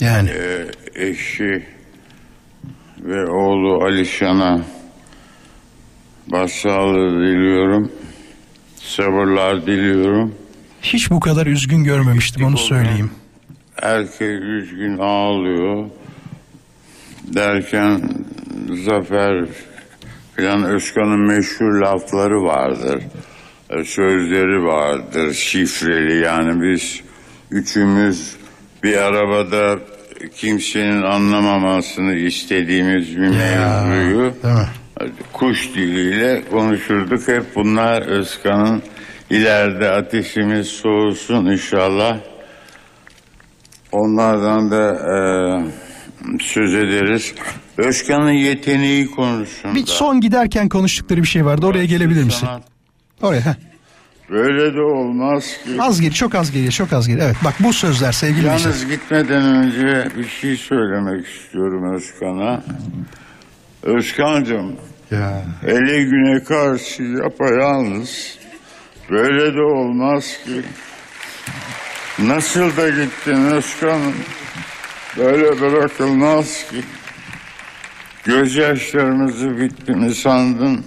[0.00, 0.30] Yani.
[0.30, 1.66] E, eşi
[3.00, 4.60] ve oğlu Alişan'a
[6.26, 7.92] başsağlığı diliyorum.
[8.76, 10.34] Sabırlar diliyorum.
[10.82, 13.10] Hiç bu kadar üzgün görmemiştim onu söyleyeyim.
[13.82, 15.90] Erkek üzgün ağlıyor.
[17.34, 18.02] Derken
[18.84, 19.44] Zafer
[20.36, 23.02] filan Özkan'ın meşhur lafları vardır.
[23.76, 27.00] E, Sözleri vardır şifreli yani biz
[27.50, 28.36] üçümüz
[28.82, 29.78] bir arabada
[30.36, 34.34] kimsenin anlamamasını istediğimiz bir mevzuyu
[35.32, 37.28] kuş diliyle konuşurduk.
[37.28, 38.82] Hep bunlar Özkan'ın
[39.30, 42.18] ileride ateşimiz soğusun inşallah.
[43.92, 45.18] Onlardan da e,
[46.40, 47.34] söz ederiz.
[47.78, 49.74] Özkan'ın yeteneği konusunda.
[49.74, 52.48] Bir son giderken konuştukları bir şey vardı oraya gelebilir misin?
[53.24, 53.54] Oraya heh.
[54.30, 55.70] Böyle de olmaz ki.
[55.80, 57.20] Az geri çok az geri çok az geri.
[57.20, 58.94] Evet bak bu sözler sevgili Yalnız dinleyiciler.
[58.94, 62.62] gitmeden önce bir şey söylemek istiyorum Özkan'a.
[63.82, 64.76] Özkan'cığım
[65.10, 65.42] Ya.
[65.66, 68.38] ele güne karşı yapayalnız.
[69.10, 70.62] Böyle de olmaz ki.
[72.18, 74.14] Nasıl da gittin Özkan'ım.
[75.18, 76.82] Böyle bırakılmaz ki.
[78.24, 80.84] Gözyaşlarımızı bitti mi sandın?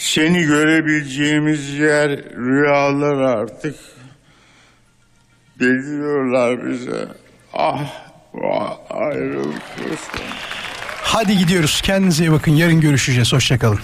[0.00, 3.74] Seni görebileceğimiz yer rüyalar artık.
[5.58, 7.08] Geliyorlar bize.
[7.54, 7.80] Ah,
[9.90, 10.26] Özkan.
[11.02, 13.80] Hadi gidiyoruz kendinize iyi bakın yarın görüşeceğiz hoşçakalın.